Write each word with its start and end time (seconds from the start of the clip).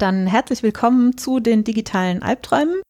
Dann 0.00 0.26
herzlich 0.26 0.62
willkommen 0.62 1.18
zu 1.18 1.40
den 1.40 1.62
digitalen 1.62 2.22
Albträumen. 2.22 2.80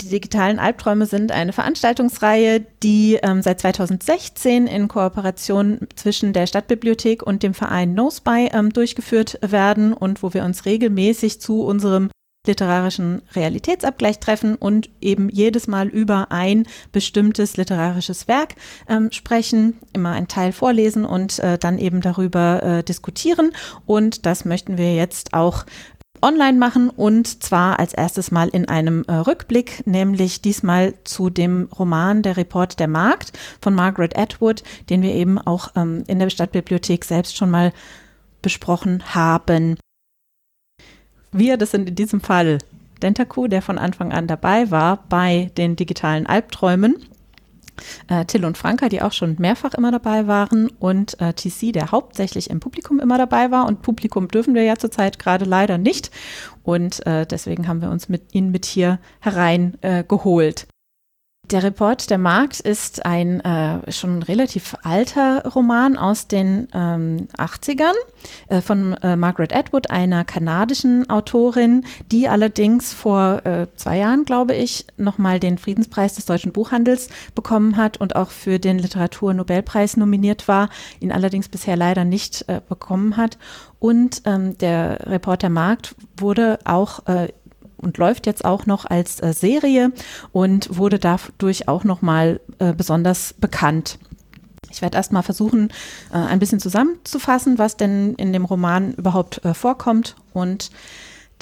Die 0.00 0.08
digitalen 0.08 0.58
Albträume 0.58 1.06
sind 1.06 1.30
eine 1.30 1.52
Veranstaltungsreihe, 1.52 2.66
die 2.82 3.20
ähm, 3.22 3.42
seit 3.42 3.60
2016 3.60 4.66
in 4.66 4.88
Kooperation 4.88 5.86
zwischen 5.94 6.32
der 6.32 6.48
Stadtbibliothek 6.48 7.22
und 7.22 7.44
dem 7.44 7.54
Verein 7.54 7.94
NoSpy 7.94 8.48
ähm, 8.52 8.72
durchgeführt 8.72 9.38
werden 9.40 9.92
und 9.92 10.24
wo 10.24 10.34
wir 10.34 10.42
uns 10.42 10.64
regelmäßig 10.64 11.40
zu 11.40 11.62
unserem 11.62 12.10
literarischen 12.46 13.22
Realitätsabgleich 13.34 14.18
treffen 14.18 14.56
und 14.56 14.90
eben 15.00 15.28
jedes 15.28 15.68
Mal 15.68 15.86
über 15.86 16.32
ein 16.32 16.66
bestimmtes 16.90 17.56
literarisches 17.56 18.26
Werk 18.26 18.56
ähm, 18.88 19.12
sprechen, 19.12 19.78
immer 19.92 20.10
einen 20.10 20.26
Teil 20.26 20.50
vorlesen 20.50 21.04
und 21.04 21.38
äh, 21.38 21.56
dann 21.56 21.78
eben 21.78 22.00
darüber 22.00 22.62
äh, 22.62 22.82
diskutieren. 22.82 23.52
Und 23.86 24.26
das 24.26 24.44
möchten 24.44 24.76
wir 24.76 24.94
jetzt 24.94 25.34
auch 25.34 25.64
online 26.22 26.58
machen 26.58 26.88
und 26.88 27.42
zwar 27.42 27.78
als 27.78 27.92
erstes 27.92 28.30
mal 28.30 28.48
in 28.48 28.68
einem 28.68 29.04
äh, 29.08 29.14
Rückblick, 29.14 29.86
nämlich 29.86 30.40
diesmal 30.40 30.94
zu 31.04 31.30
dem 31.30 31.68
Roman 31.78 32.22
Der 32.22 32.36
Report 32.36 32.78
der 32.78 32.88
Markt 32.88 33.32
von 33.60 33.74
Margaret 33.74 34.16
Atwood, 34.16 34.62
den 34.88 35.02
wir 35.02 35.14
eben 35.14 35.38
auch 35.38 35.72
ähm, 35.76 36.04
in 36.06 36.18
der 36.18 36.30
Stadtbibliothek 36.30 37.04
selbst 37.04 37.36
schon 37.36 37.50
mal 37.50 37.72
besprochen 38.40 39.02
haben. 39.14 39.76
Wir, 41.32 41.56
das 41.56 41.70
sind 41.70 41.88
in 41.88 41.94
diesem 41.94 42.20
Fall 42.20 42.58
Dentaku, 43.02 43.48
der 43.48 43.62
von 43.62 43.78
Anfang 43.78 44.12
an 44.12 44.26
dabei 44.26 44.70
war 44.70 45.04
bei 45.08 45.50
den 45.56 45.76
digitalen 45.76 46.26
Albträumen 46.26 46.96
äh, 48.08 48.24
Till 48.24 48.44
und 48.44 48.58
Franka, 48.58 48.88
die 48.88 49.02
auch 49.02 49.12
schon 49.12 49.36
mehrfach 49.38 49.74
immer 49.74 49.90
dabei 49.90 50.26
waren 50.26 50.68
und 50.78 51.20
äh, 51.20 51.32
TC, 51.32 51.72
der 51.72 51.90
hauptsächlich 51.90 52.50
im 52.50 52.60
Publikum 52.60 53.00
immer 53.00 53.18
dabei 53.18 53.50
war. 53.50 53.66
Und 53.66 53.82
Publikum 53.82 54.28
dürfen 54.28 54.54
wir 54.54 54.62
ja 54.62 54.76
zurzeit 54.76 55.18
gerade 55.18 55.44
leider 55.44 55.78
nicht. 55.78 56.10
Und 56.62 57.04
äh, 57.06 57.26
deswegen 57.26 57.68
haben 57.68 57.82
wir 57.82 57.90
uns 57.90 58.08
mit 58.08 58.34
ihn 58.34 58.50
mit 58.50 58.64
hier 58.64 58.98
hereingeholt. 59.20 60.66
Der 61.50 61.64
Report 61.64 62.08
der 62.08 62.16
Markt 62.16 62.60
ist 62.60 63.04
ein 63.04 63.40
äh, 63.40 63.92
schon 63.92 64.22
relativ 64.22 64.74
alter 64.84 65.44
Roman 65.54 65.98
aus 65.98 66.26
den 66.26 66.68
ähm, 66.72 67.28
80ern 67.36 67.92
äh, 68.48 68.62
von 68.62 68.94
äh, 69.02 69.16
Margaret 69.16 69.54
Atwood, 69.54 69.90
einer 69.90 70.24
kanadischen 70.24 71.10
Autorin, 71.10 71.84
die 72.10 72.26
allerdings 72.26 72.94
vor 72.94 73.44
äh, 73.44 73.66
zwei 73.74 73.98
Jahren, 73.98 74.24
glaube 74.24 74.54
ich, 74.54 74.86
nochmal 74.96 75.40
den 75.40 75.58
Friedenspreis 75.58 76.14
des 76.14 76.24
deutschen 76.24 76.52
Buchhandels 76.52 77.08
bekommen 77.34 77.76
hat 77.76 78.00
und 78.00 78.16
auch 78.16 78.30
für 78.30 78.58
den 78.58 78.78
Literaturnobelpreis 78.78 79.98
nominiert 79.98 80.48
war, 80.48 80.70
ihn 81.00 81.12
allerdings 81.12 81.50
bisher 81.50 81.76
leider 81.76 82.06
nicht 82.06 82.48
äh, 82.48 82.62
bekommen 82.66 83.18
hat. 83.18 83.36
Und 83.78 84.22
ähm, 84.24 84.56
der 84.58 85.06
Report 85.06 85.42
der 85.42 85.50
Markt 85.50 85.96
wurde 86.16 86.60
auch 86.64 87.06
äh, 87.08 87.28
und 87.82 87.98
läuft 87.98 88.26
jetzt 88.26 88.44
auch 88.44 88.66
noch 88.66 88.86
als 88.86 89.20
äh, 89.22 89.32
Serie 89.32 89.92
und 90.32 90.76
wurde 90.76 90.98
dadurch 90.98 91.68
auch 91.68 91.84
nochmal 91.84 92.40
äh, 92.58 92.72
besonders 92.72 93.34
bekannt. 93.34 93.98
Ich 94.70 94.80
werde 94.80 94.96
erstmal 94.96 95.22
versuchen, 95.22 95.70
äh, 96.12 96.16
ein 96.16 96.38
bisschen 96.38 96.60
zusammenzufassen, 96.60 97.58
was 97.58 97.76
denn 97.76 98.14
in 98.14 98.32
dem 98.32 98.44
Roman 98.44 98.94
überhaupt 98.94 99.44
äh, 99.44 99.52
vorkommt. 99.52 100.16
Und 100.32 100.70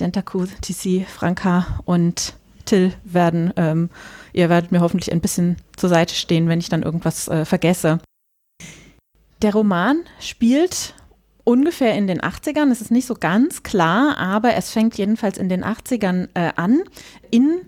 Dentaku, 0.00 0.46
TC, 0.46 1.06
Franka 1.06 1.80
und 1.84 2.34
Till 2.64 2.92
werden, 3.04 3.52
ähm, 3.56 3.90
ihr 4.32 4.48
werdet 4.48 4.72
mir 4.72 4.80
hoffentlich 4.80 5.12
ein 5.12 5.20
bisschen 5.20 5.56
zur 5.76 5.88
Seite 5.88 6.14
stehen, 6.14 6.48
wenn 6.48 6.60
ich 6.60 6.68
dann 6.68 6.82
irgendwas 6.82 7.28
äh, 7.28 7.44
vergesse. 7.44 8.00
Der 9.42 9.52
Roman 9.52 10.02
spielt 10.18 10.94
ungefähr 11.50 11.96
in 11.96 12.06
den 12.06 12.20
80ern. 12.20 12.70
Es 12.70 12.80
ist 12.80 12.92
nicht 12.92 13.06
so 13.06 13.14
ganz 13.14 13.64
klar, 13.64 14.16
aber 14.18 14.54
es 14.54 14.70
fängt 14.70 14.96
jedenfalls 14.96 15.36
in 15.36 15.48
den 15.48 15.64
80ern 15.64 16.28
äh, 16.34 16.52
an 16.54 16.82
in 17.32 17.62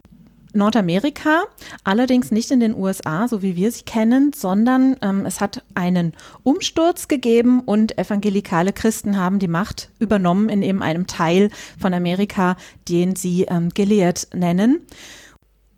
Nordamerika, 0.54 1.42
allerdings 1.82 2.30
nicht 2.30 2.52
in 2.52 2.60
den 2.60 2.76
USA, 2.76 3.26
so 3.26 3.42
wie 3.42 3.56
wir 3.56 3.72
sie 3.72 3.82
kennen, 3.82 4.32
sondern 4.34 4.96
ähm, 5.02 5.26
es 5.26 5.40
hat 5.40 5.64
einen 5.74 6.12
Umsturz 6.44 7.08
gegeben 7.08 7.60
und 7.60 7.98
evangelikale 7.98 8.72
Christen 8.72 9.16
haben 9.16 9.40
die 9.40 9.48
Macht 9.48 9.90
übernommen 9.98 10.48
in 10.48 10.62
eben 10.62 10.82
einem 10.82 11.08
Teil 11.08 11.50
von 11.80 11.92
Amerika, 11.92 12.56
den 12.88 13.16
sie 13.16 13.46
ähm, 13.48 13.70
gelehrt 13.70 14.28
nennen. 14.32 14.86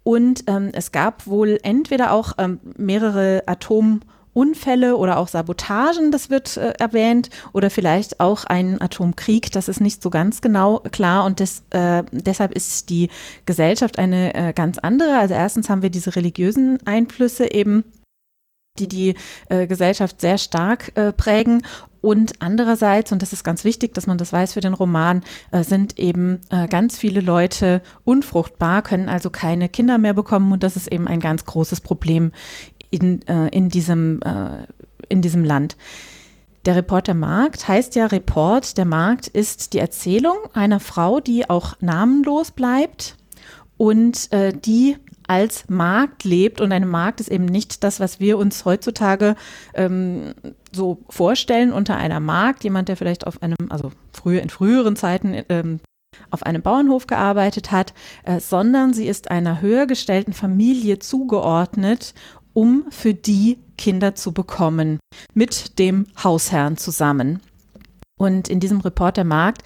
Und 0.02 0.44
ähm, 0.48 0.70
es 0.74 0.92
gab 0.92 1.26
wohl 1.26 1.58
entweder 1.62 2.12
auch 2.12 2.32
ähm, 2.36 2.60
mehrere 2.76 3.44
Atom- 3.46 4.00
Unfälle 4.34 4.96
oder 4.96 5.16
auch 5.16 5.28
Sabotagen, 5.28 6.10
das 6.10 6.28
wird 6.28 6.56
äh, 6.56 6.74
erwähnt, 6.78 7.30
oder 7.52 7.70
vielleicht 7.70 8.20
auch 8.20 8.44
ein 8.44 8.80
Atomkrieg, 8.80 9.50
das 9.52 9.68
ist 9.68 9.80
nicht 9.80 10.02
so 10.02 10.10
ganz 10.10 10.40
genau 10.42 10.80
klar 10.92 11.24
und 11.24 11.40
des, 11.40 11.62
äh, 11.70 12.02
deshalb 12.12 12.52
ist 12.52 12.90
die 12.90 13.08
Gesellschaft 13.46 13.98
eine 13.98 14.34
äh, 14.34 14.52
ganz 14.52 14.78
andere. 14.78 15.18
Also 15.18 15.34
erstens 15.34 15.70
haben 15.70 15.82
wir 15.82 15.90
diese 15.90 16.14
religiösen 16.16 16.78
Einflüsse 16.84 17.50
eben, 17.52 17.84
die 18.78 18.88
die 18.88 19.14
äh, 19.48 19.66
Gesellschaft 19.66 20.20
sehr 20.20 20.36
stark 20.36 20.92
äh, 20.96 21.12
prägen 21.12 21.62
und 22.04 22.42
andererseits, 22.42 23.12
und 23.12 23.22
das 23.22 23.32
ist 23.32 23.44
ganz 23.44 23.64
wichtig, 23.64 23.94
dass 23.94 24.06
man 24.06 24.18
das 24.18 24.30
weiß 24.30 24.52
für 24.52 24.60
den 24.60 24.74
Roman, 24.74 25.22
äh, 25.52 25.64
sind 25.64 25.98
eben 25.98 26.42
äh, 26.50 26.68
ganz 26.68 26.98
viele 26.98 27.22
Leute 27.22 27.80
unfruchtbar, 28.04 28.82
können 28.82 29.08
also 29.08 29.30
keine 29.30 29.70
Kinder 29.70 29.96
mehr 29.96 30.12
bekommen. 30.12 30.52
Und 30.52 30.62
das 30.62 30.76
ist 30.76 30.92
eben 30.92 31.08
ein 31.08 31.20
ganz 31.20 31.46
großes 31.46 31.80
Problem 31.80 32.32
in, 32.94 33.26
äh, 33.26 33.48
in, 33.48 33.68
diesem, 33.68 34.20
äh, 34.22 34.66
in 35.08 35.20
diesem 35.20 35.44
Land. 35.44 35.76
Der 36.64 36.76
Report 36.76 37.06
der 37.06 37.14
Markt 37.14 37.68
heißt 37.68 37.94
ja 37.94 38.06
Report. 38.06 38.78
Der 38.78 38.86
Markt 38.86 39.26
ist 39.26 39.74
die 39.74 39.78
Erzählung 39.78 40.36
einer 40.54 40.80
Frau, 40.80 41.20
die 41.20 41.50
auch 41.50 41.74
namenlos 41.80 42.52
bleibt 42.52 43.16
und 43.76 44.32
äh, 44.32 44.52
die 44.52 44.96
als 45.26 45.68
Markt 45.68 46.24
lebt. 46.24 46.60
Und 46.60 46.72
eine 46.72 46.86
Markt 46.86 47.20
ist 47.20 47.30
eben 47.30 47.44
nicht 47.44 47.84
das, 47.84 48.00
was 48.00 48.20
wir 48.20 48.38
uns 48.38 48.64
heutzutage 48.64 49.36
ähm, 49.74 50.34
so 50.72 50.98
vorstellen 51.10 51.72
unter 51.72 51.96
einer 51.96 52.20
Markt. 52.20 52.64
Jemand, 52.64 52.88
der 52.88 52.96
vielleicht 52.96 53.26
auf 53.26 53.42
einem, 53.42 53.56
also 53.68 53.90
früher 54.12 54.40
in 54.42 54.50
früheren 54.50 54.96
Zeiten 54.96 55.42
ähm, 55.48 55.80
auf 56.30 56.44
einem 56.44 56.62
Bauernhof 56.62 57.06
gearbeitet 57.06 57.72
hat, 57.72 57.92
äh, 58.24 58.40
sondern 58.40 58.94
sie 58.94 59.06
ist 59.06 59.30
einer 59.30 59.60
höher 59.60 59.86
gestellten 59.86 60.32
Familie 60.32 60.98
zugeordnet 60.98 62.14
um 62.54 62.86
für 62.90 63.12
die 63.12 63.58
Kinder 63.76 64.14
zu 64.14 64.32
bekommen, 64.32 64.98
mit 65.34 65.78
dem 65.78 66.06
Hausherrn 66.22 66.76
zusammen. 66.76 67.40
Und 68.16 68.48
in 68.48 68.60
diesem 68.60 68.80
Report 68.80 69.16
der 69.16 69.24
Markt 69.24 69.62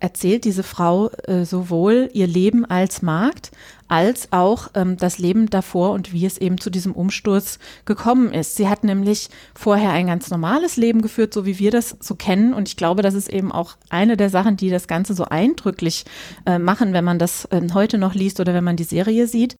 erzählt 0.00 0.44
diese 0.44 0.62
Frau 0.62 1.08
äh, 1.24 1.44
sowohl 1.44 2.10
ihr 2.12 2.26
Leben 2.26 2.64
als 2.64 3.02
Magd 3.02 3.50
als 3.88 4.32
auch 4.32 4.68
ähm, 4.74 4.96
das 4.96 5.18
Leben 5.18 5.48
davor 5.50 5.92
und 5.92 6.12
wie 6.12 6.26
es 6.26 6.38
eben 6.38 6.58
zu 6.58 6.70
diesem 6.70 6.92
Umsturz 6.92 7.58
gekommen 7.84 8.32
ist. 8.32 8.56
Sie 8.56 8.68
hat 8.68 8.84
nämlich 8.84 9.28
vorher 9.54 9.90
ein 9.90 10.06
ganz 10.06 10.30
normales 10.30 10.76
Leben 10.76 11.00
geführt, 11.00 11.32
so 11.32 11.46
wie 11.46 11.58
wir 11.58 11.70
das 11.70 11.96
so 12.00 12.14
kennen. 12.14 12.54
Und 12.54 12.68
ich 12.68 12.76
glaube, 12.76 13.02
das 13.02 13.14
ist 13.14 13.28
eben 13.28 13.52
auch 13.52 13.76
eine 13.90 14.16
der 14.16 14.30
Sachen, 14.30 14.56
die 14.56 14.70
das 14.70 14.88
Ganze 14.88 15.14
so 15.14 15.24
eindrücklich 15.24 16.04
äh, 16.46 16.58
machen, 16.58 16.92
wenn 16.92 17.04
man 17.04 17.18
das 17.18 17.46
äh, 17.46 17.60
heute 17.72 17.98
noch 17.98 18.14
liest 18.14 18.40
oder 18.40 18.52
wenn 18.54 18.64
man 18.64 18.76
die 18.76 18.84
Serie 18.84 19.26
sieht. 19.26 19.56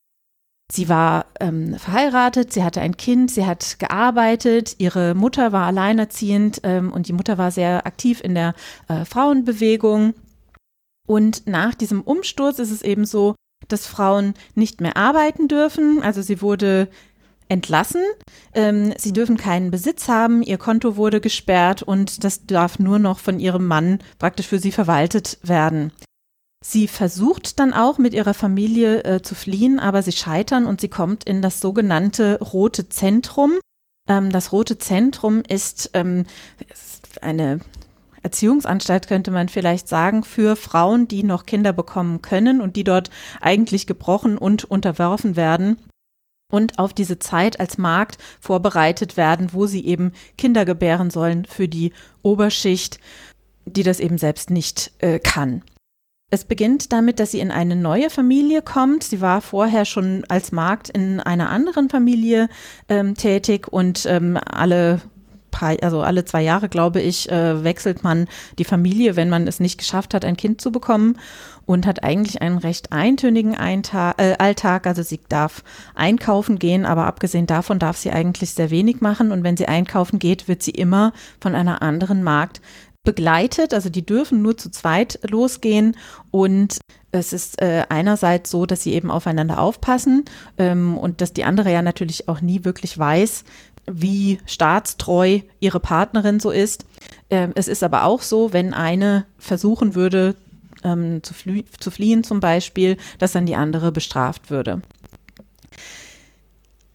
Sie 0.72 0.88
war 0.88 1.26
ähm, 1.40 1.78
verheiratet, 1.78 2.52
sie 2.52 2.64
hatte 2.64 2.80
ein 2.80 2.96
Kind, 2.96 3.30
sie 3.30 3.44
hat 3.44 3.78
gearbeitet, 3.78 4.76
ihre 4.78 5.14
Mutter 5.14 5.52
war 5.52 5.66
alleinerziehend 5.66 6.60
ähm, 6.62 6.90
und 6.92 7.06
die 7.06 7.12
Mutter 7.12 7.36
war 7.36 7.50
sehr 7.50 7.86
aktiv 7.86 8.20
in 8.22 8.34
der 8.34 8.54
äh, 8.88 9.04
Frauenbewegung. 9.04 10.14
Und 11.06 11.46
nach 11.46 11.74
diesem 11.74 12.00
Umsturz 12.00 12.58
ist 12.58 12.70
es 12.70 12.80
eben 12.80 13.04
so, 13.04 13.34
dass 13.68 13.86
Frauen 13.86 14.34
nicht 14.54 14.80
mehr 14.80 14.96
arbeiten 14.96 15.48
dürfen. 15.48 16.02
Also 16.02 16.22
sie 16.22 16.40
wurde 16.40 16.88
entlassen. 17.48 18.02
Ähm, 18.54 18.94
sie 18.98 19.12
dürfen 19.12 19.36
keinen 19.36 19.70
Besitz 19.70 20.08
haben. 20.08 20.42
Ihr 20.42 20.58
Konto 20.58 20.96
wurde 20.96 21.20
gesperrt 21.20 21.82
und 21.82 22.24
das 22.24 22.46
darf 22.46 22.78
nur 22.78 22.98
noch 22.98 23.18
von 23.18 23.38
ihrem 23.38 23.66
Mann 23.66 23.98
praktisch 24.18 24.46
für 24.48 24.58
sie 24.58 24.72
verwaltet 24.72 25.38
werden. 25.42 25.92
Sie 26.66 26.88
versucht 26.88 27.58
dann 27.60 27.74
auch 27.74 27.98
mit 27.98 28.14
ihrer 28.14 28.32
Familie 28.32 29.04
äh, 29.04 29.20
zu 29.20 29.34
fliehen, 29.34 29.78
aber 29.78 30.02
sie 30.02 30.12
scheitern 30.12 30.64
und 30.64 30.80
sie 30.80 30.88
kommt 30.88 31.22
in 31.24 31.42
das 31.42 31.60
sogenannte 31.60 32.38
Rote 32.40 32.88
Zentrum. 32.88 33.52
Ähm, 34.08 34.32
das 34.32 34.50
Rote 34.50 34.78
Zentrum 34.78 35.42
ist, 35.46 35.90
ähm, 35.92 36.24
ist 36.72 37.22
eine 37.22 37.60
Erziehungsanstalt, 38.22 39.08
könnte 39.08 39.30
man 39.30 39.50
vielleicht 39.50 39.88
sagen, 39.88 40.24
für 40.24 40.56
Frauen, 40.56 41.06
die 41.06 41.22
noch 41.22 41.44
Kinder 41.44 41.74
bekommen 41.74 42.22
können 42.22 42.62
und 42.62 42.76
die 42.76 42.84
dort 42.84 43.10
eigentlich 43.42 43.86
gebrochen 43.86 44.38
und 44.38 44.64
unterworfen 44.64 45.36
werden 45.36 45.76
und 46.50 46.78
auf 46.78 46.94
diese 46.94 47.18
Zeit 47.18 47.60
als 47.60 47.76
Markt 47.76 48.16
vorbereitet 48.40 49.18
werden, 49.18 49.52
wo 49.52 49.66
sie 49.66 49.84
eben 49.84 50.12
Kinder 50.38 50.64
gebären 50.64 51.10
sollen 51.10 51.44
für 51.44 51.68
die 51.68 51.92
Oberschicht, 52.22 53.00
die 53.66 53.82
das 53.82 54.00
eben 54.00 54.16
selbst 54.16 54.48
nicht 54.48 54.92
äh, 55.00 55.18
kann. 55.18 55.62
Es 56.30 56.44
beginnt 56.44 56.92
damit, 56.92 57.20
dass 57.20 57.30
sie 57.30 57.40
in 57.40 57.50
eine 57.50 57.76
neue 57.76 58.10
Familie 58.10 58.60
kommt. 58.60 59.04
Sie 59.04 59.20
war 59.20 59.40
vorher 59.40 59.84
schon 59.84 60.24
als 60.28 60.50
Magd 60.50 60.88
in 60.88 61.20
einer 61.20 61.50
anderen 61.50 61.88
Familie 61.88 62.48
ähm, 62.88 63.14
tätig 63.14 63.68
und 63.68 64.04
ähm, 64.06 64.36
alle 64.44 65.00
paar, 65.54 65.76
also 65.82 66.02
alle 66.02 66.24
zwei 66.24 66.42
Jahre, 66.42 66.68
glaube 66.68 67.00
ich, 67.00 67.30
äh, 67.30 67.62
wechselt 67.62 68.02
man 68.02 68.26
die 68.58 68.64
Familie, 68.64 69.16
wenn 69.16 69.30
man 69.30 69.46
es 69.46 69.60
nicht 69.60 69.78
geschafft 69.78 70.12
hat, 70.12 70.24
ein 70.24 70.36
Kind 70.36 70.60
zu 70.60 70.72
bekommen 70.72 71.18
und 71.66 71.86
hat 71.86 72.02
eigentlich 72.02 72.42
einen 72.42 72.58
recht 72.58 72.92
eintönigen 72.92 73.54
Eintag, 73.54 74.20
äh, 74.20 74.34
Alltag. 74.38 74.86
Also 74.86 75.02
sie 75.02 75.20
darf 75.28 75.62
einkaufen 75.94 76.58
gehen, 76.58 76.84
aber 76.84 77.06
abgesehen 77.06 77.46
davon 77.46 77.78
darf 77.78 77.96
sie 77.96 78.10
eigentlich 78.10 78.50
sehr 78.50 78.70
wenig 78.70 79.00
machen. 79.00 79.30
Und 79.30 79.44
wenn 79.44 79.56
sie 79.56 79.66
einkaufen 79.66 80.18
geht, 80.18 80.48
wird 80.48 80.62
sie 80.62 80.72
immer 80.72 81.12
von 81.40 81.54
einer 81.54 81.80
anderen 81.80 82.22
Magd 82.22 82.60
begleitet. 83.04 83.72
Also 83.74 83.90
die 83.90 84.04
dürfen 84.04 84.42
nur 84.42 84.56
zu 84.56 84.70
zweit 84.70 85.20
losgehen 85.30 85.96
und 86.30 86.78
es 87.12 87.32
ist 87.32 87.62
äh, 87.62 87.84
einerseits 87.88 88.50
so, 88.50 88.66
dass 88.66 88.82
sie 88.82 88.94
eben 88.94 89.10
aufeinander 89.10 89.60
aufpassen 89.60 90.24
ähm, 90.58 90.98
und 90.98 91.20
dass 91.20 91.32
die 91.32 91.44
andere 91.44 91.70
ja 91.70 91.82
natürlich 91.82 92.28
auch 92.28 92.40
nie 92.40 92.64
wirklich 92.64 92.98
weiß, 92.98 93.44
wie 93.86 94.38
staatstreu 94.46 95.40
ihre 95.60 95.78
Partnerin 95.78 96.40
so 96.40 96.50
ist. 96.50 96.86
Ähm, 97.30 97.52
es 97.54 97.68
ist 97.68 97.84
aber 97.84 98.04
auch 98.04 98.22
so, 98.22 98.52
wenn 98.52 98.74
eine 98.74 99.26
versuchen 99.38 99.94
würde, 99.94 100.34
ähm, 100.82 101.22
zu, 101.22 101.34
flie 101.34 101.64
zu 101.78 101.90
fliehen 101.90 102.24
zum 102.24 102.40
Beispiel, 102.40 102.96
dass 103.18 103.32
dann 103.32 103.46
die 103.46 103.56
andere 103.56 103.92
bestraft 103.92 104.50
würde. 104.50 104.82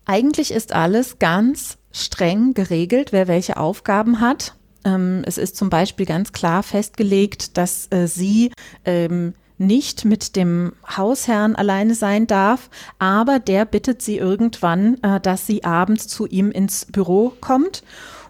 Eigentlich 0.06 0.52
ist 0.52 0.74
alles 0.74 1.20
ganz 1.20 1.78
streng 1.92 2.54
geregelt, 2.54 3.12
wer 3.12 3.28
welche 3.28 3.58
Aufgaben 3.58 4.20
hat. 4.20 4.56
Ähm, 4.86 5.24
es 5.26 5.38
ist 5.38 5.58
zum 5.58 5.70
Beispiel 5.70 6.06
ganz 6.06 6.31
klar 6.31 6.64
festgelegt, 6.64 7.58
dass 7.58 7.88
äh, 7.92 8.08
sie 8.08 8.52
ähm, 8.86 9.34
nicht 9.60 10.06
mit 10.06 10.36
dem 10.36 10.74
Hausherrn 10.96 11.56
alleine 11.56 11.94
sein 11.94 12.28
darf, 12.28 12.70
aber 12.98 13.40
der 13.40 13.66
bittet 13.66 14.02
sie 14.02 14.18
irgendwann, 14.18 14.98
äh, 15.04 15.20
dass 15.20 15.46
sie 15.46 15.64
abends 15.64 16.08
zu 16.08 16.26
ihm 16.26 16.50
ins 16.52 16.86
Büro 16.86 17.34
kommt. 17.42 17.84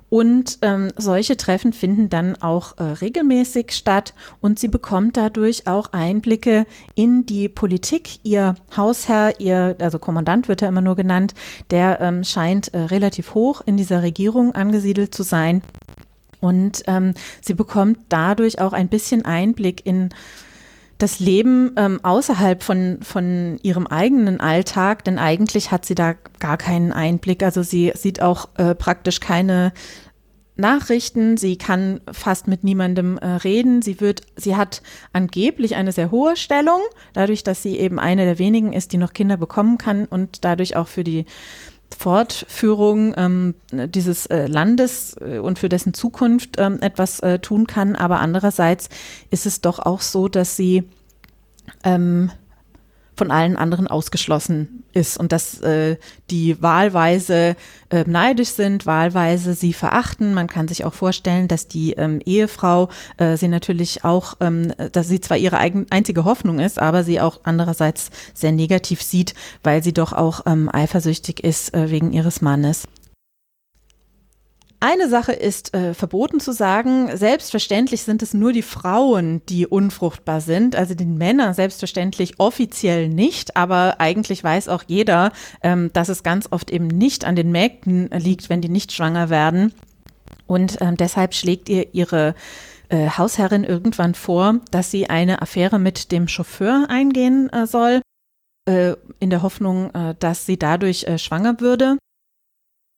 Und 0.10 0.58
ähm, 0.64 0.92
solche 0.98 1.38
Treffen 1.38 1.72
finden 1.72 2.10
dann 2.10 2.36
auch 2.42 2.80
äh, 2.80 2.84
regelmäßig 2.84 3.72
statt 3.74 4.16
und 4.42 4.58
sie 4.58 4.68
bekommt 4.68 5.18
dadurch 5.18 5.68
auch 5.68 5.94
Einblicke 5.94 6.66
in 6.96 7.28
die 7.28 7.48
Politik. 7.48 8.20
Ihr 8.24 8.56
Hausherr, 8.76 9.40
ihr, 9.40 9.76
also 9.80 10.00
Kommandant 10.00 10.48
wird 10.48 10.64
er 10.64 10.70
immer 10.70 10.82
nur 10.82 10.96
genannt, 10.96 11.36
der 11.70 12.02
ähm, 12.02 12.24
scheint 12.24 12.74
äh, 12.74 12.80
relativ 12.80 13.36
hoch 13.36 13.62
in 13.68 13.78
dieser 13.78 14.02
Regierung 14.02 14.56
angesiedelt 14.56 15.14
zu 15.14 15.22
sein. 15.22 15.62
Und 16.40 16.84
ähm, 16.88 17.14
sie 17.42 17.54
bekommt 17.54 18.00
dadurch 18.10 18.62
auch 18.62 18.74
ein 18.74 18.88
bisschen 18.88 19.26
Einblick 19.26 19.86
in 19.86 20.10
das 21.00 21.20
Leben 21.20 21.72
ähm, 21.78 22.00
außerhalb 22.04 22.62
von, 22.62 23.00
von 23.02 23.58
ihrem 23.64 23.88
eigenen 23.88 24.42
Alltag, 24.42 25.06
denn 25.06 25.18
eigentlich 25.18 25.72
hat 25.72 25.86
sie 25.86 25.96
da 25.96 26.14
gar 26.40 26.58
keinen 26.58 26.92
Einblick. 26.92 27.42
Also 27.42 27.64
sie 27.64 27.94
sieht 27.96 28.22
auch 28.22 28.50
äh, 28.58 28.76
praktisch 28.76 29.22
keine 29.22 29.72
Nachrichten, 30.58 31.38
sie 31.38 31.58
kann 31.58 32.02
fast 32.12 32.48
mit 32.48 32.66
niemandem 32.66 33.18
äh, 33.18 33.28
reden. 33.28 33.82
Sie 33.82 34.02
wird, 34.02 34.22
sie 34.36 34.58
hat 34.58 34.82
angeblich 35.14 35.76
eine 35.76 35.94
sehr 35.94 36.12
hohe 36.12 36.36
Stellung, 36.36 36.82
dadurch, 37.14 37.44
dass 37.44 37.64
sie 37.64 37.80
eben 37.80 37.98
eine 37.98 38.26
der 38.26 38.40
wenigen 38.40 38.74
ist, 38.74 38.92
die 38.92 38.98
noch 38.98 39.14
Kinder 39.14 39.38
bekommen 39.38 39.78
kann 39.78 40.06
und 40.06 40.44
dadurch 40.44 40.76
auch 40.76 40.90
für 40.90 41.06
die 41.06 41.26
Fortführung 41.98 43.14
ähm, 43.18 43.56
dieses 43.72 44.26
äh, 44.28 44.48
Landes 44.48 45.16
äh, 45.20 45.40
und 45.40 45.60
für 45.60 45.70
dessen 45.70 45.94
Zukunft 45.94 46.56
ähm, 46.58 46.80
etwas 46.82 47.20
äh, 47.20 47.40
tun 47.40 47.68
kann. 47.68 47.96
Aber 47.96 48.20
andererseits 48.20 48.90
ist 49.32 49.46
es 49.46 49.62
doch 49.62 49.80
auch 49.80 50.02
so, 50.02 50.28
dass 50.28 50.56
sie 50.56 50.84
ähm, 51.84 52.32
von 53.20 53.32
allen 53.32 53.58
anderen 53.58 53.86
ausgeschlossen 53.86 54.84
ist 54.94 55.18
und 55.20 55.32
dass 55.32 55.60
äh, 55.62 55.98
die 56.32 56.62
wahlweise 56.62 57.56
äh, 57.90 58.06
neidisch 58.08 58.50
sind, 58.50 58.86
wahlweise 58.86 59.54
sie 59.54 59.74
verachten. 59.74 60.34
Man 60.34 60.48
kann 60.48 60.70
sich 60.70 60.86
auch 60.86 60.94
vorstellen, 60.94 61.50
dass 61.50 61.68
die 61.68 61.92
ähm, 61.94 62.22
Ehefrau 62.26 62.88
äh, 63.18 63.36
sie 63.36 63.50
natürlich 63.50 64.06
auch, 64.06 64.36
ähm, 64.40 64.74
dass 64.94 65.10
sie 65.10 65.20
zwar 65.20 65.38
ihre 65.38 65.58
eigen, 65.58 65.86
einzige 65.90 66.24
Hoffnung 66.24 66.60
ist, 66.60 66.80
aber 66.80 67.04
sie 67.04 67.20
auch 67.20 67.42
andererseits 67.44 68.10
sehr 68.34 68.54
negativ 68.54 69.02
sieht, 69.02 69.36
weil 69.64 69.84
sie 69.84 69.94
doch 69.94 70.14
auch 70.14 70.46
ähm, 70.46 70.70
eifersüchtig 70.72 71.44
ist 71.44 71.74
äh, 71.74 71.92
wegen 71.92 72.14
ihres 72.14 72.42
Mannes. 72.42 72.88
Eine 74.82 75.10
Sache 75.10 75.34
ist 75.34 75.74
äh, 75.74 75.94
verboten 75.94 76.40
zu 76.40 76.54
sagen, 76.54 77.16
selbstverständlich 77.16 78.04
sind 78.04 78.24
es 78.24 78.34
nur 78.34 78.54
die 78.54 78.62
Frauen, 78.62 79.42
die 79.50 79.68
unfruchtbar 79.68 80.40
sind, 80.40 80.78
also 80.78 80.96
die 80.96 81.06
Männer 81.06 81.54
selbstverständlich 81.54 82.40
offiziell 82.40 83.10
nicht, 83.10 83.58
aber 83.58 84.00
eigentlich 84.00 84.42
weiß 84.42 84.70
auch 84.70 84.84
jeder, 84.88 85.34
ähm, 85.64 85.92
dass 85.92 86.08
es 86.08 86.24
ganz 86.24 86.48
oft 86.52 86.72
eben 86.72 86.88
nicht 86.88 87.26
an 87.26 87.36
den 87.36 87.52
Mägden 87.52 88.10
liegt, 88.12 88.50
wenn 88.50 88.62
die 88.62 88.70
nicht 88.70 88.94
schwanger 88.94 89.30
werden. 89.30 89.74
Und 90.48 90.78
ähm, 90.80 90.96
deshalb 90.96 91.34
schlägt 91.34 91.68
ihr 91.68 91.94
ihre 91.94 92.34
äh, 92.88 93.10
Hausherrin 93.10 93.66
irgendwann 93.66 94.16
vor, 94.16 94.62
dass 94.72 94.92
sie 94.92 95.10
eine 95.10 95.42
Affäre 95.42 95.78
mit 95.78 96.14
dem 96.14 96.30
Chauffeur 96.30 96.86
eingehen 96.88 97.50
äh, 97.50 97.68
soll, 97.68 98.02
äh, 98.66 98.94
in 99.20 99.30
der 99.30 99.42
Hoffnung, 99.42 99.94
äh, 99.94 100.16
dass 100.20 100.46
sie 100.46 100.58
dadurch 100.58 101.04
äh, 101.04 101.18
schwanger 101.18 101.60
würde. 101.60 101.98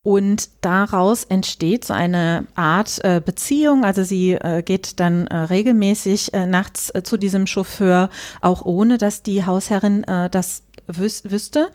Und 0.04 0.50
daraus 0.62 1.22
entsteht 1.22 1.84
so 1.84 1.94
eine 1.94 2.46
Art 2.56 3.04
äh, 3.04 3.20
Beziehung. 3.24 3.84
Also 3.84 4.02
sie 4.02 4.32
äh, 4.32 4.62
geht 4.62 4.98
dann 4.98 5.28
äh, 5.28 5.36
regelmäßig 5.36 6.34
äh, 6.34 6.46
nachts 6.46 6.90
äh, 6.92 7.04
zu 7.04 7.16
diesem 7.16 7.46
Chauffeur, 7.46 8.10
auch 8.40 8.64
ohne 8.64 8.98
dass 8.98 9.22
die 9.22 9.46
Hausherrin 9.46 10.02
äh, 10.04 10.28
das 10.28 10.64
wüs 10.88 11.30
wüsste. 11.30 11.70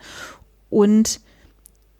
Und 0.68 1.20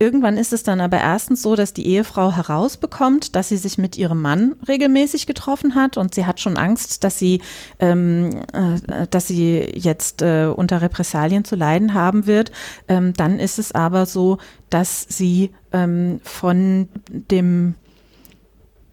Irgendwann 0.00 0.37
ist 0.37 0.53
es 0.53 0.62
dann 0.62 0.81
aber 0.81 0.99
erstens 0.99 1.43
so, 1.43 1.56
dass 1.56 1.73
die 1.73 1.87
Ehefrau 1.87 2.31
herausbekommt, 2.31 3.35
dass 3.35 3.49
sie 3.49 3.56
sich 3.56 3.79
mit 3.79 3.99
ihrem 3.99 4.23
Mann 4.23 4.55
regelmäßig 4.69 5.27
getroffen 5.27 5.75
hat 5.75 5.97
und 5.97 6.15
sie 6.15 6.25
hat 6.25 6.39
schon 6.39 6.56
Angst, 6.56 7.03
dass 7.03 7.19
sie, 7.19 7.41
ähm, 7.81 8.31
äh, 8.53 9.09
dass 9.11 9.27
sie 9.27 9.59
jetzt 9.75 10.23
äh, 10.23 10.47
unter 10.55 10.83
Repressalien 10.83 11.45
zu 11.45 11.56
leiden 11.56 11.95
haben 11.95 12.27
wird. 12.27 12.53
Ähm, 12.87 13.12
dann 13.15 13.41
ist 13.41 13.59
es 13.59 13.73
aber 13.73 14.06
so, 14.06 14.39
dass 14.71 15.05
sie 15.09 15.50
ähm, 15.73 16.21
von 16.23 16.89
dem 17.09 17.75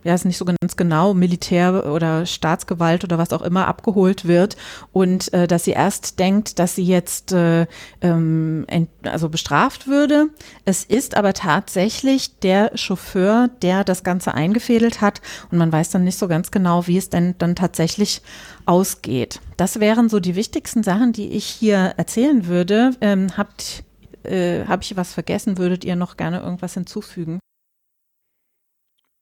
ja, 0.05 0.13
ist 0.13 0.23
nicht 0.23 0.37
so 0.37 0.45
ganz 0.45 0.77
genau, 0.77 1.15
Militär 1.15 1.91
oder 1.91 2.27
Staatsgewalt 2.27 3.03
oder 3.03 3.17
was 3.17 3.33
auch 3.33 3.41
immer 3.41 3.67
abgeholt 3.67 4.25
wird 4.25 4.55
und 4.93 5.33
äh, 5.33 5.47
dass 5.47 5.63
sie 5.63 5.71
erst 5.71 6.19
denkt, 6.19 6.59
dass 6.59 6.75
sie 6.75 6.83
jetzt 6.83 7.31
äh, 7.31 7.65
ähm, 8.01 8.67
also 9.01 9.29
bestraft 9.29 9.87
würde. 9.87 10.27
Es 10.63 10.83
ist 10.83 11.17
aber 11.17 11.33
tatsächlich 11.33 12.37
der 12.39 12.77
Chauffeur, 12.77 13.49
der 13.63 13.83
das 13.83 14.03
Ganze 14.03 14.35
eingefädelt 14.35 15.01
hat 15.01 15.21
und 15.49 15.57
man 15.57 15.71
weiß 15.71 15.89
dann 15.89 16.03
nicht 16.03 16.19
so 16.19 16.27
ganz 16.27 16.51
genau, 16.51 16.85
wie 16.85 16.97
es 16.97 17.09
denn 17.09 17.33
dann 17.39 17.55
tatsächlich 17.55 18.21
ausgeht. 18.67 19.41
Das 19.57 19.79
wären 19.79 20.07
so 20.07 20.19
die 20.19 20.35
wichtigsten 20.35 20.83
Sachen, 20.83 21.13
die 21.13 21.29
ich 21.29 21.45
hier 21.45 21.95
erzählen 21.97 22.45
würde. 22.45 22.91
Ähm, 23.01 23.29
habt 23.37 23.83
äh, 24.21 24.65
habe 24.65 24.83
ich 24.83 24.95
was 24.95 25.13
vergessen? 25.13 25.57
Würdet 25.57 25.83
ihr 25.83 25.95
noch 25.95 26.15
gerne 26.15 26.41
irgendwas 26.41 26.75
hinzufügen? 26.75 27.39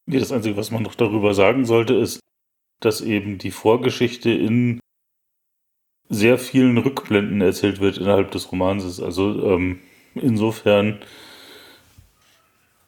Nee, 0.05 0.19
das 0.19 0.31
Einzige, 0.31 0.57
was 0.57 0.71
man 0.71 0.83
noch 0.83 0.95
darüber 0.95 1.33
sagen 1.33 1.65
sollte, 1.65 1.93
ist, 1.93 2.19
dass 2.81 3.01
eben 3.01 3.37
die 3.37 3.51
Vorgeschichte 3.51 4.29
in 4.31 4.79
sehr 6.09 6.37
vielen 6.37 6.77
Rückblenden 6.77 7.41
erzählt 7.41 7.79
wird 7.79 7.97
innerhalb 7.97 8.31
des 8.31 8.51
Romanses. 8.51 9.01
Also 9.01 9.53
ähm, 9.53 9.79
insofern, 10.15 10.99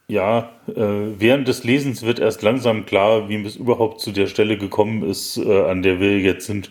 ja, 0.08 0.52
äh, 0.68 0.74
während 1.18 1.48
des 1.48 1.64
Lesens 1.64 2.02
wird 2.02 2.18
erst 2.18 2.42
langsam 2.42 2.84
klar, 2.84 3.28
wie 3.28 3.42
es 3.42 3.56
überhaupt 3.56 4.00
zu 4.00 4.12
der 4.12 4.26
Stelle 4.26 4.58
gekommen 4.58 5.02
ist, 5.02 5.38
äh, 5.38 5.64
an 5.64 5.82
der 5.82 5.98
wir 6.00 6.20
jetzt 6.20 6.46
sind, 6.46 6.70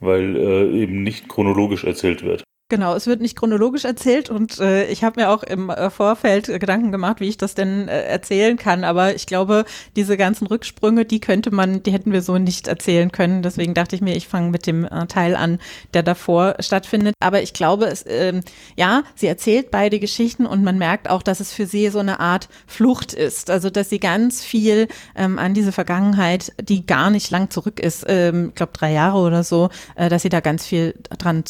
weil 0.00 0.36
äh, 0.36 0.82
eben 0.82 1.02
nicht 1.02 1.28
chronologisch 1.28 1.84
erzählt 1.84 2.22
wird. 2.22 2.44
Genau, 2.70 2.94
es 2.94 3.06
wird 3.06 3.20
nicht 3.20 3.36
chronologisch 3.36 3.84
erzählt 3.84 4.30
und 4.30 4.58
äh, 4.58 4.86
ich 4.86 5.04
habe 5.04 5.20
mir 5.20 5.28
auch 5.28 5.42
im 5.42 5.68
äh, 5.68 5.90
Vorfeld 5.90 6.48
äh, 6.48 6.58
Gedanken 6.58 6.92
gemacht, 6.92 7.20
wie 7.20 7.28
ich 7.28 7.36
das 7.36 7.54
denn 7.54 7.88
äh, 7.88 8.04
erzählen 8.04 8.56
kann. 8.56 8.84
Aber 8.84 9.14
ich 9.14 9.26
glaube, 9.26 9.66
diese 9.96 10.16
ganzen 10.16 10.46
Rücksprünge, 10.46 11.04
die 11.04 11.20
könnte 11.20 11.50
man, 11.50 11.82
die 11.82 11.92
hätten 11.92 12.10
wir 12.10 12.22
so 12.22 12.38
nicht 12.38 12.66
erzählen 12.66 13.12
können. 13.12 13.42
Deswegen 13.42 13.74
dachte 13.74 13.94
ich 13.96 14.00
mir, 14.00 14.16
ich 14.16 14.28
fange 14.28 14.48
mit 14.48 14.66
dem 14.66 14.86
äh, 14.86 15.06
Teil 15.06 15.36
an, 15.36 15.58
der 15.92 16.02
davor 16.02 16.56
stattfindet. 16.58 17.14
Aber 17.20 17.42
ich 17.42 17.52
glaube, 17.52 17.84
es, 17.84 18.02
ähm, 18.08 18.40
ja, 18.76 19.02
sie 19.14 19.26
erzählt 19.26 19.70
beide 19.70 20.00
Geschichten 20.00 20.46
und 20.46 20.64
man 20.64 20.78
merkt 20.78 21.10
auch, 21.10 21.22
dass 21.22 21.40
es 21.40 21.52
für 21.52 21.66
sie 21.66 21.90
so 21.90 21.98
eine 21.98 22.18
Art 22.18 22.48
Flucht 22.66 23.12
ist. 23.12 23.50
Also 23.50 23.68
dass 23.68 23.90
sie 23.90 24.00
ganz 24.00 24.42
viel 24.42 24.88
ähm, 25.14 25.38
an 25.38 25.52
diese 25.52 25.70
Vergangenheit, 25.70 26.52
die 26.58 26.86
gar 26.86 27.10
nicht 27.10 27.30
lang 27.30 27.50
zurück 27.50 27.78
ist, 27.78 28.06
ähm, 28.08 28.48
ich 28.48 28.54
glaube 28.54 28.72
drei 28.72 28.92
Jahre 28.92 29.18
oder 29.18 29.44
so, 29.44 29.68
äh, 29.96 30.08
dass 30.08 30.22
sie 30.22 30.30
da 30.30 30.40
ganz 30.40 30.64
viel 30.64 30.94
dran 31.18 31.44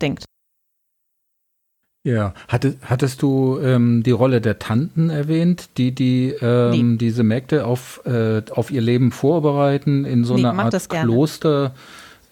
zurückdenkt. 0.00 0.24
Ja, 2.02 2.32
Hatte, 2.48 2.76
hattest 2.82 3.20
du 3.20 3.58
ähm, 3.62 4.02
die 4.02 4.10
Rolle 4.10 4.40
der 4.40 4.58
Tanten 4.58 5.10
erwähnt, 5.10 5.68
die, 5.76 5.94
die 5.94 6.34
ähm, 6.40 6.92
nee. 6.92 6.96
diese 6.96 7.22
Mägde 7.22 7.66
auf, 7.66 8.00
äh, 8.06 8.40
auf 8.50 8.70
ihr 8.70 8.80
Leben 8.80 9.12
vorbereiten 9.12 10.06
in 10.06 10.24
so 10.24 10.34
nee, 10.34 10.46
einer 10.46 10.58
Art 10.64 10.88
Kloster? 10.88 11.74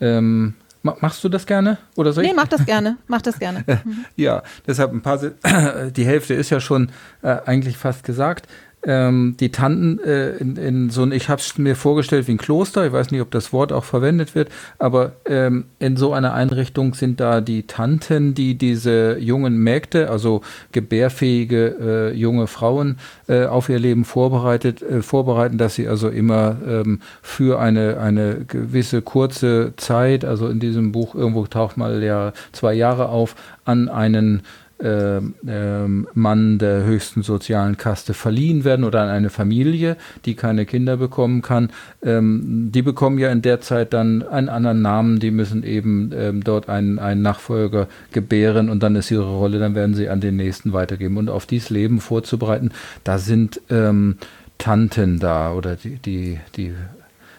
Ähm, 0.01 0.55
machst 0.83 1.23
du 1.23 1.29
das 1.29 1.45
gerne? 1.45 1.77
Oder 1.97 2.15
soll 2.15 2.25
nee, 2.25 2.31
ich? 2.31 2.37
mach 2.37 2.49
das 2.49 2.65
gerne. 2.65 2.97
Mach 3.09 3.21
das 3.21 3.39
gerne. 3.39 3.65
Mhm. 3.85 4.07
ja, 4.17 4.43
deshalb 4.67 4.93
ein 4.93 5.03
paar, 5.03 5.19
die 5.91 6.07
Hälfte 6.07 6.33
ist 6.33 6.49
ja 6.49 6.61
schon 6.61 6.91
äh, 7.21 7.37
eigentlich 7.45 7.77
fast 7.77 8.05
gesagt. 8.05 8.49
Ähm, 8.85 9.37
die 9.39 9.51
Tanten 9.51 9.99
äh, 9.99 10.37
in, 10.37 10.57
in, 10.57 10.91
so 10.91 11.03
ein, 11.03 11.13
ich 11.13 11.29
habe 11.29 11.41
es 11.41 11.59
mir 11.59 11.75
vorgestellt 11.75 12.29
wie 12.29 12.33
ein 12.33 12.39
Kloster, 12.39 12.87
ich 12.87 12.93
weiß 12.93 13.11
nicht, 13.11 13.21
ob 13.21 13.31
das 13.31 13.53
Wort 13.53 13.73
auch 13.73 13.85
verwendet 13.85 14.35
wird, 14.35 14.49
aber 14.79 15.13
ähm, 15.25 15.65
in 15.79 15.97
so 15.97 16.13
einer 16.13 16.33
Einrichtung 16.35 16.95
sind 16.95 17.21
da 17.21 17.41
die 17.41 17.67
Tanten, 17.67 18.35
die 18.35 18.57
diese 18.57 19.19
jungen 19.19 19.59
Mägde, 19.59 20.11
also 20.11 20.43
gebärfähige 20.73 22.13
äh, 22.13 22.15
junge 22.15 22.47
Frauen 22.47 22.99
äh, 23.27 23.47
auf 23.47 23.69
ihr 23.69 23.79
Leben 23.79 24.05
vorbereitet, 24.05 24.83
äh, 24.83 25.03
vorbereiten, 25.03 25.59
dass 25.59 25.75
sie 25.75 25.89
also 25.89 26.09
immer 26.09 26.57
ähm, 26.67 27.01
für 27.21 27.61
eine, 27.61 27.99
eine 27.99 28.45
gewisse 28.47 29.03
kurze 29.03 29.73
Zeit, 29.77 30.25
also 30.25 30.49
in 30.49 30.61
diesem 30.61 30.93
Buch 30.93 31.15
irgendwo 31.15 31.47
taucht 31.47 31.77
mal 31.77 32.03
ja 32.03 32.33
zwei 32.53 32.75
Jahre 32.75 33.09
auf, 33.09 33.35
an 33.65 33.89
einen 33.89 34.43
Mann 34.81 36.59
der 36.59 36.85
höchsten 36.85 37.23
sozialen 37.23 37.77
Kaste 37.77 38.15
verliehen 38.15 38.63
werden 38.63 38.85
oder 38.85 39.03
an 39.03 39.09
eine 39.09 39.31
Familie, 39.31 39.97
die 40.25 40.35
keine 40.35 40.67
Kinder 40.67 40.97
bekommen 40.97 41.43
kann. 41.43 41.71
Ähm, 42.03 42.71
die 42.73 42.83
bekommen 42.83 43.19
ja 43.19 43.31
in 43.31 43.43
der 43.43 43.61
Zeit 43.61 43.93
dann 43.93 44.23
einen 44.23 44.49
anderen 44.49 44.83
Namen, 44.83 45.19
die 45.19 45.33
müssen 45.33 45.65
eben 45.65 46.13
ähm, 46.15 46.45
dort 46.45 46.69
einen, 46.69 46.99
einen 47.01 47.23
Nachfolger 47.23 47.89
gebären 48.13 48.71
und 48.71 48.83
dann 48.83 48.95
ist 48.95 49.11
ihre 49.11 49.29
Rolle, 49.29 49.59
dann 49.59 49.75
werden 49.75 49.95
sie 49.95 50.09
an 50.09 50.21
den 50.21 50.37
nächsten 50.37 50.73
weitergeben. 50.73 51.17
Und 51.17 51.29
auf 51.29 51.47
dieses 51.47 51.71
Leben 51.71 52.01
vorzubereiten, 52.01 52.71
da 53.03 53.19
sind 53.19 53.61
ähm, 53.71 54.17
Tanten 54.59 55.19
da 55.19 55.53
oder 55.53 55.77
die, 55.77 55.97
die, 55.97 56.39
die 56.57 56.75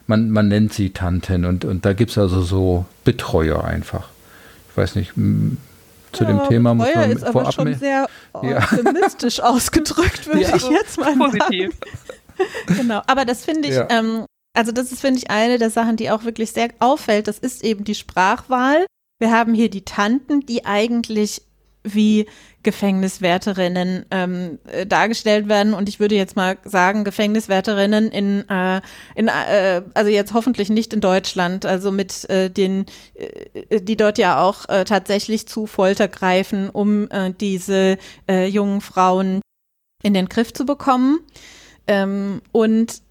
man, 0.08 0.31
man 0.31 0.48
nennt 0.48 0.74
sie 0.74 0.89
Tanten 0.89 1.46
und, 1.46 1.65
und 1.65 1.86
da 1.86 1.93
gibt 1.93 2.12
es 2.12 2.17
also 2.17 2.41
so 2.41 2.86
Betreuer 3.03 3.63
einfach. 3.63 4.10
Ich 4.72 4.77
weiß 4.77 4.96
nicht, 4.96 5.13
zu 6.12 6.24
ja, 6.24 6.32
dem 6.32 6.48
Thema 6.48 6.74
muss 6.74 6.94
man 6.94 7.12
ist 7.12 7.24
aber 7.24 7.51
schon 7.51 7.74
sehr 7.75 8.08
optimistisch 8.34 9.38
ja. 9.38 9.44
ausgedrückt, 9.50 10.28
würde 10.28 10.42
ja. 10.42 10.56
ich 10.56 10.70
jetzt 10.70 11.00
mal 11.00 11.16
Positiv. 11.16 11.75
genau, 12.68 13.01
aber 13.08 13.25
das 13.25 13.46
finde 13.46 13.70
ich, 13.70 13.75
ja. 13.75 13.88
ähm, 13.89 14.25
also 14.54 14.72
das 14.72 14.92
ist, 14.92 15.01
finde 15.01 15.20
ich, 15.20 15.30
eine 15.30 15.58
der 15.58 15.70
Sachen, 15.70 15.96
die 15.96 16.10
auch 16.12 16.24
wirklich 16.24 16.51
sehr 16.51 16.70
auffällt. 16.80 17.28
Das 17.28 17.39
ist 17.39 17.63
eben 17.63 17.84
die 17.84 17.96
Sprachwahl. 17.96 18.86
Wir 19.20 19.32
haben 19.32 19.54
hier 19.54 19.70
die 19.70 19.86
Tanten, 19.86 20.46
die 20.46 20.66
eigentlich 20.66 21.44
wie 21.84 22.26
Gefängniswärterinnen 22.64 24.06
ähm, 24.12 24.60
äh, 24.68 24.86
dargestellt 24.86 25.48
werden. 25.48 25.74
Und 25.74 25.88
ich 25.88 26.00
würde 26.00 26.16
jetzt 26.16 26.36
mal 26.36 26.58
sagen, 26.66 27.04
Gefängniswärterinnen 27.04 28.10
in, 28.12 28.48
äh, 28.50 28.82
in 29.16 29.30
äh, 29.30 29.82
also 29.94 30.12
jetzt 30.12 30.34
hoffentlich 30.34 30.70
nicht 30.70 30.94
in 30.94 31.00
Deutschland, 31.00 31.66
also 31.66 31.92
mit 31.92 32.30
äh, 32.30 32.50
den, 32.50 32.86
äh, 33.14 33.82
die 33.82 33.96
dort 33.96 34.18
ja 34.18 34.42
auch 34.42 34.68
äh, 34.68 34.84
tatsächlich 34.84 35.48
zu 35.48 35.68
Folter 35.68 36.08
greifen, 36.08 36.70
um 36.70 37.10
äh, 37.12 37.32
diese 37.40 37.98
äh, 38.28 38.48
jungen 38.48 38.82
Frauen 38.82 39.42
in 40.04 40.14
den 40.14 40.28
Griff 40.28 40.54
zu 40.54 40.66
bekommen. 40.66 41.20
Ähm, 41.88 42.42
und 42.52 43.02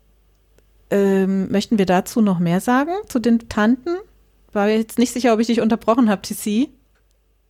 ähm, 0.90 1.50
möchten 1.50 1.78
wir 1.78 1.86
dazu 1.86 2.20
noch 2.20 2.38
mehr 2.38 2.60
sagen, 2.60 2.92
zu 3.08 3.18
den 3.18 3.48
Tanten? 3.48 3.96
War 4.52 4.68
jetzt 4.68 4.98
nicht 4.98 5.12
sicher, 5.12 5.34
ob 5.34 5.40
ich 5.40 5.46
dich 5.46 5.60
unterbrochen 5.60 6.08
habe, 6.08 6.22
TC. 6.22 6.68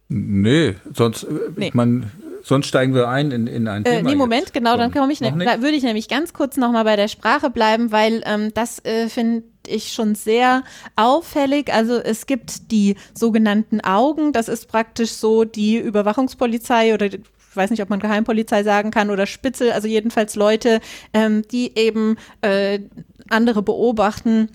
Nee, 0.08 0.76
sonst, 0.94 1.24
äh, 1.24 1.26
nee. 1.56 1.70
Man, 1.74 2.10
sonst 2.42 2.66
steigen 2.66 2.94
wir 2.94 3.08
ein 3.08 3.30
in, 3.30 3.46
in 3.46 3.68
ein 3.68 3.84
äh, 3.84 3.96
Thema. 3.96 4.08
Nee, 4.08 4.16
Moment, 4.16 4.42
jetzt. 4.42 4.54
genau, 4.54 4.76
dann 4.76 4.90
komme 4.90 5.12
ich, 5.12 5.20
ne, 5.20 5.32
da 5.44 5.60
würde 5.60 5.76
ich 5.76 5.82
nämlich 5.82 6.08
ganz 6.08 6.32
kurz 6.32 6.56
nochmal 6.56 6.84
bei 6.84 6.96
der 6.96 7.08
Sprache 7.08 7.50
bleiben, 7.50 7.92
weil 7.92 8.22
ähm, 8.24 8.52
das 8.54 8.82
äh, 8.84 9.08
finde 9.08 9.44
ich 9.66 9.92
schon 9.92 10.14
sehr 10.14 10.64
auffällig. 10.96 11.72
Also 11.72 11.98
es 11.98 12.24
gibt 12.26 12.72
die 12.72 12.96
sogenannten 13.12 13.82
Augen, 13.82 14.32
das 14.32 14.48
ist 14.48 14.68
praktisch 14.68 15.12
so 15.12 15.44
die 15.44 15.76
Überwachungspolizei 15.76 16.94
oder 16.94 17.06
ich 17.06 17.20
weiß 17.54 17.70
nicht, 17.70 17.82
ob 17.82 17.90
man 17.90 18.00
Geheimpolizei 18.00 18.62
sagen 18.62 18.90
kann 18.90 19.10
oder 19.10 19.26
Spitzel, 19.26 19.72
also 19.72 19.88
jedenfalls 19.88 20.36
Leute, 20.36 20.80
ähm, 21.12 21.42
die 21.50 21.76
eben 21.76 22.16
äh, 22.40 22.80
andere 23.28 23.62
beobachten 23.62 24.48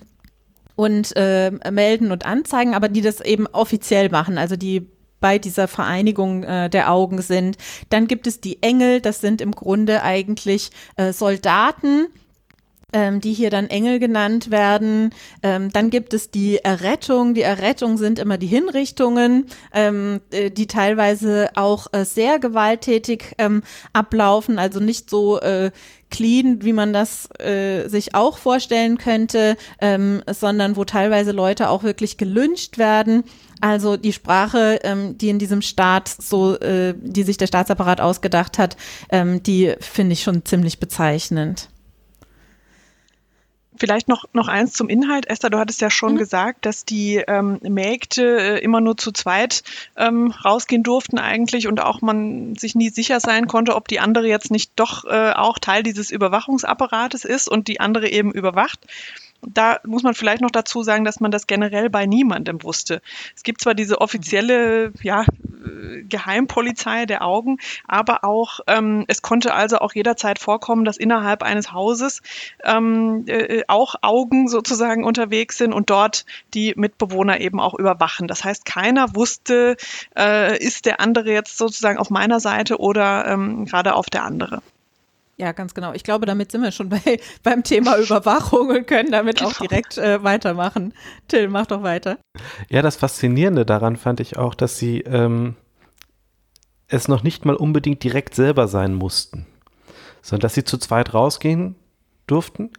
und 0.74 1.14
äh, 1.16 1.52
melden 1.70 2.10
und 2.10 2.26
anzeigen, 2.26 2.74
aber 2.74 2.88
die 2.88 3.02
das 3.02 3.20
eben 3.20 3.46
offiziell 3.46 4.08
machen, 4.08 4.38
also 4.38 4.56
die 4.56 4.88
bei 5.24 5.38
dieser 5.38 5.68
Vereinigung 5.68 6.44
äh, 6.44 6.68
der 6.68 6.92
Augen 6.92 7.22
sind. 7.22 7.56
Dann 7.88 8.08
gibt 8.08 8.26
es 8.26 8.42
die 8.42 8.62
Engel, 8.62 9.00
das 9.00 9.22
sind 9.22 9.40
im 9.40 9.52
Grunde 9.52 10.02
eigentlich 10.02 10.70
äh, 10.96 11.14
Soldaten, 11.14 12.08
ähm, 12.92 13.22
die 13.22 13.32
hier 13.32 13.48
dann 13.48 13.70
Engel 13.70 14.00
genannt 14.00 14.50
werden. 14.50 15.14
Ähm, 15.42 15.72
dann 15.72 15.88
gibt 15.88 16.12
es 16.12 16.30
die 16.30 16.58
Errettung. 16.58 17.32
Die 17.32 17.40
Errettung 17.40 17.96
sind 17.96 18.18
immer 18.18 18.36
die 18.36 18.48
Hinrichtungen, 18.48 19.46
ähm, 19.72 20.20
äh, 20.30 20.50
die 20.50 20.66
teilweise 20.66 21.48
auch 21.54 21.86
äh, 21.94 22.04
sehr 22.04 22.38
gewalttätig 22.38 23.34
ablaufen, 23.94 24.58
also 24.58 24.78
nicht 24.78 25.08
so 25.08 25.40
äh, 25.40 25.70
clean, 26.10 26.62
wie 26.62 26.74
man 26.74 26.92
das 26.92 27.30
äh, 27.40 27.88
sich 27.88 28.14
auch 28.14 28.36
vorstellen 28.36 28.98
könnte, 28.98 29.56
ähm, 29.80 30.22
sondern 30.30 30.76
wo 30.76 30.84
teilweise 30.84 31.32
Leute 31.32 31.70
auch 31.70 31.82
wirklich 31.82 32.18
gelünscht 32.18 32.76
werden. 32.76 33.24
Also 33.60 33.96
die 33.96 34.12
Sprache, 34.12 34.80
ähm, 34.82 35.16
die 35.18 35.28
in 35.28 35.38
diesem 35.38 35.62
Staat 35.62 36.08
so, 36.08 36.58
äh, 36.58 36.94
die 36.96 37.22
sich 37.22 37.36
der 37.36 37.46
Staatsapparat 37.46 38.00
ausgedacht 38.00 38.58
hat, 38.58 38.76
ähm, 39.10 39.42
die 39.42 39.74
finde 39.80 40.12
ich 40.12 40.22
schon 40.22 40.44
ziemlich 40.44 40.80
bezeichnend. 40.80 41.68
Vielleicht 43.76 44.06
noch, 44.06 44.26
noch 44.32 44.46
eins 44.46 44.72
zum 44.72 44.88
Inhalt. 44.88 45.26
Esther, 45.26 45.50
du 45.50 45.58
hattest 45.58 45.80
ja 45.80 45.90
schon 45.90 46.14
mhm. 46.14 46.18
gesagt, 46.18 46.64
dass 46.64 46.84
die 46.84 47.16
ähm, 47.16 47.58
Mägde 47.62 48.38
äh, 48.38 48.58
immer 48.60 48.80
nur 48.80 48.96
zu 48.96 49.10
zweit 49.10 49.64
ähm, 49.96 50.30
rausgehen 50.30 50.84
durften 50.84 51.18
eigentlich 51.18 51.66
und 51.66 51.80
auch 51.80 52.00
man 52.00 52.54
sich 52.54 52.76
nie 52.76 52.90
sicher 52.90 53.18
sein 53.18 53.48
konnte, 53.48 53.74
ob 53.74 53.88
die 53.88 53.98
andere 53.98 54.28
jetzt 54.28 54.52
nicht 54.52 54.72
doch 54.76 55.04
äh, 55.04 55.32
auch 55.32 55.58
Teil 55.58 55.82
dieses 55.82 56.12
Überwachungsapparates 56.12 57.24
ist 57.24 57.48
und 57.48 57.66
die 57.66 57.80
andere 57.80 58.08
eben 58.08 58.30
überwacht 58.30 58.78
da 59.48 59.78
muss 59.84 60.02
man 60.02 60.14
vielleicht 60.14 60.42
noch 60.42 60.50
dazu 60.50 60.82
sagen, 60.82 61.04
dass 61.04 61.20
man 61.20 61.30
das 61.30 61.46
generell 61.46 61.90
bei 61.90 62.06
niemandem 62.06 62.62
wusste. 62.62 63.00
Es 63.34 63.42
gibt 63.42 63.60
zwar 63.60 63.74
diese 63.74 64.00
offizielle 64.00 64.92
ja, 65.02 65.24
Geheimpolizei 66.08 67.06
der 67.06 67.22
Augen, 67.22 67.58
aber 67.86 68.24
auch 68.24 68.60
ähm, 68.66 69.04
es 69.08 69.22
konnte 69.22 69.54
also 69.54 69.78
auch 69.78 69.94
jederzeit 69.94 70.38
vorkommen, 70.38 70.84
dass 70.84 70.96
innerhalb 70.96 71.42
eines 71.42 71.72
Hauses 71.72 72.22
ähm, 72.64 73.24
äh, 73.26 73.62
auch 73.68 73.94
Augen 74.02 74.48
sozusagen 74.48 75.04
unterwegs 75.04 75.58
sind 75.58 75.72
und 75.72 75.90
dort 75.90 76.24
die 76.52 76.74
Mitbewohner 76.76 77.40
eben 77.40 77.60
auch 77.60 77.74
überwachen. 77.74 78.28
Das 78.28 78.44
heißt, 78.44 78.64
keiner 78.64 79.14
wusste, 79.14 79.76
äh, 80.16 80.58
ist 80.58 80.86
der 80.86 81.00
andere 81.00 81.32
jetzt 81.32 81.58
sozusagen 81.58 81.98
auf 81.98 82.10
meiner 82.10 82.40
Seite 82.40 82.78
oder 82.78 83.26
ähm, 83.26 83.64
gerade 83.64 83.94
auf 83.94 84.10
der 84.10 84.24
andere. 84.24 84.62
Ja, 85.36 85.52
ganz 85.52 85.74
genau. 85.74 85.92
Ich 85.92 86.04
glaube, 86.04 86.26
damit 86.26 86.52
sind 86.52 86.62
wir 86.62 86.70
schon 86.70 86.88
bei, 86.88 87.00
beim 87.42 87.62
Thema 87.62 87.98
Überwachung 87.98 88.68
und 88.68 88.86
können 88.86 89.10
damit 89.10 89.38
genau. 89.38 89.50
auch 89.50 89.54
direkt 89.54 89.98
äh, 89.98 90.22
weitermachen. 90.22 90.94
Till, 91.28 91.48
mach 91.48 91.66
doch 91.66 91.82
weiter. 91.82 92.18
Ja, 92.68 92.82
das 92.82 92.96
Faszinierende 92.96 93.66
daran 93.66 93.96
fand 93.96 94.20
ich 94.20 94.36
auch, 94.36 94.54
dass 94.54 94.78
sie 94.78 95.00
ähm, 95.00 95.56
es 96.88 97.08
noch 97.08 97.22
nicht 97.22 97.44
mal 97.44 97.56
unbedingt 97.56 98.02
direkt 98.04 98.34
selber 98.34 98.68
sein 98.68 98.94
mussten, 98.94 99.46
sondern 100.22 100.42
dass 100.42 100.54
sie 100.54 100.64
zu 100.64 100.78
zweit 100.78 101.14
rausgehen 101.14 101.74
durften. 102.26 102.70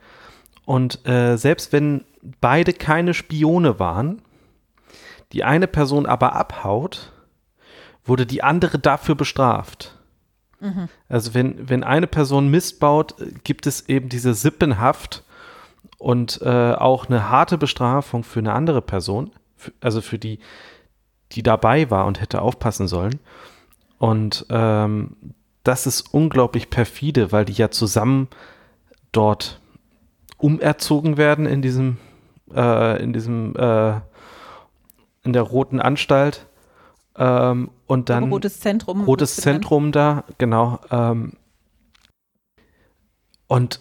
Und 0.66 1.06
äh, 1.08 1.38
selbst 1.38 1.74
wenn 1.74 2.06
beide 2.42 2.74
keine 2.74 3.14
Spione 3.14 3.80
waren, 3.80 4.22
die 5.34 5.44
eine 5.44 5.68
Person 5.68 6.06
aber 6.06 6.34
abhaut, 6.34 7.12
wurde 8.06 8.26
die 8.26 8.44
andere 8.44 8.80
dafür 8.80 9.16
bestraft. 9.16 9.95
Mhm. 10.66 10.90
Also 11.08 11.34
wenn, 11.34 11.70
wenn 11.70 11.84
eine 11.84 12.08
Person 12.08 12.50
Mist 12.50 12.80
baut, 12.80 13.16
gibt 13.44 13.68
es 13.68 13.88
eben 13.88 14.10
diese 14.10 14.34
Sippenhaft 14.34 15.24
und 15.98 16.42
äh, 16.42 16.74
auch 16.74 17.06
eine 17.06 17.30
harte 17.30 17.58
Bestrafung 17.58 18.24
für 18.24 18.40
eine 18.40 18.54
andere 18.54 18.82
Person, 18.82 19.32
für, 19.56 19.72
also 19.82 20.02
für 20.02 20.18
die, 20.18 20.40
die 21.32 21.44
dabei 21.44 21.90
war 21.92 22.06
und 22.06 22.20
hätte 22.20 22.42
aufpassen 22.42 22.88
sollen. 22.88 23.20
Und 23.98 24.46
ähm, 24.50 25.16
das 25.64 25.88
ist 25.88 26.14
unglaublich 26.14 26.70
perfide, 26.70 27.32
weil 27.32 27.46
die 27.46 27.54
ja 27.54 27.72
zusammen 27.72 28.28
dort 29.12 29.60
umerzogen 30.38 31.18
werden 31.18 31.46
in 31.46 31.62
diesem, 31.62 31.98
äh, 32.54 33.02
in 33.02 33.14
diesem, 33.14 33.56
äh, 33.56 33.96
in 35.24 35.34
der 35.34 35.42
roten 35.42 35.80
Anstalt 35.80 36.46
ähm, 37.18 37.70
und 37.88 38.10
dann 38.10 38.32
rotes 38.32 38.60
Zentrum. 38.60 39.06
Rotes 39.06 39.36
Zentrum 39.36 39.92
da, 39.92 40.24
genau. 40.38 40.80
Ähm, 40.92 41.34
und, 43.48 43.80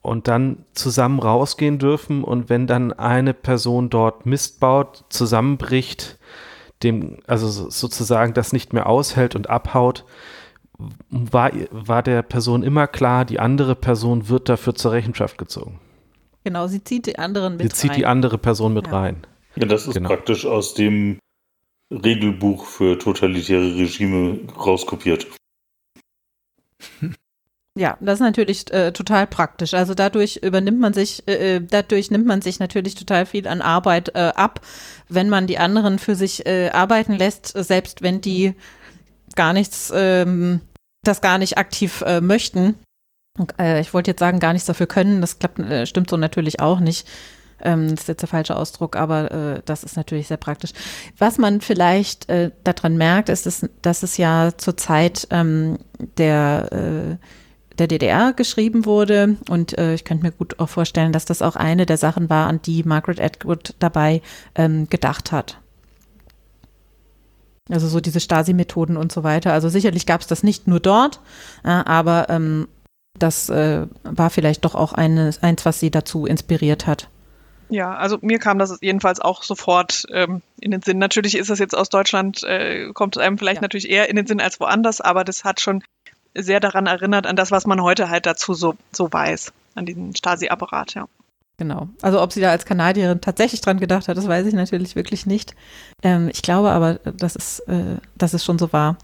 und 0.00 0.28
dann 0.28 0.64
zusammen 0.72 1.18
rausgehen 1.18 1.78
dürfen 1.78 2.24
und 2.24 2.48
wenn 2.48 2.66
dann 2.66 2.92
eine 2.92 3.34
Person 3.34 3.90
dort 3.90 4.24
Mist 4.24 4.60
baut, 4.60 5.04
zusammenbricht, 5.08 6.18
dem, 6.82 7.18
also 7.26 7.48
sozusagen 7.48 8.34
das 8.34 8.52
nicht 8.52 8.72
mehr 8.72 8.88
aushält 8.88 9.34
und 9.34 9.50
abhaut, 9.50 10.04
war, 11.10 11.50
war 11.70 12.02
der 12.04 12.22
Person 12.22 12.62
immer 12.62 12.86
klar, 12.86 13.24
die 13.24 13.40
andere 13.40 13.74
Person 13.74 14.28
wird 14.28 14.48
dafür 14.48 14.74
zur 14.76 14.92
Rechenschaft 14.92 15.36
gezogen. 15.36 15.80
Genau, 16.44 16.68
sie 16.68 16.82
zieht 16.84 17.06
die 17.06 17.18
anderen 17.18 17.54
mit 17.54 17.62
rein. 17.62 17.70
Sie 17.70 17.76
zieht 17.76 17.96
die 17.96 18.06
andere 18.06 18.38
Person 18.38 18.74
mit 18.74 18.86
ja. 18.86 18.92
rein. 18.92 19.26
Ja, 19.56 19.66
das 19.66 19.88
ist 19.88 19.94
genau. 19.94 20.08
praktisch 20.08 20.46
aus 20.46 20.74
dem 20.74 21.18
Regelbuch 21.90 22.66
für 22.66 22.98
totalitäre 22.98 23.76
Regime 23.76 24.40
rauskopiert. 24.56 25.26
Ja, 27.78 27.96
das 28.00 28.14
ist 28.14 28.22
natürlich 28.22 28.72
äh, 28.72 28.90
total 28.90 29.28
praktisch. 29.28 29.72
Also 29.72 29.94
dadurch 29.94 30.38
übernimmt 30.42 30.80
man 30.80 30.92
sich, 30.92 31.22
äh, 31.28 31.58
äh, 31.58 31.60
dadurch 31.60 32.10
nimmt 32.10 32.26
man 32.26 32.42
sich 32.42 32.58
natürlich 32.58 32.96
total 32.96 33.24
viel 33.24 33.46
an 33.46 33.62
Arbeit 33.62 34.16
äh, 34.16 34.32
ab, 34.34 34.60
wenn 35.08 35.28
man 35.28 35.46
die 35.46 35.58
anderen 35.58 36.00
für 36.00 36.16
sich 36.16 36.44
äh, 36.44 36.70
arbeiten 36.70 37.12
lässt, 37.12 37.46
selbst 37.56 38.02
wenn 38.02 38.20
die 38.20 38.54
gar 39.36 39.52
nichts, 39.52 39.92
ähm, 39.94 40.60
das 41.04 41.20
gar 41.20 41.38
nicht 41.38 41.56
aktiv 41.56 42.02
äh, 42.04 42.20
möchten. 42.20 42.74
Ich 43.78 43.94
wollte 43.94 44.10
jetzt 44.10 44.18
sagen, 44.18 44.40
gar 44.40 44.52
nichts 44.52 44.66
dafür 44.66 44.88
können. 44.88 45.20
Das 45.20 45.38
klappt, 45.38 45.60
stimmt 45.88 46.10
so 46.10 46.16
natürlich 46.16 46.58
auch 46.58 46.80
nicht. 46.80 47.06
Ähm, 47.62 47.90
das 47.90 48.02
ist 48.02 48.08
jetzt 48.08 48.22
der 48.22 48.28
falsche 48.28 48.56
Ausdruck, 48.56 48.96
aber 48.96 49.30
äh, 49.30 49.62
das 49.64 49.84
ist 49.84 49.96
natürlich 49.96 50.28
sehr 50.28 50.36
praktisch. 50.36 50.72
Was 51.16 51.38
man 51.38 51.60
vielleicht 51.60 52.28
äh, 52.28 52.50
daran 52.64 52.96
merkt, 52.96 53.28
ist, 53.28 53.46
dass, 53.46 53.68
dass 53.82 54.02
es 54.02 54.16
ja 54.16 54.52
zur 54.56 54.76
Zeit 54.76 55.26
ähm, 55.30 55.78
der 56.16 57.18
äh, 57.20 57.24
der 57.78 57.86
DDR 57.86 58.32
geschrieben 58.32 58.84
wurde. 58.84 59.36
Und 59.48 59.78
äh, 59.78 59.94
ich 59.94 60.04
könnte 60.04 60.24
mir 60.24 60.32
gut 60.32 60.58
auch 60.58 60.68
vorstellen, 60.68 61.12
dass 61.12 61.24
das 61.24 61.42
auch 61.42 61.56
eine 61.56 61.86
der 61.86 61.96
Sachen 61.96 62.28
war, 62.28 62.48
an 62.48 62.60
die 62.62 62.82
Margaret 62.82 63.20
Atwood 63.20 63.74
dabei 63.78 64.20
ähm, 64.54 64.88
gedacht 64.88 65.32
hat. 65.32 65.58
Also 67.70 67.86
so 67.86 68.00
diese 68.00 68.20
Stasi-Methoden 68.20 68.96
und 68.96 69.12
so 69.12 69.22
weiter. 69.22 69.52
Also 69.52 69.68
sicherlich 69.68 70.06
gab 70.06 70.20
es 70.20 70.26
das 70.26 70.42
nicht 70.42 70.66
nur 70.66 70.80
dort, 70.80 71.20
äh, 71.64 71.68
aber 71.68 72.30
ähm, 72.30 72.68
das 73.18 73.48
äh, 73.48 73.86
war 74.04 74.30
vielleicht 74.30 74.64
doch 74.64 74.74
auch 74.74 74.92
eine, 74.92 75.32
eins, 75.40 75.64
was 75.64 75.80
sie 75.80 75.90
dazu 75.90 76.26
inspiriert 76.26 76.86
hat. 76.86 77.08
Ja, 77.70 77.94
also 77.94 78.18
mir 78.22 78.38
kam 78.38 78.58
das 78.58 78.78
jedenfalls 78.80 79.20
auch 79.20 79.42
sofort 79.42 80.04
ähm, 80.10 80.42
in 80.60 80.70
den 80.70 80.82
Sinn. 80.82 80.98
Natürlich 80.98 81.36
ist 81.36 81.50
das 81.50 81.58
jetzt 81.58 81.76
aus 81.76 81.90
Deutschland, 81.90 82.42
äh, 82.42 82.92
kommt 82.94 83.16
es 83.16 83.22
einem 83.22 83.38
vielleicht 83.38 83.58
ja. 83.58 83.62
natürlich 83.62 83.90
eher 83.90 84.08
in 84.08 84.16
den 84.16 84.26
Sinn 84.26 84.40
als 84.40 84.58
woanders, 84.58 85.00
aber 85.00 85.24
das 85.24 85.44
hat 85.44 85.60
schon 85.60 85.82
sehr 86.34 86.60
daran 86.60 86.86
erinnert, 86.86 87.26
an 87.26 87.36
das, 87.36 87.50
was 87.50 87.66
man 87.66 87.82
heute 87.82 88.08
halt 88.08 88.26
dazu 88.26 88.54
so, 88.54 88.74
so 88.92 89.12
weiß, 89.12 89.52
an 89.74 89.86
diesen 89.86 90.14
Stasi-Apparat, 90.14 90.94
ja. 90.94 91.06
Genau. 91.58 91.88
Also 92.02 92.22
ob 92.22 92.32
sie 92.32 92.40
da 92.40 92.50
als 92.50 92.64
Kanadierin 92.64 93.20
tatsächlich 93.20 93.60
dran 93.60 93.80
gedacht 93.80 94.06
hat, 94.06 94.16
das 94.16 94.28
weiß 94.28 94.46
ich 94.46 94.54
natürlich 94.54 94.94
wirklich 94.94 95.26
nicht. 95.26 95.56
Ähm, 96.04 96.30
ich 96.32 96.42
glaube 96.42 96.70
aber, 96.70 96.94
dass 96.94 97.34
es, 97.34 97.58
äh, 97.60 97.96
dass 98.16 98.32
es 98.32 98.44
schon 98.44 98.60
so 98.60 98.72
war. 98.72 98.96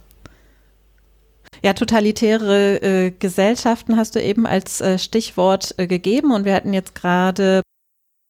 Ja, 1.65 1.73
totalitäre 1.73 2.77
äh, 2.81 3.11
Gesellschaften 3.11 3.97
hast 3.97 4.15
du 4.15 4.23
eben 4.23 4.47
als 4.47 4.81
äh, 4.81 4.99
Stichwort 4.99 5.75
äh, 5.79 5.89
gegeben 5.89 6.31
und 6.31 6.45
wir 6.45 6.55
hatten 6.55 6.73
jetzt 6.73 6.95
gerade 6.95 7.63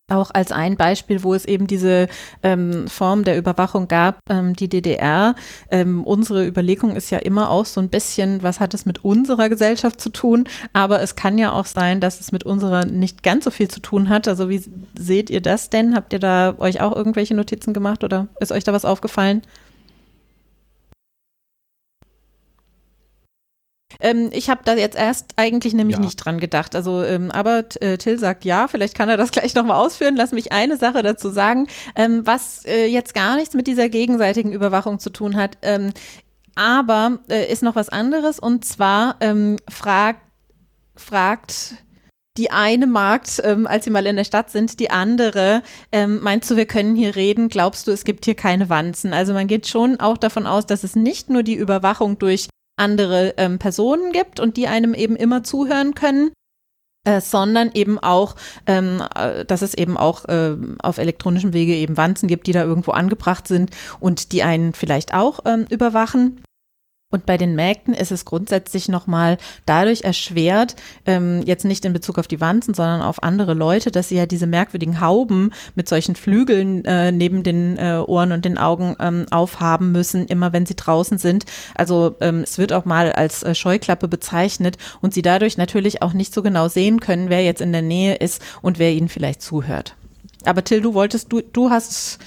auch 0.08 0.30
als 0.32 0.52
ein 0.52 0.76
Beispiel, 0.76 1.22
wo 1.22 1.32
es 1.32 1.46
eben 1.46 1.66
diese 1.66 2.08
ähm, 2.42 2.88
Form 2.88 3.24
der 3.24 3.38
Überwachung 3.38 3.88
gab, 3.88 4.18
ähm, 4.28 4.54
die 4.54 4.68
DDR. 4.68 5.34
Ähm, 5.70 6.04
unsere 6.04 6.46
Überlegung 6.46 6.94
ist 6.94 7.10
ja 7.10 7.18
immer 7.18 7.50
auch 7.50 7.64
so 7.64 7.80
ein 7.80 7.88
bisschen, 7.88 8.42
was 8.42 8.60
hat 8.60 8.74
es 8.74 8.84
mit 8.84 9.02
unserer 9.02 9.48
Gesellschaft 9.48 10.00
zu 10.00 10.10
tun? 10.10 10.44
Aber 10.74 11.00
es 11.00 11.16
kann 11.16 11.38
ja 11.38 11.52
auch 11.52 11.66
sein, 11.66 12.00
dass 12.00 12.20
es 12.20 12.32
mit 12.32 12.44
unserer 12.44 12.84
nicht 12.84 13.22
ganz 13.22 13.44
so 13.44 13.50
viel 13.50 13.68
zu 13.68 13.80
tun 13.80 14.10
hat. 14.10 14.28
Also 14.28 14.50
wie 14.50 14.62
seht 14.98 15.30
ihr 15.30 15.40
das 15.40 15.70
denn? 15.70 15.94
Habt 15.94 16.12
ihr 16.12 16.18
da 16.18 16.54
euch 16.58 16.82
auch 16.82 16.94
irgendwelche 16.94 17.34
Notizen 17.34 17.72
gemacht 17.72 18.04
oder 18.04 18.28
ist 18.40 18.52
euch 18.52 18.64
da 18.64 18.74
was 18.74 18.84
aufgefallen? 18.84 19.40
Ähm, 24.04 24.28
ich 24.32 24.50
habe 24.50 24.60
da 24.64 24.74
jetzt 24.74 24.96
erst 24.96 25.32
eigentlich 25.36 25.72
nämlich 25.72 25.96
ja. 25.96 26.02
nicht 26.02 26.16
dran 26.16 26.38
gedacht. 26.38 26.76
Also, 26.76 27.02
ähm, 27.02 27.30
aber 27.30 27.64
äh, 27.80 27.96
Till 27.96 28.18
sagt 28.18 28.44
ja, 28.44 28.68
vielleicht 28.68 28.94
kann 28.94 29.08
er 29.08 29.16
das 29.16 29.30
gleich 29.32 29.54
nochmal 29.54 29.78
ausführen. 29.78 30.14
Lass 30.14 30.32
mich 30.32 30.52
eine 30.52 30.76
Sache 30.76 31.02
dazu 31.02 31.30
sagen, 31.30 31.68
ähm, 31.96 32.26
was 32.26 32.66
äh, 32.66 32.84
jetzt 32.84 33.14
gar 33.14 33.36
nichts 33.36 33.54
mit 33.54 33.66
dieser 33.66 33.88
gegenseitigen 33.88 34.52
Überwachung 34.52 34.98
zu 34.98 35.08
tun 35.08 35.36
hat. 35.36 35.56
Ähm, 35.62 35.92
aber 36.54 37.18
äh, 37.30 37.50
ist 37.50 37.62
noch 37.62 37.76
was 37.76 37.88
anderes 37.88 38.38
und 38.38 38.64
zwar 38.66 39.16
ähm, 39.20 39.56
fragt, 39.68 40.20
fragt 40.94 41.76
die 42.36 42.50
eine 42.50 42.86
Markt, 42.86 43.40
ähm, 43.42 43.66
als 43.66 43.84
sie 43.84 43.90
mal 43.90 44.06
in 44.06 44.16
der 44.16 44.24
Stadt 44.24 44.50
sind, 44.50 44.80
die 44.80 44.90
andere, 44.90 45.62
ähm, 45.92 46.20
meinst 46.20 46.50
du, 46.50 46.56
wir 46.56 46.66
können 46.66 46.94
hier 46.94 47.16
reden? 47.16 47.48
Glaubst 47.48 47.86
du, 47.86 47.92
es 47.92 48.04
gibt 48.04 48.24
hier 48.24 48.34
keine 48.34 48.68
Wanzen? 48.68 49.14
Also 49.14 49.32
man 49.32 49.46
geht 49.46 49.66
schon 49.66 49.98
auch 49.98 50.18
davon 50.18 50.46
aus, 50.46 50.66
dass 50.66 50.84
es 50.84 50.94
nicht 50.94 51.30
nur 51.30 51.42
die 51.42 51.54
Überwachung 51.54 52.18
durch 52.18 52.48
andere 52.76 53.34
ähm, 53.36 53.58
Personen 53.58 54.12
gibt 54.12 54.40
und 54.40 54.56
die 54.56 54.68
einem 54.68 54.94
eben 54.94 55.16
immer 55.16 55.42
zuhören 55.42 55.94
können. 55.94 56.32
Äh, 57.06 57.20
sondern 57.20 57.70
eben 57.74 57.98
auch, 57.98 58.34
ähm, 58.66 59.02
äh, 59.14 59.44
dass 59.44 59.60
es 59.60 59.74
eben 59.74 59.98
auch 59.98 60.24
äh, 60.24 60.56
auf 60.78 60.96
elektronischem 60.96 61.52
Wege 61.52 61.74
eben 61.74 61.98
Wanzen 61.98 62.28
gibt, 62.28 62.46
die 62.46 62.52
da 62.52 62.64
irgendwo 62.64 62.92
angebracht 62.92 63.46
sind 63.46 63.72
und 64.00 64.32
die 64.32 64.42
einen 64.42 64.72
vielleicht 64.72 65.12
auch 65.12 65.40
ähm, 65.44 65.66
überwachen. 65.68 66.40
Und 67.14 67.26
bei 67.26 67.36
den 67.36 67.54
Mägden 67.54 67.94
ist 67.94 68.10
es 68.10 68.24
grundsätzlich 68.24 68.88
nochmal 68.88 69.38
dadurch 69.66 70.02
erschwert, 70.02 70.74
ähm, 71.06 71.42
jetzt 71.46 71.64
nicht 71.64 71.84
in 71.84 71.92
Bezug 71.92 72.18
auf 72.18 72.26
die 72.26 72.40
Wanzen, 72.40 72.74
sondern 72.74 73.02
auf 73.02 73.22
andere 73.22 73.54
Leute, 73.54 73.92
dass 73.92 74.08
sie 74.08 74.16
ja 74.16 74.26
diese 74.26 74.48
merkwürdigen 74.48 75.00
Hauben 75.00 75.52
mit 75.76 75.88
solchen 75.88 76.16
Flügeln 76.16 76.84
äh, 76.84 77.12
neben 77.12 77.44
den 77.44 77.78
äh, 77.78 78.02
Ohren 78.04 78.32
und 78.32 78.44
den 78.44 78.58
Augen 78.58 78.96
ähm, 78.98 79.26
aufhaben 79.30 79.92
müssen, 79.92 80.26
immer 80.26 80.52
wenn 80.52 80.66
sie 80.66 80.74
draußen 80.74 81.18
sind. 81.18 81.44
Also 81.76 82.16
ähm, 82.20 82.40
es 82.40 82.58
wird 82.58 82.72
auch 82.72 82.84
mal 82.84 83.12
als 83.12 83.44
äh, 83.44 83.54
Scheuklappe 83.54 84.08
bezeichnet 84.08 84.76
und 85.00 85.14
sie 85.14 85.22
dadurch 85.22 85.56
natürlich 85.56 86.02
auch 86.02 86.14
nicht 86.14 86.34
so 86.34 86.42
genau 86.42 86.66
sehen 86.66 86.98
können, 86.98 87.30
wer 87.30 87.44
jetzt 87.44 87.60
in 87.60 87.70
der 87.70 87.82
Nähe 87.82 88.16
ist 88.16 88.42
und 88.60 88.80
wer 88.80 88.90
ihnen 88.90 89.08
vielleicht 89.08 89.40
zuhört. 89.40 89.94
Aber 90.44 90.64
Till, 90.64 90.80
du 90.80 90.94
wolltest, 90.94 91.32
du, 91.32 91.42
du 91.42 91.70
hast 91.70 92.18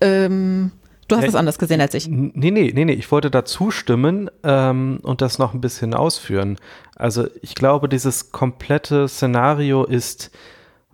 ähm, 0.00 0.72
Du 1.10 1.16
hast 1.16 1.28
es 1.28 1.34
anders 1.34 1.58
gesehen 1.58 1.80
als 1.80 1.94
ich. 1.94 2.08
Nee, 2.08 2.50
nee, 2.50 2.72
nee, 2.74 2.84
nee. 2.84 2.92
Ich 2.92 3.10
wollte 3.10 3.30
da 3.30 3.44
zustimmen 3.44 4.30
ähm, 4.44 5.00
und 5.02 5.20
das 5.20 5.38
noch 5.38 5.54
ein 5.54 5.60
bisschen 5.60 5.94
ausführen. 5.94 6.56
Also 6.96 7.26
ich 7.42 7.54
glaube, 7.54 7.88
dieses 7.88 8.32
komplette 8.32 9.08
Szenario 9.08 9.84
ist 9.84 10.30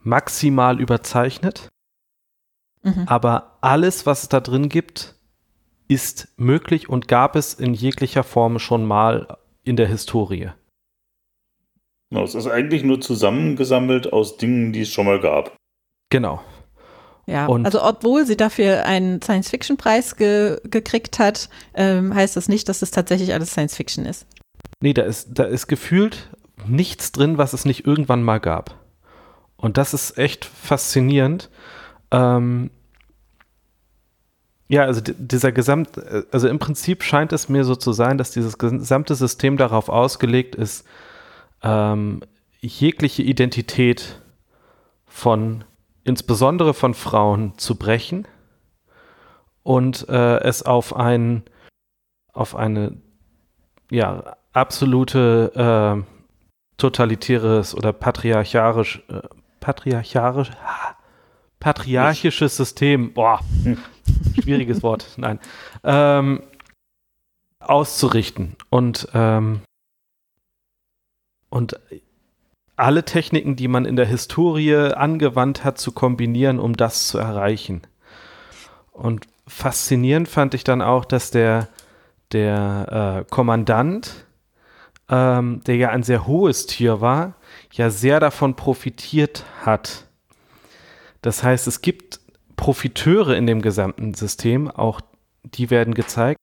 maximal 0.02 0.80
überzeichnet. 0.80 1.68
Mhm. 2.82 3.04
Aber 3.06 3.58
alles, 3.60 4.06
was 4.06 4.22
es 4.22 4.28
da 4.28 4.40
drin 4.40 4.68
gibt, 4.68 5.16
ist 5.88 6.28
möglich 6.36 6.88
und 6.88 7.08
gab 7.08 7.36
es 7.36 7.54
in 7.54 7.74
jeglicher 7.74 8.22
Form 8.22 8.58
schon 8.58 8.84
mal 8.84 9.38
in 9.64 9.76
der 9.76 9.88
Historie. 9.88 10.50
Genau, 12.10 12.22
es 12.22 12.34
ist 12.34 12.46
eigentlich 12.46 12.84
nur 12.84 13.00
zusammengesammelt 13.00 14.12
aus 14.12 14.36
Dingen, 14.36 14.72
die 14.72 14.82
es 14.82 14.90
schon 14.90 15.06
mal 15.06 15.20
gab. 15.20 15.56
Genau. 16.10 16.40
Ja, 17.26 17.46
und 17.46 17.66
also 17.66 17.82
obwohl 17.82 18.24
sie 18.24 18.36
dafür 18.36 18.84
einen 18.86 19.20
Science-Fiction-Preis 19.20 20.16
ge 20.16 20.60
gekriegt 20.64 21.18
hat, 21.18 21.48
ähm, 21.74 22.14
heißt 22.14 22.36
das 22.36 22.48
nicht, 22.48 22.68
dass 22.68 22.82
es 22.82 22.92
tatsächlich 22.92 23.34
alles 23.34 23.50
Science-Fiction 23.50 24.06
ist. 24.06 24.26
Nee, 24.80 24.92
da 24.92 25.02
ist, 25.02 25.30
da 25.32 25.44
ist 25.44 25.66
gefühlt 25.66 26.30
nichts 26.66 27.10
drin, 27.12 27.36
was 27.36 27.52
es 27.52 27.64
nicht 27.64 27.84
irgendwann 27.84 28.22
mal 28.22 28.38
gab. 28.38 28.76
Und 29.56 29.76
das 29.76 29.92
ist 29.92 30.18
echt 30.18 30.44
faszinierend. 30.44 31.50
Ähm, 32.12 32.70
ja, 34.68 34.84
also 34.84 35.00
dieser 35.00 35.52
Gesamt, 35.52 35.90
also 36.32 36.48
im 36.48 36.58
Prinzip 36.58 37.02
scheint 37.02 37.32
es 37.32 37.48
mir 37.48 37.64
so 37.64 37.76
zu 37.76 37.92
sein, 37.92 38.18
dass 38.18 38.32
dieses 38.32 38.58
gesamte 38.58 39.14
System 39.14 39.56
darauf 39.56 39.88
ausgelegt 39.88 40.54
ist, 40.54 40.84
ähm, 41.62 42.20
jegliche 42.60 43.22
Identität 43.22 44.20
von 45.06 45.64
insbesondere 46.06 46.72
von 46.72 46.94
Frauen 46.94 47.58
zu 47.58 47.74
brechen 47.74 48.28
und 49.64 50.08
äh, 50.08 50.38
es 50.38 50.62
auf 50.62 50.94
ein 50.94 51.42
auf 52.32 52.54
eine 52.54 52.96
ja 53.90 54.36
absolute 54.52 56.04
äh, 56.04 56.04
totalitäres 56.76 57.74
oder 57.74 57.92
patriarcharisch 57.92 59.02
äh, 59.08 59.22
patriarcharisch 59.58 60.50
patriarchisches 61.58 62.56
System 62.56 63.12
boah 63.12 63.40
schwieriges 64.40 64.84
Wort 64.84 65.14
nein 65.16 65.40
ähm, 65.82 66.44
auszurichten 67.58 68.54
und 68.70 69.08
ähm, 69.12 69.62
und 71.48 71.80
alle 72.76 73.04
Techniken, 73.04 73.56
die 73.56 73.68
man 73.68 73.84
in 73.84 73.96
der 73.96 74.06
Historie 74.06 74.74
angewandt 74.74 75.64
hat, 75.64 75.78
zu 75.78 75.92
kombinieren, 75.92 76.58
um 76.58 76.76
das 76.76 77.08
zu 77.08 77.18
erreichen. 77.18 77.82
Und 78.92 79.26
faszinierend 79.46 80.28
fand 80.28 80.54
ich 80.54 80.64
dann 80.64 80.82
auch, 80.82 81.04
dass 81.04 81.30
der, 81.30 81.68
der 82.32 83.24
äh, 83.26 83.30
Kommandant, 83.30 84.26
ähm, 85.08 85.60
der 85.66 85.76
ja 85.76 85.90
ein 85.90 86.02
sehr 86.02 86.26
hohes 86.26 86.66
Tier 86.66 87.00
war, 87.00 87.34
ja 87.72 87.90
sehr 87.90 88.20
davon 88.20 88.56
profitiert 88.56 89.44
hat. 89.64 90.06
Das 91.22 91.42
heißt, 91.42 91.66
es 91.66 91.80
gibt 91.80 92.20
Profiteure 92.56 93.36
in 93.36 93.46
dem 93.46 93.62
gesamten 93.62 94.14
System, 94.14 94.70
auch 94.70 95.00
die 95.44 95.70
werden 95.70 95.94
gezeigt. 95.94 96.40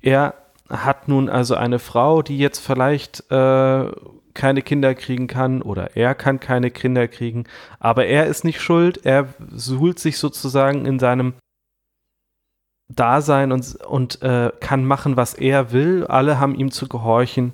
Er 0.00 0.34
hat 0.68 1.08
nun 1.08 1.28
also 1.28 1.54
eine 1.54 1.78
Frau, 1.78 2.22
die 2.22 2.38
jetzt 2.38 2.58
vielleicht 2.58 3.30
äh, 3.30 3.90
keine 4.34 4.62
Kinder 4.62 4.94
kriegen 4.94 5.26
kann 5.26 5.62
oder 5.62 5.96
er 5.96 6.14
kann 6.14 6.40
keine 6.40 6.70
Kinder 6.70 7.08
kriegen, 7.08 7.44
aber 7.78 8.06
er 8.06 8.26
ist 8.26 8.44
nicht 8.44 8.60
schuld, 8.60 9.04
er 9.04 9.28
suhlt 9.50 9.98
sich 9.98 10.18
sozusagen 10.18 10.84
in 10.84 10.98
seinem 10.98 11.34
Dasein 12.88 13.50
und, 13.50 13.76
und 13.84 14.22
äh, 14.22 14.52
kann 14.60 14.84
machen, 14.84 15.16
was 15.16 15.34
er 15.34 15.72
will, 15.72 16.06
alle 16.06 16.38
haben 16.38 16.54
ihm 16.54 16.70
zu 16.70 16.88
gehorchen 16.88 17.52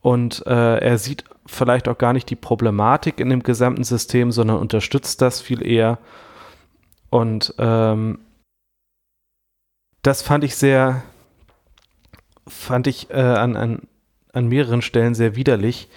und 0.00 0.46
äh, 0.46 0.78
er 0.78 0.98
sieht 0.98 1.24
vielleicht 1.46 1.88
auch 1.88 1.98
gar 1.98 2.12
nicht 2.12 2.30
die 2.30 2.36
Problematik 2.36 3.18
in 3.18 3.28
dem 3.28 3.42
gesamten 3.42 3.84
System, 3.84 4.30
sondern 4.32 4.58
unterstützt 4.58 5.22
das 5.22 5.40
viel 5.40 5.66
eher. 5.66 5.98
Und 7.10 7.54
ähm, 7.58 8.20
das 10.02 10.22
fand 10.22 10.44
ich 10.44 10.56
sehr, 10.56 11.02
fand 12.46 12.86
ich 12.86 13.10
äh, 13.10 13.14
an, 13.14 13.56
an, 13.56 13.82
an 14.32 14.48
mehreren 14.48 14.82
Stellen 14.82 15.14
sehr 15.14 15.36
widerlich, 15.36 15.88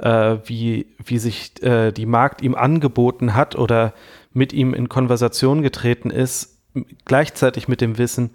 äh, 0.00 0.36
wie, 0.44 0.86
wie 1.04 1.18
sich 1.18 1.62
äh, 1.62 1.92
die 1.92 2.06
Markt 2.06 2.42
ihm 2.42 2.54
angeboten 2.54 3.34
hat 3.34 3.56
oder 3.56 3.94
mit 4.32 4.52
ihm 4.52 4.74
in 4.74 4.88
Konversation 4.88 5.62
getreten 5.62 6.10
ist, 6.10 6.58
gleichzeitig 7.04 7.68
mit 7.68 7.80
dem 7.80 7.98
Wissen, 7.98 8.30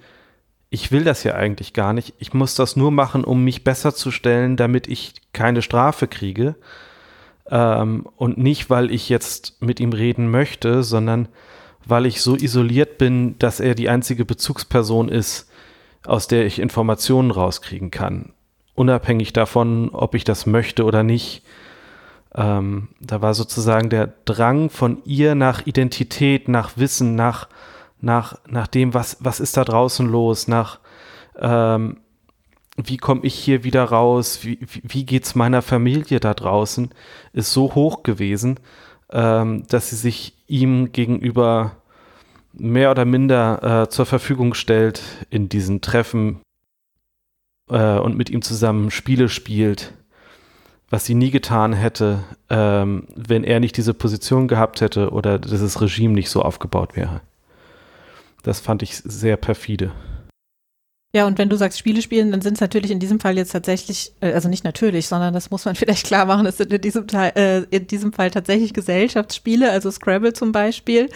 ich 0.70 0.92
will 0.92 1.04
das 1.04 1.24
ja 1.24 1.36
eigentlich 1.36 1.74
gar 1.74 1.92
nicht. 1.92 2.14
Ich 2.18 2.34
muss 2.34 2.56
das 2.56 2.78
nur 2.78 2.92
machen, 2.92 3.26
um 3.26 3.44
mich 3.44 3.64
besser 3.66 3.94
zu 3.94 4.10
stellen, 4.10 4.56
damit 4.56 4.88
ich 4.88 5.16
keine 5.34 5.62
Strafe 5.62 6.08
kriege. 6.08 6.56
Ähm, 7.50 8.08
und 8.16 8.38
nicht, 8.38 8.70
weil 8.70 8.90
ich 8.90 9.10
jetzt 9.10 9.62
mit 9.62 9.82
ihm 9.82 9.92
reden 9.92 10.32
möchte, 10.32 10.82
sondern 10.84 11.28
weil 11.86 12.06
ich 12.06 12.22
so 12.22 12.36
isoliert 12.36 12.98
bin, 12.98 13.38
dass 13.38 13.60
er 13.60 13.76
die 13.76 13.90
einzige 13.90 14.24
Bezugsperson 14.24 15.10
ist, 15.10 15.51
aus 16.06 16.28
der 16.28 16.46
ich 16.46 16.60
Informationen 16.60 17.32
rauskriegen 17.32 17.92
kann. 17.92 18.34
Unabhängig 18.76 19.34
davon, 19.34 19.90
ob 19.90 20.16
ich 20.16 20.24
das 20.24 20.46
möchte 20.46 20.86
oder 20.86 21.04
nicht. 21.04 21.44
Ähm, 22.34 22.90
da 23.00 23.22
war 23.22 23.34
sozusagen 23.34 23.90
der 23.90 24.14
Drang 24.26 24.70
von 24.70 25.02
ihr 25.04 25.36
nach 25.36 25.66
Identität, 25.66 26.48
nach 26.48 26.78
Wissen, 26.78 27.16
nach 27.16 27.48
nach, 28.02 28.36
nach 28.48 28.68
dem, 28.68 28.94
was, 28.94 29.18
was 29.20 29.40
ist 29.40 29.58
da 29.58 29.64
draußen 29.64 30.08
los, 30.08 30.48
nach 30.48 30.80
ähm, 31.40 31.98
wie 32.76 32.98
komme 32.98 33.22
ich 33.24 33.36
hier 33.36 33.64
wieder 33.64 33.84
raus, 33.84 34.40
wie, 34.44 34.60
wie 34.84 35.06
geht 35.06 35.26
es 35.26 35.36
meiner 35.36 35.62
Familie 35.62 36.20
da 36.20 36.34
draußen, 36.34 36.90
ist 37.34 37.54
so 37.54 37.76
hoch 37.76 38.04
gewesen, 38.04 38.60
ähm, 39.12 39.66
dass 39.68 39.90
sie 39.90 39.96
sich 39.96 40.34
ihm 40.48 40.92
gegenüber 40.92 41.78
mehr 42.54 42.92
oder 42.92 43.06
minder 43.06 43.84
äh, 43.84 43.90
zur 43.90 44.06
Verfügung 44.06 44.54
stellt 44.54 45.02
in 45.30 45.50
diesen 45.50 45.82
Treffen 45.82 46.42
äh, 47.70 47.98
und 47.98 48.18
mit 48.18 48.30
ihm 48.30 48.42
zusammen 48.42 48.92
Spiele 48.92 49.30
spielt, 49.30 49.94
was 50.90 51.06
sie 51.06 51.16
nie 51.16 51.32
getan 51.32 51.74
hätte, 51.74 52.24
ähm, 52.50 53.08
wenn 53.16 53.44
er 53.44 53.60
nicht 53.60 53.78
diese 53.78 53.94
Position 53.94 54.48
gehabt 54.48 54.82
hätte 54.82 55.12
oder 55.12 55.40
dieses 55.40 55.82
Regime 55.82 56.14
nicht 56.14 56.30
so 56.30 56.42
aufgebaut 56.42 56.96
wäre. 56.96 57.22
Das 58.44 58.60
fand 58.60 58.84
ich 58.84 58.98
sehr 58.98 59.38
perfide. 59.38 59.92
Ja, 61.14 61.28
und 61.28 61.38
wenn 61.38 61.50
du 61.50 61.58
sagst 61.58 61.78
Spiele 61.78 62.02
spielen, 62.02 62.32
dann 62.32 62.42
sind 62.42 62.54
es 62.54 62.62
natürlich 62.62 62.90
in 62.90 63.00
diesem 63.00 63.20
Fall 63.20 63.36
jetzt 63.36 63.52
tatsächlich, 63.52 64.14
äh, 64.22 64.32
also 64.32 64.48
nicht 64.48 64.64
natürlich, 64.64 65.08
sondern 65.08 65.34
das 65.34 65.52
muss 65.52 65.66
man 65.66 65.76
vielleicht 65.78 66.06
klar 66.06 66.26
machen, 66.26 66.46
es 66.46 66.58
sind 66.58 66.72
in 66.72 66.82
diesem, 66.82 67.08
Teil, 67.08 67.32
äh, 67.36 67.76
in 67.76 67.88
diesem 67.88 68.14
Fall 68.14 68.32
tatsächlich 68.32 68.74
Gesellschaftsspiele, 68.74 69.70
also 69.70 69.92
Scrabble 69.92 70.34
zum 70.34 70.52
Beispiel. 70.52 71.10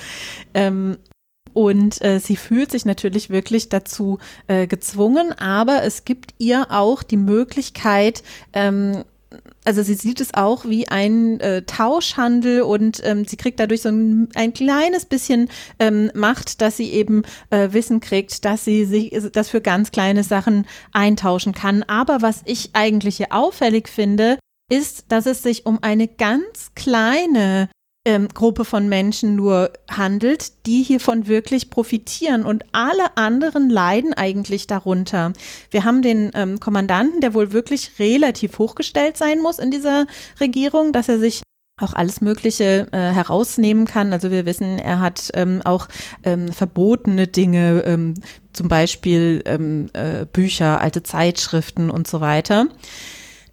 Ähm, 0.53 0.97
und 1.55 2.03
äh, 2.03 2.19
sie 2.19 2.35
fühlt 2.35 2.69
sich 2.69 2.85
natürlich 2.85 3.29
wirklich 3.29 3.69
dazu 3.69 4.19
äh, 4.47 4.67
gezwungen, 4.67 5.31
aber 5.31 5.83
es 5.83 6.03
gibt 6.03 6.35
ihr 6.37 6.67
auch 6.69 7.01
die 7.01 7.17
Möglichkeit, 7.17 8.23
ähm, 8.51 9.05
also 9.63 9.81
sie 9.81 9.93
sieht 9.93 10.19
es 10.19 10.33
auch 10.33 10.65
wie 10.65 10.89
ein 10.89 11.39
äh, 11.39 11.61
Tauschhandel 11.63 12.61
und 12.61 13.01
ähm, 13.03 13.25
sie 13.25 13.37
kriegt 13.37 13.59
dadurch 13.59 13.81
so 13.81 13.89
ein, 13.89 14.27
ein 14.35 14.53
kleines 14.53 15.05
bisschen 15.05 15.49
ähm, 15.79 16.11
Macht, 16.13 16.59
dass 16.61 16.77
sie 16.77 16.91
eben 16.91 17.23
äh, 17.51 17.69
Wissen 17.71 18.01
kriegt, 18.01 18.43
dass 18.43 18.65
sie 18.65 18.85
sich 18.85 19.17
das 19.31 19.49
für 19.49 19.61
ganz 19.61 19.91
kleine 19.91 20.23
Sachen 20.23 20.67
eintauschen 20.91 21.53
kann. 21.53 21.83
Aber 21.83 22.21
was 22.21 22.41
ich 22.45 22.71
eigentlich 22.73 23.17
hier 23.17 23.31
auffällig 23.31 23.87
finde, 23.87 24.37
ist, 24.69 25.05
dass 25.09 25.25
es 25.25 25.41
sich 25.41 25.65
um 25.65 25.79
eine 25.81 26.07
ganz 26.07 26.71
kleine 26.75 27.69
ähm, 28.05 28.27
Gruppe 28.29 28.65
von 28.65 28.87
Menschen 28.87 29.35
nur 29.35 29.71
handelt, 29.89 30.65
die 30.67 30.83
hiervon 30.83 31.27
wirklich 31.27 31.69
profitieren 31.69 32.45
und 32.45 32.63
alle 32.71 33.17
anderen 33.17 33.69
leiden 33.69 34.13
eigentlich 34.13 34.67
darunter. 34.67 35.33
Wir 35.71 35.83
haben 35.83 36.01
den 36.01 36.31
ähm, 36.35 36.59
Kommandanten, 36.59 37.19
der 37.21 37.33
wohl 37.33 37.51
wirklich 37.51 37.93
relativ 37.99 38.59
hochgestellt 38.59 39.17
sein 39.17 39.41
muss 39.41 39.59
in 39.59 39.71
dieser 39.71 40.05
Regierung, 40.39 40.93
dass 40.93 41.09
er 41.09 41.19
sich 41.19 41.41
auch 41.81 41.93
alles 41.93 42.21
Mögliche 42.21 42.87
äh, 42.91 42.97
herausnehmen 42.97 43.85
kann. 43.85 44.13
Also 44.13 44.31
wir 44.31 44.45
wissen, 44.45 44.79
er 44.79 45.01
hat 45.01 45.29
ähm, 45.33 45.61
auch 45.65 45.89
ähm, 46.23 46.51
verbotene 46.53 47.27
Dinge, 47.27 47.83
ähm, 47.85 48.13
zum 48.53 48.69
Beispiel 48.69 49.41
ähm, 49.45 49.89
äh, 49.91 50.25
Bücher, 50.25 50.79
alte 50.79 51.03
Zeitschriften 51.03 51.89
und 51.89 52.07
so 52.07 52.21
weiter. 52.21 52.67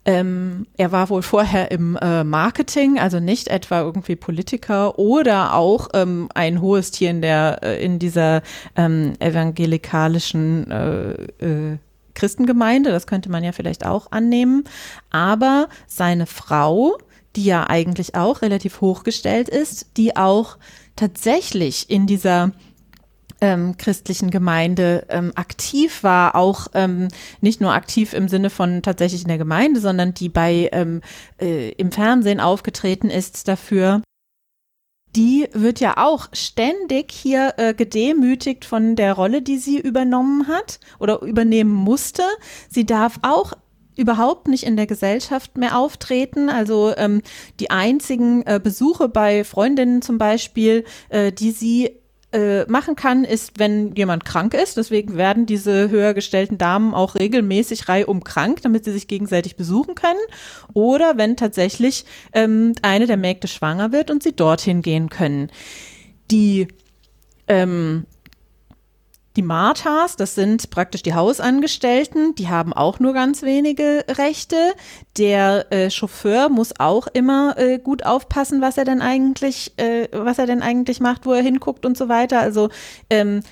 Ähm, 0.04 0.66
er 0.76 0.90
war 0.90 1.10
wohl 1.10 1.22
vorher 1.22 1.70
im 1.70 1.96
äh, 1.96 2.24
Marketing, 2.24 2.98
also 2.98 3.20
nicht 3.20 3.48
etwa 3.48 3.82
irgendwie 3.82 4.16
Politiker 4.16 4.98
oder 4.98 5.54
auch 5.54 5.88
ähm, 5.94 6.28
ein 6.34 6.60
hohes 6.60 6.90
Tier 6.90 7.10
in 7.10 7.22
der 7.22 7.60
äh, 7.62 7.84
in 7.84 8.00
dieser 8.00 8.42
ähm, 8.74 9.12
evangelikalischen 9.20 10.70
äh, 10.70 11.12
äh, 11.44 11.78
Christengemeinde. 12.14 12.90
Das 12.90 13.06
könnte 13.06 13.30
man 13.30 13.44
ja 13.44 13.52
vielleicht 13.52 13.86
auch 13.86 14.10
annehmen. 14.10 14.64
Aber 15.10 15.68
seine 15.86 16.26
Frau, 16.26 16.98
die 17.36 17.44
ja 17.44 17.68
eigentlich 17.68 18.16
auch 18.16 18.42
relativ 18.42 18.80
hochgestellt 18.80 19.48
ist, 19.48 19.96
die 19.96 20.16
auch 20.16 20.58
tatsächlich 20.96 21.88
in 21.90 22.06
dieser 22.06 22.50
ähm, 23.42 23.76
christlichen 23.76 24.30
Gemeinde 24.30 25.04
ähm, 25.10 25.32
aktiv 25.34 26.02
war, 26.04 26.36
auch 26.36 26.68
ähm, 26.74 27.08
nicht 27.40 27.60
nur 27.60 27.74
aktiv 27.74 28.14
im 28.14 28.28
Sinne 28.28 28.48
von 28.48 28.82
tatsächlich 28.82 29.22
in 29.22 29.28
der 29.28 29.38
Gemeinde, 29.38 29.80
sondern 29.80 30.14
die 30.14 30.28
bei 30.28 30.70
ähm, 30.72 31.02
äh, 31.40 31.70
im 31.72 31.90
Fernsehen 31.90 32.40
aufgetreten 32.40 33.10
ist 33.10 33.48
dafür. 33.48 34.00
Die 35.16 35.46
wird 35.52 35.80
ja 35.80 35.98
auch 35.98 36.28
ständig 36.32 37.12
hier 37.12 37.54
äh, 37.58 37.74
gedemütigt 37.74 38.64
von 38.64 38.96
der 38.96 39.12
Rolle, 39.12 39.42
die 39.42 39.58
sie 39.58 39.78
übernommen 39.78 40.46
hat 40.46 40.80
oder 41.00 41.20
übernehmen 41.20 41.74
musste. 41.74 42.22
Sie 42.70 42.86
darf 42.86 43.18
auch 43.22 43.52
überhaupt 43.96 44.48
nicht 44.48 44.64
in 44.64 44.76
der 44.76 44.86
Gesellschaft 44.86 45.58
mehr 45.58 45.76
auftreten. 45.76 46.48
Also 46.48 46.94
ähm, 46.96 47.22
die 47.60 47.70
einzigen 47.70 48.42
äh, 48.46 48.60
Besuche 48.62 49.08
bei 49.08 49.44
Freundinnen 49.44 50.00
zum 50.00 50.16
Beispiel, 50.16 50.84
äh, 51.10 51.30
die 51.32 51.50
sie 51.50 52.01
äh, 52.32 52.64
machen 52.64 52.96
kann, 52.96 53.24
ist, 53.24 53.58
wenn 53.58 53.94
jemand 53.94 54.24
krank 54.24 54.54
ist. 54.54 54.76
Deswegen 54.76 55.16
werden 55.16 55.46
diese 55.46 55.90
höher 55.90 56.14
gestellten 56.14 56.58
Damen 56.58 56.94
auch 56.94 57.14
regelmäßig 57.14 57.88
reihum 57.88 58.24
krank, 58.24 58.62
damit 58.62 58.84
sie 58.84 58.92
sich 58.92 59.08
gegenseitig 59.08 59.56
besuchen 59.56 59.94
können. 59.94 60.20
Oder 60.72 61.16
wenn 61.16 61.36
tatsächlich 61.36 62.04
ähm, 62.32 62.72
eine 62.82 63.06
der 63.06 63.16
Mägde 63.16 63.48
schwanger 63.48 63.92
wird 63.92 64.10
und 64.10 64.22
sie 64.22 64.34
dorthin 64.34 64.82
gehen 64.82 65.10
können. 65.10 65.50
Die 66.30 66.68
ähm, 67.48 68.06
die 69.36 69.42
Marthas, 69.42 70.16
das 70.16 70.34
sind 70.34 70.70
praktisch 70.70 71.02
die 71.02 71.14
Hausangestellten, 71.14 72.34
die 72.34 72.48
haben 72.48 72.72
auch 72.72 73.00
nur 73.00 73.14
ganz 73.14 73.42
wenige 73.42 74.04
Rechte. 74.08 74.56
Der 75.16 75.72
äh, 75.72 75.90
Chauffeur 75.90 76.50
muss 76.50 76.74
auch 76.78 77.06
immer 77.06 77.56
äh, 77.56 77.78
gut 77.78 78.04
aufpassen, 78.04 78.60
was 78.60 78.76
er 78.76 78.84
denn 78.84 79.00
eigentlich, 79.00 79.72
äh, 79.78 80.08
was 80.12 80.38
er 80.38 80.46
denn 80.46 80.62
eigentlich 80.62 81.00
macht, 81.00 81.24
wo 81.24 81.32
er 81.32 81.42
hinguckt 81.42 81.86
und 81.86 81.96
so 81.96 82.08
weiter. 82.08 82.40
Also 82.40 82.68
ähm, 83.08 83.42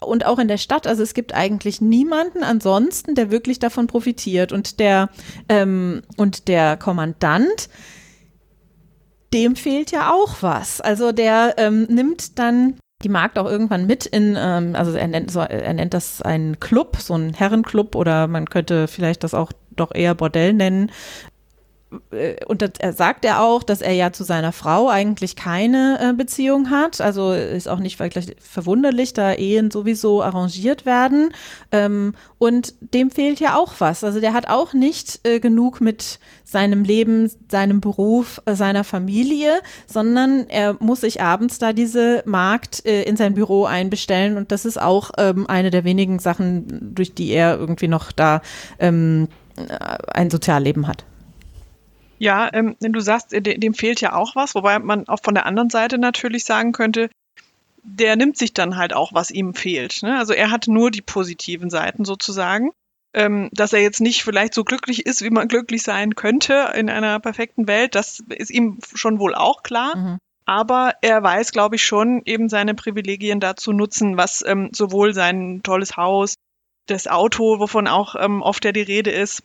und 0.00 0.26
auch 0.26 0.38
in 0.38 0.48
der 0.48 0.58
Stadt, 0.58 0.86
also 0.86 1.02
es 1.02 1.14
gibt 1.14 1.34
eigentlich 1.34 1.80
niemanden 1.80 2.42
ansonsten, 2.44 3.14
der 3.14 3.30
wirklich 3.30 3.58
davon 3.58 3.86
profitiert. 3.86 4.52
Und 4.52 4.78
der 4.78 5.08
ähm, 5.48 6.02
und 6.16 6.46
der 6.48 6.76
Kommandant, 6.76 7.68
dem 9.32 9.56
fehlt 9.56 9.90
ja 9.90 10.12
auch 10.12 10.36
was. 10.42 10.80
Also 10.80 11.10
der 11.12 11.54
ähm, 11.56 11.86
nimmt 11.88 12.38
dann 12.38 12.76
die 13.04 13.08
Magd 13.08 13.38
auch 13.38 13.46
irgendwann 13.46 13.86
mit 13.86 14.06
in, 14.06 14.36
ähm, 14.38 14.74
also 14.74 14.92
er 14.92 15.06
nennt, 15.06 15.30
so, 15.30 15.40
er 15.40 15.74
nennt 15.74 15.94
das 15.94 16.22
einen 16.22 16.58
Club, 16.58 16.96
so 16.98 17.14
einen 17.14 17.34
Herrenclub 17.34 17.94
oder 17.94 18.26
man 18.26 18.48
könnte 18.48 18.88
vielleicht 18.88 19.22
das 19.22 19.34
auch 19.34 19.52
doch 19.76 19.94
eher 19.94 20.14
Bordell 20.14 20.52
nennen. 20.52 20.90
Äh, 22.10 22.44
und 22.46 22.62
das, 22.62 22.96
sagt 22.96 23.24
er 23.24 23.42
auch, 23.42 23.62
dass 23.62 23.80
er 23.80 23.92
ja 23.92 24.12
zu 24.12 24.24
seiner 24.24 24.52
Frau 24.52 24.88
eigentlich 24.88 25.36
keine 25.36 25.98
äh, 26.00 26.12
Beziehung 26.12 26.70
hat. 26.70 27.00
Also 27.00 27.32
ist 27.32 27.68
auch 27.68 27.78
nicht 27.78 27.98
wirklich 27.98 28.36
verwunderlich, 28.40 29.12
da 29.12 29.32
Ehen 29.32 29.70
sowieso 29.70 30.22
arrangiert 30.22 30.86
werden. 30.86 31.30
Ähm, 31.72 32.14
und 32.38 32.74
dem 32.80 33.10
fehlt 33.10 33.40
ja 33.40 33.56
auch 33.56 33.74
was. 33.78 34.04
Also 34.04 34.20
der 34.20 34.32
hat 34.32 34.48
auch 34.48 34.72
nicht 34.72 35.20
äh, 35.26 35.40
genug 35.40 35.80
mit 35.80 36.18
seinem 36.44 36.84
Leben, 36.84 37.30
seinem 37.50 37.80
Beruf, 37.80 38.40
äh, 38.44 38.54
seiner 38.54 38.84
Familie, 38.84 39.60
sondern 39.86 40.46
er 40.48 40.76
muss 40.80 41.00
sich 41.00 41.22
abends 41.22 41.58
da 41.58 41.72
diese 41.72 42.22
Markt 42.26 42.84
äh, 42.86 43.02
in 43.02 43.16
sein 43.16 43.34
Büro 43.34 43.64
einbestellen. 43.64 44.36
Und 44.36 44.52
das 44.52 44.64
ist 44.64 44.80
auch 44.80 45.10
ähm, 45.18 45.46
eine 45.48 45.70
der 45.70 45.84
wenigen 45.84 46.18
Sachen, 46.18 46.94
durch 46.94 47.14
die 47.14 47.30
er 47.30 47.58
irgendwie 47.58 47.88
noch 47.88 48.12
da 48.12 48.42
ähm, 48.78 49.28
äh, 49.56 49.78
ein 50.12 50.30
Sozialleben 50.30 50.86
hat. 50.86 51.04
Ja, 52.24 52.48
ähm, 52.54 52.76
du 52.80 53.00
sagst, 53.00 53.32
dem 53.32 53.74
fehlt 53.74 54.00
ja 54.00 54.14
auch 54.14 54.34
was, 54.34 54.54
wobei 54.54 54.78
man 54.78 55.06
auch 55.08 55.20
von 55.22 55.34
der 55.34 55.44
anderen 55.44 55.68
Seite 55.68 55.98
natürlich 55.98 56.46
sagen 56.46 56.72
könnte, 56.72 57.10
der 57.82 58.16
nimmt 58.16 58.38
sich 58.38 58.54
dann 58.54 58.78
halt 58.78 58.94
auch, 58.94 59.12
was 59.12 59.30
ihm 59.30 59.52
fehlt. 59.52 60.02
Ne? 60.02 60.16
Also 60.18 60.32
er 60.32 60.50
hat 60.50 60.66
nur 60.66 60.90
die 60.90 61.02
positiven 61.02 61.68
Seiten 61.68 62.06
sozusagen. 62.06 62.70
ähm, 63.14 63.48
dass 63.52 63.72
er 63.72 63.80
jetzt 63.80 64.00
nicht 64.00 64.24
vielleicht 64.24 64.54
so 64.54 64.64
glücklich 64.64 65.06
ist, 65.06 65.22
wie 65.22 65.30
man 65.30 65.48
glücklich 65.48 65.82
sein 65.82 66.16
könnte 66.16 66.72
in 66.74 66.90
einer 66.90 67.20
perfekten 67.20 67.68
Welt, 67.68 67.94
das 67.94 68.22
ist 68.28 68.50
ihm 68.50 68.78
schon 68.92 69.20
wohl 69.20 69.34
auch 69.34 69.62
klar. 69.62 69.96
Mhm. 69.96 70.18
Aber 70.46 70.94
er 71.00 71.22
weiß, 71.22 71.52
glaube 71.52 71.76
ich, 71.76 71.84
schon, 71.84 72.20
eben 72.26 72.50
seine 72.50 72.74
Privilegien 72.74 73.40
dazu 73.40 73.72
nutzen, 73.72 74.18
was 74.18 74.44
ähm, 74.46 74.68
sowohl 74.72 75.14
sein 75.14 75.62
tolles 75.62 75.96
Haus, 75.96 76.34
das 76.86 77.06
Auto, 77.06 77.60
wovon 77.60 77.88
auch 77.88 78.14
ähm, 78.18 78.42
oft 78.42 78.64
ja 78.64 78.72
die 78.72 78.82
Rede 78.82 79.10
ist, 79.10 79.42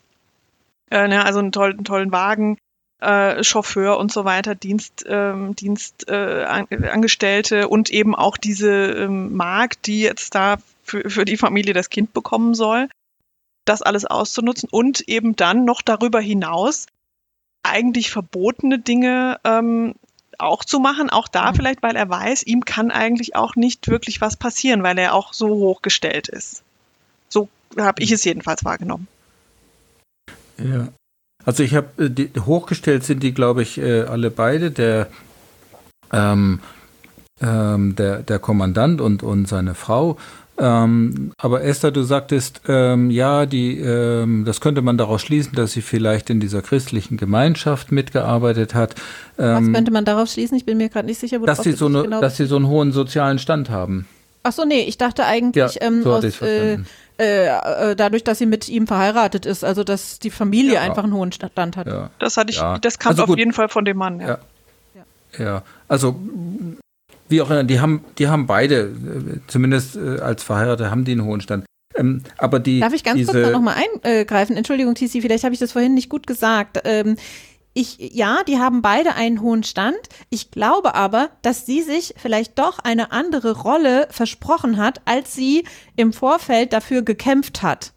äh, 0.92 1.08
ne, 1.08 1.24
also 1.24 1.40
einen 1.40 1.54
tollen, 1.54 1.86
tollen 1.86 2.12
Wagen, 2.12 2.58
äh, 3.00 3.44
Chauffeur 3.44 3.98
und 3.98 4.12
so 4.12 4.26
weiter, 4.26 4.56
Dienst, 4.56 5.06
ähm, 5.08 5.56
Dienstangestellte 5.56 7.62
äh, 7.62 7.66
und 7.66 7.90
eben 7.90 8.16
auch 8.16 8.38
diese 8.38 8.72
ähm, 8.72 9.36
Magd, 9.36 9.88
die 9.88 10.02
jetzt 10.02 10.36
da 10.36 10.58
für, 10.84 11.10
für 11.10 11.26
die 11.26 11.38
Familie 11.38 11.74
das 11.74 11.90
Kind 11.90 12.14
bekommen 12.14 12.54
soll, 12.54 12.90
das 13.66 13.82
alles 13.82 14.06
auszunutzen 14.06 14.70
und 14.70 15.08
eben 15.08 15.36
dann 15.36 15.66
noch 15.66 15.82
darüber 15.82 16.20
hinaus 16.20 16.88
eigentlich 17.64 18.12
verbotene 18.12 18.80
Dinge 18.80 19.40
ähm, 19.44 19.96
auch 20.38 20.64
zu 20.64 20.80
machen, 20.80 21.10
auch 21.10 21.28
da 21.28 21.52
mhm. 21.52 21.56
vielleicht, 21.56 21.84
weil 21.84 21.96
er 21.96 22.10
weiß, 22.10 22.44
ihm 22.44 22.66
kann 22.66 22.92
eigentlich 22.92 23.36
auch 23.36 23.56
nicht 23.56 23.88
wirklich 23.88 24.22
was 24.22 24.38
passieren, 24.38 24.84
weil 24.84 24.98
er 24.98 25.14
auch 25.14 25.34
so 25.34 25.50
hochgestellt 25.50 26.30
ist. 26.30 26.64
So 27.28 27.50
habe 27.78 28.02
ich 28.02 28.12
es 28.12 28.24
jedenfalls 28.24 28.66
wahrgenommen. 28.66 29.08
Ja. 30.58 30.90
Also 31.46 31.64
ich 31.64 31.76
habe, 31.76 31.88
äh, 32.04 32.40
hochgestellt 32.40 33.04
sind 33.04 33.24
die, 33.24 33.34
glaube 33.34 33.62
ich, 33.62 33.78
äh, 33.78 34.02
alle 34.02 34.30
beide. 34.30 34.72
Der, 34.72 35.08
ähm, 36.12 36.60
ähm, 37.42 37.96
der, 37.96 38.22
der 38.22 38.40
Kommandant 38.40 39.02
und, 39.02 39.24
und 39.24 39.48
seine 39.48 39.76
Frau. 39.76 40.18
Ähm, 40.58 41.32
aber 41.38 41.64
Esther, 41.64 41.92
du 41.92 42.04
sagtest, 42.04 42.62
ähm, 42.68 43.10
ja, 43.12 43.46
die, 43.46 43.78
ähm, 43.78 44.44
das 44.44 44.60
könnte 44.60 44.82
man 44.82 44.98
daraus 44.98 45.22
schließen, 45.22 45.54
dass 45.56 45.72
sie 45.72 45.82
vielleicht 45.82 46.30
in 46.30 46.42
dieser 46.42 46.62
christlichen 46.62 47.16
Gemeinschaft 47.16 47.94
mitgearbeitet 47.94 48.76
hat. 48.76 48.96
Was 49.38 49.66
ähm, 49.66 49.74
könnte 49.74 49.92
man 49.92 50.04
daraus 50.04 50.34
schließen? 50.34 50.58
Ich 50.58 50.66
bin 50.66 50.78
mir 50.78 50.90
gerade 50.90 51.08
nicht 51.08 51.20
sicher, 51.20 51.40
wo 51.40 51.46
dass 51.46 51.64
sie 51.64 51.72
so 51.72 51.86
eine, 51.86 52.04
genau 52.04 52.20
dass 52.20 52.36
sie 52.36 52.46
so 52.46 52.58
einen 52.58 52.68
hohen 52.68 52.92
sozialen 52.92 53.40
Stand 53.40 53.70
haben. 53.70 54.06
Ach 54.44 54.52
so, 54.54 54.66
nee, 54.66 54.82
ich 54.82 54.98
dachte 54.98 55.26
eigentlich 55.26 55.76
ja, 55.76 55.82
ähm, 55.82 56.04
so 56.04 56.14
aus, 56.14 56.42
äh, 56.42 56.78
äh, 57.20 57.46
äh, 57.48 57.96
dadurch, 57.96 58.24
dass 58.24 58.38
sie 58.38 58.46
mit 58.46 58.70
ihm 58.70 58.88
verheiratet 58.88 59.46
ist, 59.46 59.64
also 59.64 59.84
dass 59.84 60.20
die 60.20 60.30
Familie 60.32 60.76
ja. 60.76 60.82
einfach 60.82 61.04
einen 61.04 61.14
hohen 61.14 61.32
Stand 61.32 61.76
hat. 61.78 61.88
Ja. 61.88 62.10
Das 62.20 62.38
hatte 62.38 62.52
ich, 62.52 62.62
das 62.82 63.00
kam 63.00 63.12
also 63.12 63.24
auf 63.24 63.38
jeden 63.38 63.54
Fall 63.54 63.70
von 63.70 63.86
dem 63.86 63.98
Mann, 63.98 64.20
ja. 64.20 64.40
Ja, 65.38 65.62
also 65.88 66.16
wie 67.28 67.42
auch 67.42 67.50
immer, 67.52 67.64
die 67.64 67.80
haben, 67.80 68.04
die 68.18 68.28
haben 68.28 68.48
beide, 68.48 68.92
zumindest 69.48 69.96
äh, 69.96 70.20
als 70.20 70.42
Verheiratete, 70.44 70.90
haben 70.90 71.06
die 71.06 71.12
einen 71.12 71.24
hohen 71.24 71.42
Stand. 71.42 71.66
Ähm, 71.96 72.24
aber 72.38 72.60
die, 72.60 72.80
Darf 72.80 72.94
ich 72.94 73.04
ganz 73.04 73.18
diese, 73.18 73.34
kurz 73.34 73.46
da 73.46 73.52
nochmal 73.52 73.76
eingreifen? 74.04 74.58
Entschuldigung, 74.58 74.96
Tisi, 74.96 75.22
vielleicht 75.22 75.44
habe 75.44 75.54
ich 75.54 75.60
das 75.60 75.72
vorhin 75.72 75.94
nicht 75.94 76.10
gut 76.10 76.26
gesagt. 76.26 76.82
Ähm, 76.86 77.18
ich, 77.74 77.98
ja, 78.00 78.44
die 78.44 78.58
haben 78.58 78.82
beide 78.82 79.16
einen 79.16 79.42
hohen 79.42 79.64
Stand. 79.64 79.98
Ich 80.30 80.52
glaube 80.52 80.96
aber, 80.96 81.30
dass 81.42 81.66
sie 81.66 81.82
sich 81.82 82.16
vielleicht 82.18 82.58
doch 82.58 82.80
eine 82.80 83.12
andere 83.12 83.58
Rolle 83.58 84.08
versprochen 84.10 84.78
hat, 84.78 85.02
als 85.06 85.34
sie 85.34 85.66
im 85.96 86.12
Vorfeld 86.12 86.74
dafür 86.74 87.04
gekämpft 87.04 87.62
hat. 87.62 87.94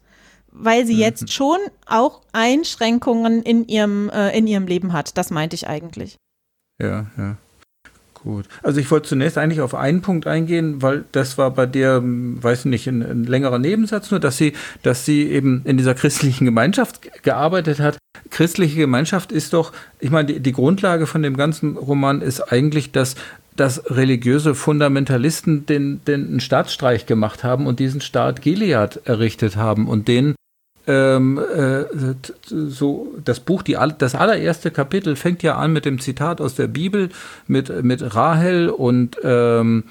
Weil 0.47 0.85
sie 0.85 0.93
mhm. 0.93 0.99
jetzt 0.99 1.33
schon 1.33 1.57
auch 1.87 2.21
Einschränkungen 2.31 3.41
in 3.41 3.67
ihrem, 3.67 4.09
äh, 4.09 4.37
in 4.37 4.45
ihrem 4.45 4.67
Leben 4.67 4.93
hat. 4.93 5.17
Das 5.17 5.31
meinte 5.31 5.55
ich 5.55 5.67
eigentlich. 5.67 6.17
Ja, 6.79 7.07
ja. 7.17 7.37
Gut. 8.23 8.45
Also 8.61 8.79
ich 8.79 8.89
wollte 8.89 9.09
zunächst 9.09 9.37
eigentlich 9.37 9.59
auf 9.59 9.75
einen 9.75 10.01
Punkt 10.01 10.27
eingehen, 10.27 10.81
weil 10.81 11.03
das 11.11 11.37
war 11.37 11.51
bei 11.51 11.67
hm, 11.67 12.41
weiß 12.41 12.59
ich 12.59 12.65
nicht, 12.65 12.87
ein, 12.87 13.01
ein, 13.01 13.23
längerer 13.25 13.59
Nebensatz 13.59 14.11
nur, 14.11 14.21
dass 14.21 14.37
sie, 14.37 14.53
dass 14.81 15.05
sie 15.05 15.29
eben 15.29 15.61
in 15.65 15.77
dieser 15.77 15.93
christlichen 15.93 16.45
Gemeinschaft 16.45 17.23
gearbeitet 17.23 17.79
hat. 17.79 17.97
Christliche 18.29 18.77
Gemeinschaft 18.77 19.33
ist 19.33 19.53
doch, 19.53 19.73
ich 19.99 20.09
meine, 20.09 20.33
die, 20.33 20.39
die 20.39 20.53
Grundlage 20.53 21.05
von 21.05 21.21
dem 21.21 21.35
ganzen 21.35 21.75
Roman 21.75 22.21
ist 22.21 22.41
eigentlich, 22.51 22.91
dass 22.91 23.15
dass 23.55 23.83
religiöse 23.85 24.55
Fundamentalisten 24.55 25.67
den, 25.67 26.03
den 26.05 26.25
einen 26.25 26.39
Staatsstreich 26.39 27.05
gemacht 27.05 27.43
haben 27.43 27.67
und 27.67 27.79
diesen 27.79 28.01
Staat 28.01 28.41
Gilead 28.41 29.01
errichtet 29.05 29.57
haben 29.57 29.87
und 29.87 30.07
den 30.07 30.33
ähm, 30.87 31.37
äh, 31.37 31.85
so 32.47 33.15
das 33.23 33.39
Buch, 33.39 33.61
die, 33.61 33.77
das 33.97 34.15
allererste 34.15 34.71
Kapitel 34.71 35.15
fängt 35.15 35.43
ja 35.43 35.55
an 35.55 35.73
mit 35.73 35.85
dem 35.85 35.99
Zitat 35.99 36.41
aus 36.41 36.55
der 36.55 36.67
Bibel 36.67 37.09
mit, 37.47 37.83
mit 37.83 38.15
Rahel 38.15 38.69
und 38.69 39.17
ähm, 39.23 39.85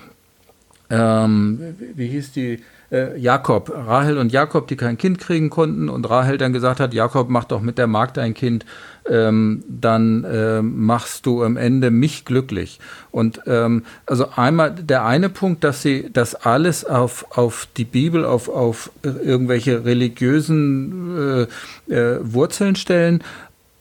ähm, 0.91 1.75
wie 1.95 2.09
hieß 2.09 2.33
die? 2.33 2.61
Äh, 2.93 3.19
Jakob, 3.19 3.73
Rahel 3.75 4.19
und 4.19 4.33
Jakob, 4.33 4.69
die 4.69 4.77
kein 4.77 4.99
Kind 4.99 5.19
kriegen 5.19 5.49
konnten 5.49 5.89
und 5.89 6.09
Rahel 6.09 6.37
dann 6.37 6.53
gesagt 6.53 6.79
hat, 6.79 6.93
Jakob, 6.93 7.31
mach 7.31 7.45
doch 7.45 7.63
mit 7.63 7.79
der 7.79 7.87
Magd 7.87 8.19
ein 8.19 8.35
Kind 8.35 8.67
ähm, 9.09 9.65
dann 9.69 10.25
äh, 10.25 10.63
machst 10.63 11.27
du 11.27 11.43
am 11.43 11.57
Ende 11.57 11.91
mich 11.91 12.25
glücklich. 12.25 12.79
Und 13.11 13.41
ähm, 13.47 13.85
also 14.07 14.29
einmal 14.37 14.73
der 14.73 15.05
eine 15.05 15.29
Punkt, 15.29 15.65
dass 15.65 15.83
sie 15.83 16.11
das 16.13 16.35
alles 16.35 16.85
auf, 16.85 17.27
auf 17.37 17.67
die 17.77 17.85
Bibel, 17.85 18.25
auf, 18.25 18.49
auf 18.49 18.91
irgendwelche 19.03 19.85
religiösen 19.85 21.49
äh, 21.89 21.95
äh, 21.95 22.19
Wurzeln 22.23 22.77
stellen 22.77 23.25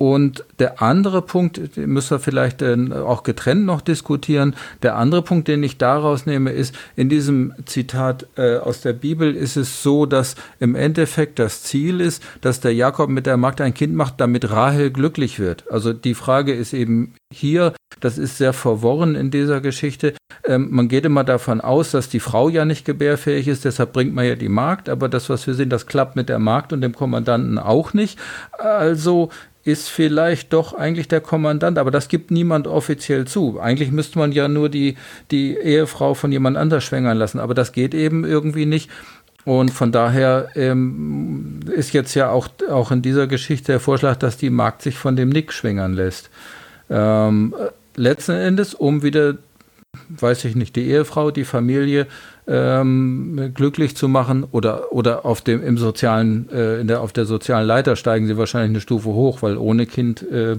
und 0.01 0.45
der 0.57 0.81
andere 0.81 1.21
Punkt, 1.21 1.77
den 1.77 1.91
müssen 1.91 2.09
wir 2.09 2.19
vielleicht 2.19 2.63
äh, 2.63 2.75
auch 2.91 3.21
getrennt 3.21 3.67
noch 3.67 3.81
diskutieren. 3.81 4.55
Der 4.81 4.95
andere 4.95 5.21
Punkt, 5.21 5.47
den 5.47 5.61
ich 5.61 5.77
daraus 5.77 6.25
nehme, 6.25 6.49
ist, 6.49 6.73
in 6.95 7.07
diesem 7.07 7.53
Zitat 7.67 8.25
äh, 8.35 8.57
aus 8.57 8.81
der 8.81 8.93
Bibel 8.93 9.35
ist 9.35 9.57
es 9.57 9.83
so, 9.83 10.07
dass 10.07 10.33
im 10.59 10.73
Endeffekt 10.73 11.37
das 11.37 11.61
Ziel 11.61 12.01
ist, 12.01 12.23
dass 12.41 12.61
der 12.61 12.73
Jakob 12.73 13.11
mit 13.11 13.27
der 13.27 13.37
Magd 13.37 13.61
ein 13.61 13.75
Kind 13.75 13.93
macht, 13.93 14.19
damit 14.19 14.49
Rahel 14.49 14.89
glücklich 14.89 15.37
wird. 15.37 15.71
Also 15.71 15.93
die 15.93 16.15
Frage 16.15 16.51
ist 16.51 16.73
eben 16.73 17.13
hier, 17.31 17.73
das 17.99 18.17
ist 18.17 18.37
sehr 18.37 18.53
verworren 18.53 19.13
in 19.13 19.29
dieser 19.29 19.61
Geschichte. 19.61 20.15
Ähm, 20.43 20.69
man 20.71 20.87
geht 20.87 21.05
immer 21.05 21.23
davon 21.23 21.61
aus, 21.61 21.91
dass 21.91 22.09
die 22.09 22.19
Frau 22.19 22.49
ja 22.49 22.65
nicht 22.65 22.85
gebärfähig 22.85 23.47
ist, 23.47 23.65
deshalb 23.65 23.93
bringt 23.93 24.15
man 24.15 24.25
ja 24.25 24.35
die 24.35 24.49
Magd, 24.49 24.89
aber 24.89 25.09
das, 25.09 25.29
was 25.29 25.45
wir 25.45 25.53
sehen, 25.53 25.69
das 25.69 25.85
klappt 25.85 26.15
mit 26.15 26.27
der 26.27 26.39
Magd 26.39 26.73
und 26.73 26.81
dem 26.81 26.95
Kommandanten 26.95 27.59
auch 27.59 27.93
nicht. 27.93 28.17
Also 28.51 29.29
ist 29.63 29.89
vielleicht 29.89 30.53
doch 30.53 30.73
eigentlich 30.73 31.07
der 31.07 31.21
Kommandant, 31.21 31.77
aber 31.77 31.91
das 31.91 32.07
gibt 32.07 32.31
niemand 32.31 32.67
offiziell 32.67 33.25
zu. 33.25 33.59
Eigentlich 33.59 33.91
müsste 33.91 34.17
man 34.17 34.31
ja 34.31 34.47
nur 34.47 34.69
die, 34.69 34.95
die 35.29 35.55
Ehefrau 35.55 36.13
von 36.13 36.31
jemand 36.31 36.57
anders 36.57 36.83
schwängern 36.83 37.17
lassen, 37.17 37.39
aber 37.39 37.53
das 37.53 37.71
geht 37.71 37.93
eben 37.93 38.25
irgendwie 38.25 38.65
nicht. 38.65 38.89
Und 39.43 39.69
von 39.71 39.91
daher 39.91 40.49
ähm, 40.55 41.59
ist 41.75 41.93
jetzt 41.93 42.13
ja 42.15 42.29
auch, 42.29 42.47
auch 42.69 42.91
in 42.91 43.01
dieser 43.01 43.27
Geschichte 43.27 43.71
der 43.71 43.79
Vorschlag, 43.79 44.17
dass 44.17 44.37
die 44.37 44.49
Magd 44.49 44.81
sich 44.81 44.97
von 44.97 45.15
dem 45.15 45.29
Nick 45.29 45.51
schwängern 45.51 45.93
lässt. 45.93 46.29
Ähm, 46.89 47.55
letzten 47.95 48.33
Endes, 48.33 48.73
um 48.73 49.01
wieder, 49.03 49.35
weiß 50.09 50.45
ich 50.45 50.55
nicht, 50.55 50.75
die 50.75 50.87
Ehefrau, 50.87 51.31
die 51.31 51.45
Familie 51.45 52.07
ähm, 52.47 53.51
glücklich 53.53 53.95
zu 53.95 54.07
machen 54.07 54.45
oder, 54.51 54.91
oder 54.91 55.25
auf 55.25 55.41
dem, 55.41 55.63
im 55.63 55.77
sozialen, 55.77 56.49
äh, 56.49 56.79
in 56.79 56.87
der, 56.87 57.01
auf 57.01 57.13
der 57.13 57.25
sozialen 57.25 57.67
Leiter 57.67 57.95
steigen 57.95 58.27
sie 58.27 58.37
wahrscheinlich 58.37 58.71
eine 58.71 58.81
Stufe 58.81 59.09
hoch, 59.09 59.41
weil 59.41 59.57
ohne 59.57 59.85
Kind 59.85 60.21
äh, 60.23 60.57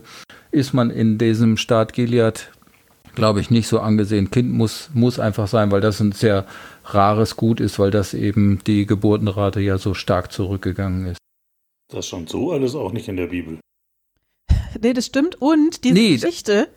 ist 0.51 0.75
man 0.75 0.91
in 0.91 1.19
diesem 1.19 1.57
Staat 1.57 1.93
Gilead, 1.93 2.51
glaube 3.15 3.41
ich, 3.41 3.51
nicht 3.51 3.69
so 3.69 3.81
angesehen. 3.81 4.31
Kind 4.31 4.53
muss, 4.53 4.91
muss 4.95 5.19
einfach 5.19 5.49
sein, 5.49 5.71
weil 5.71 5.81
das 5.81 6.01
ein 6.01 6.13
sehr 6.13 6.47
rares 6.85 7.37
Gut 7.37 7.61
ist, 7.61 7.79
weil 7.79 7.91
das 7.91 8.15
eben 8.15 8.61
die 8.67 8.87
Geburtenrate 8.87 9.61
ja 9.61 9.79
so 9.79 9.95
stark 9.95 10.33
zurückgegangen 10.33 11.07
ist. 11.07 11.19
Das 11.93 12.07
stand 12.07 12.29
so 12.29 12.53
alles 12.53 12.75
auch 12.75 12.93
nicht 12.93 13.09
in 13.09 13.17
der 13.17 13.27
Bibel. 13.27 13.59
Nee, 14.81 14.93
das 14.95 15.07
stimmt. 15.07 15.41
Und 15.41 15.85
diese 15.85 15.95
nee, 15.95 16.15
Geschichte 16.15 16.69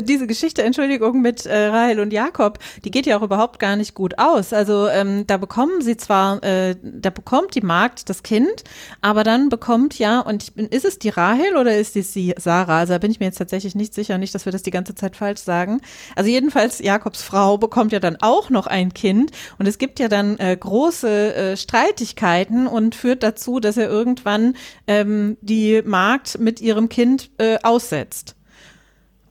diese 0.00 0.26
Geschichte, 0.26 0.62
Entschuldigung, 0.62 1.20
mit 1.20 1.46
äh, 1.46 1.66
Rahel 1.66 2.00
und 2.00 2.12
Jakob, 2.12 2.58
die 2.84 2.90
geht 2.90 3.06
ja 3.06 3.18
auch 3.18 3.22
überhaupt 3.22 3.58
gar 3.58 3.76
nicht 3.76 3.94
gut 3.94 4.18
aus. 4.18 4.52
Also 4.52 4.88
ähm, 4.88 5.26
da 5.26 5.36
bekommen 5.36 5.82
sie 5.82 5.96
zwar, 5.96 6.42
äh, 6.42 6.76
da 6.82 7.10
bekommt 7.10 7.54
die 7.54 7.60
Magd 7.60 8.08
das 8.08 8.22
Kind, 8.22 8.64
aber 9.00 9.24
dann 9.24 9.48
bekommt 9.48 9.98
ja, 9.98 10.20
und 10.20 10.42
ich 10.42 10.54
bin, 10.54 10.66
ist 10.66 10.84
es 10.84 10.98
die 10.98 11.10
Rahel 11.10 11.56
oder 11.56 11.76
ist 11.76 11.96
es 11.96 12.12
die 12.12 12.34
Sarah? 12.38 12.78
Also 12.78 12.94
da 12.94 12.98
bin 12.98 13.10
ich 13.10 13.20
mir 13.20 13.26
jetzt 13.26 13.38
tatsächlich 13.38 13.74
nicht 13.74 13.94
sicher, 13.94 14.18
nicht, 14.18 14.34
dass 14.34 14.44
wir 14.44 14.52
das 14.52 14.62
die 14.62 14.70
ganze 14.70 14.94
Zeit 14.94 15.16
falsch 15.16 15.40
sagen. 15.40 15.80
Also 16.16 16.30
jedenfalls, 16.30 16.78
Jakobs 16.78 17.22
Frau 17.22 17.58
bekommt 17.58 17.92
ja 17.92 18.00
dann 18.00 18.16
auch 18.20 18.50
noch 18.50 18.66
ein 18.66 18.94
Kind 18.94 19.32
und 19.58 19.66
es 19.66 19.78
gibt 19.78 19.98
ja 19.98 20.08
dann 20.08 20.38
äh, 20.38 20.56
große 20.58 21.34
äh, 21.34 21.56
Streitigkeiten 21.56 22.66
und 22.66 22.94
führt 22.94 23.22
dazu, 23.22 23.60
dass 23.60 23.76
er 23.76 23.88
irgendwann 23.88 24.54
ähm, 24.86 25.36
die 25.40 25.82
Magd 25.84 26.38
mit 26.38 26.60
ihrem 26.60 26.88
Kind 26.88 27.30
äh, 27.38 27.58
aussetzt 27.62 28.36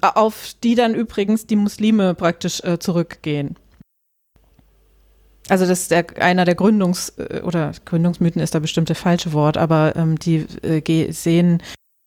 auf 0.01 0.55
die 0.63 0.75
dann 0.75 0.95
übrigens 0.95 1.45
die 1.45 1.55
Muslime 1.55 2.13
praktisch 2.15 2.63
äh, 2.63 2.79
zurückgehen. 2.79 3.55
Also 5.49 5.65
das 5.65 5.81
ist 5.81 5.91
der, 5.91 6.05
einer 6.19 6.45
der 6.45 6.55
Gründungs- 6.55 7.19
äh, 7.19 7.41
oder 7.41 7.71
Gründungsmythen 7.85 8.41
ist 8.41 8.55
da 8.55 8.59
bestimmt 8.59 8.89
das 8.89 8.99
falsche 8.99 9.33
Wort, 9.33 9.57
aber 9.57 9.95
ähm, 9.95 10.17
die 10.17 10.45
äh, 10.63 11.11
sehen 11.11 11.61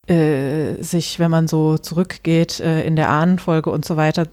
äh, 0.06 0.82
sich, 0.82 1.18
wenn 1.18 1.30
man 1.30 1.48
so 1.48 1.78
zurückgeht 1.78 2.60
äh, 2.60 2.84
in 2.84 2.96
der 2.96 3.08
Ahnenfolge 3.08 3.70
und 3.70 3.84
so 3.84 3.96
weiter, 3.96 4.26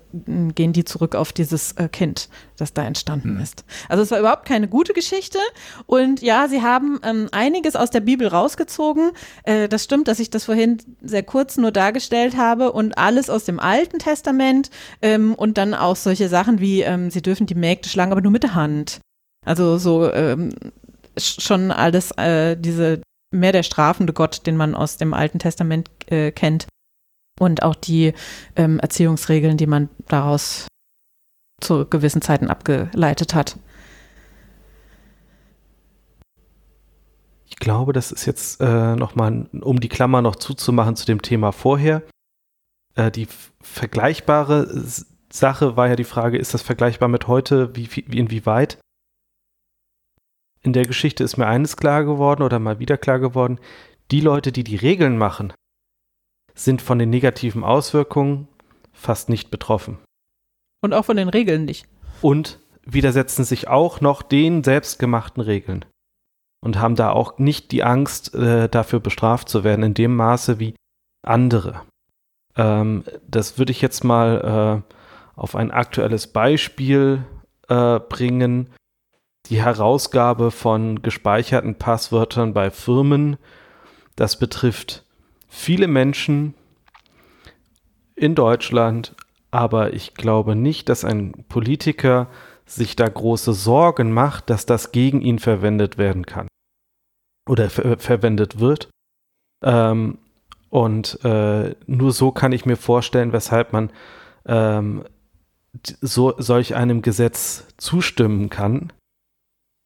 gehen 0.55 0.73
die 0.73 0.83
zurück 0.83 1.15
auf 1.15 1.31
dieses 1.31 1.71
äh, 1.73 1.87
Kind, 1.87 2.29
das 2.57 2.73
da 2.73 2.83
entstanden 2.83 3.35
mhm. 3.35 3.41
ist. 3.41 3.63
Also 3.87 4.03
es 4.03 4.11
war 4.11 4.19
überhaupt 4.19 4.45
keine 4.45 4.67
gute 4.67 4.93
Geschichte. 4.93 5.39
Und 5.85 6.21
ja, 6.21 6.47
sie 6.47 6.61
haben 6.61 6.99
ähm, 7.03 7.29
einiges 7.31 7.75
aus 7.75 7.89
der 7.89 8.01
Bibel 8.01 8.27
rausgezogen. 8.27 9.11
Äh, 9.43 9.69
das 9.69 9.83
stimmt, 9.83 10.07
dass 10.07 10.19
ich 10.19 10.29
das 10.29 10.45
vorhin 10.45 10.79
sehr 11.01 11.23
kurz 11.23 11.57
nur 11.57 11.71
dargestellt 11.71 12.35
habe 12.35 12.71
und 12.71 12.97
alles 12.97 13.29
aus 13.29 13.45
dem 13.45 13.59
Alten 13.59 13.99
Testament 13.99 14.69
ähm, 15.01 15.35
und 15.35 15.57
dann 15.57 15.73
auch 15.73 15.95
solche 15.95 16.27
Sachen 16.27 16.59
wie, 16.59 16.81
ähm, 16.81 17.09
sie 17.11 17.21
dürfen 17.21 17.45
die 17.47 17.55
Mägde 17.55 17.87
schlagen, 17.87 18.11
aber 18.11 18.21
nur 18.21 18.31
mit 18.31 18.43
der 18.43 18.55
Hand. 18.55 18.99
Also 19.45 19.77
so 19.77 20.11
ähm, 20.11 20.53
schon 21.17 21.71
alles 21.71 22.11
äh, 22.17 22.55
diese 22.57 23.01
mehr 23.31 23.51
der 23.51 23.63
strafende 23.63 24.13
Gott, 24.13 24.45
den 24.45 24.57
man 24.57 24.75
aus 24.75 24.97
dem 24.97 25.13
Alten 25.13 25.39
Testament 25.39 25.89
äh, 26.11 26.31
kennt. 26.31 26.67
Und 27.39 27.63
auch 27.63 27.75
die 27.75 28.13
ähm, 28.55 28.79
Erziehungsregeln, 28.79 29.57
die 29.57 29.65
man 29.65 29.89
daraus 30.07 30.67
zu 31.61 31.85
gewissen 31.85 32.21
Zeiten 32.21 32.49
abgeleitet 32.49 33.33
hat. 33.33 33.57
Ich 37.45 37.57
glaube, 37.57 37.93
das 37.93 38.11
ist 38.11 38.25
jetzt 38.25 38.59
äh, 38.61 38.95
nochmal, 38.95 39.47
um 39.61 39.79
die 39.79 39.89
Klammer 39.89 40.21
noch 40.21 40.35
zuzumachen 40.35 40.95
zu 40.95 41.05
dem 41.05 41.21
Thema 41.21 41.51
vorher. 41.51 42.03
Äh, 42.95 43.11
die 43.11 43.27
vergleichbare 43.61 44.67
Sache 45.31 45.77
war 45.77 45.87
ja 45.87 45.95
die 45.95 46.03
Frage, 46.03 46.37
ist 46.37 46.53
das 46.53 46.61
vergleichbar 46.61 47.07
mit 47.07 47.27
heute? 47.27 47.75
Wie, 47.75 47.89
wie 47.91 48.17
inwieweit? 48.17 48.77
In 50.63 50.73
der 50.73 50.85
Geschichte 50.85 51.23
ist 51.23 51.37
mir 51.37 51.47
eines 51.47 51.77
klar 51.77 52.03
geworden 52.03 52.43
oder 52.43 52.59
mal 52.59 52.79
wieder 52.79 52.97
klar 52.97 53.19
geworden, 53.19 53.59
die 54.11 54.21
Leute, 54.21 54.51
die 54.51 54.63
die 54.63 54.75
Regeln 54.75 55.17
machen, 55.17 55.53
sind 56.53 56.81
von 56.81 56.99
den 56.99 57.09
negativen 57.09 57.63
Auswirkungen 57.63 58.47
fast 58.93 59.29
nicht 59.29 59.49
betroffen. 59.49 59.97
Und 60.83 60.93
auch 60.93 61.05
von 61.05 61.17
den 61.17 61.29
Regeln 61.29 61.65
nicht. 61.65 61.87
Und 62.21 62.59
widersetzen 62.83 63.43
sich 63.43 63.67
auch 63.67 64.01
noch 64.01 64.21
den 64.21 64.63
selbstgemachten 64.63 65.41
Regeln. 65.41 65.85
Und 66.63 66.79
haben 66.79 66.95
da 66.95 67.11
auch 67.11 67.39
nicht 67.39 67.71
die 67.71 67.83
Angst, 67.83 68.35
äh, 68.35 68.69
dafür 68.69 68.99
bestraft 68.99 69.49
zu 69.49 69.63
werden, 69.63 69.83
in 69.83 69.93
dem 69.93 70.15
Maße 70.15 70.59
wie 70.59 70.75
andere. 71.23 71.81
Ähm, 72.55 73.03
das 73.27 73.57
würde 73.57 73.71
ich 73.71 73.81
jetzt 73.81 74.03
mal 74.03 74.83
äh, 74.85 74.93
auf 75.39 75.55
ein 75.55 75.71
aktuelles 75.71 76.27
Beispiel 76.27 77.23
äh, 77.67 77.99
bringen 77.99 78.69
die 79.51 79.61
Herausgabe 79.61 80.49
von 80.49 81.01
gespeicherten 81.01 81.75
Passwörtern 81.75 82.53
bei 82.53 82.71
Firmen. 82.71 83.35
Das 84.15 84.39
betrifft 84.39 85.03
viele 85.49 85.89
Menschen 85.89 86.53
in 88.15 88.33
Deutschland, 88.33 89.13
aber 89.51 89.91
ich 89.93 90.13
glaube 90.13 90.55
nicht, 90.55 90.87
dass 90.87 91.03
ein 91.03 91.43
Politiker 91.49 92.27
sich 92.65 92.95
da 92.95 93.09
große 93.09 93.51
Sorgen 93.51 94.13
macht, 94.13 94.49
dass 94.49 94.65
das 94.65 94.93
gegen 94.93 95.21
ihn 95.21 95.37
verwendet 95.37 95.97
werden 95.97 96.25
kann 96.25 96.47
oder 97.49 97.69
ver 97.69 97.97
verwendet 97.97 98.61
wird. 98.61 98.89
Ähm, 99.65 100.19
und 100.69 101.19
äh, 101.25 101.75
nur 101.87 102.13
so 102.13 102.31
kann 102.31 102.53
ich 102.53 102.65
mir 102.65 102.77
vorstellen, 102.77 103.33
weshalb 103.33 103.73
man 103.73 103.91
ähm, 104.45 105.03
so, 105.99 106.35
solch 106.37 106.73
einem 106.75 107.01
Gesetz 107.01 107.67
zustimmen 107.75 108.49
kann 108.49 108.93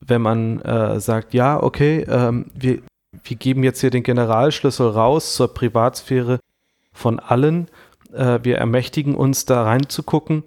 wenn 0.08 0.22
man 0.22 0.62
äh, 0.62 1.00
sagt, 1.00 1.34
ja, 1.34 1.62
okay, 1.62 2.06
ähm, 2.08 2.52
wir, 2.54 2.82
wir 3.24 3.38
geben 3.38 3.64
jetzt 3.64 3.82
hier 3.82 3.90
den 3.90 4.04
Generalschlüssel 4.04 4.90
raus 4.90 5.36
zur 5.36 5.54
Privatsphäre 5.54 6.40
von 6.94 7.20
allen. 7.20 7.68
Äh, 8.14 8.40
wir 8.44 8.58
ermächtigen 8.58 9.16
uns 9.16 9.46
da 9.46 9.64
reinzugucken. 9.64 10.44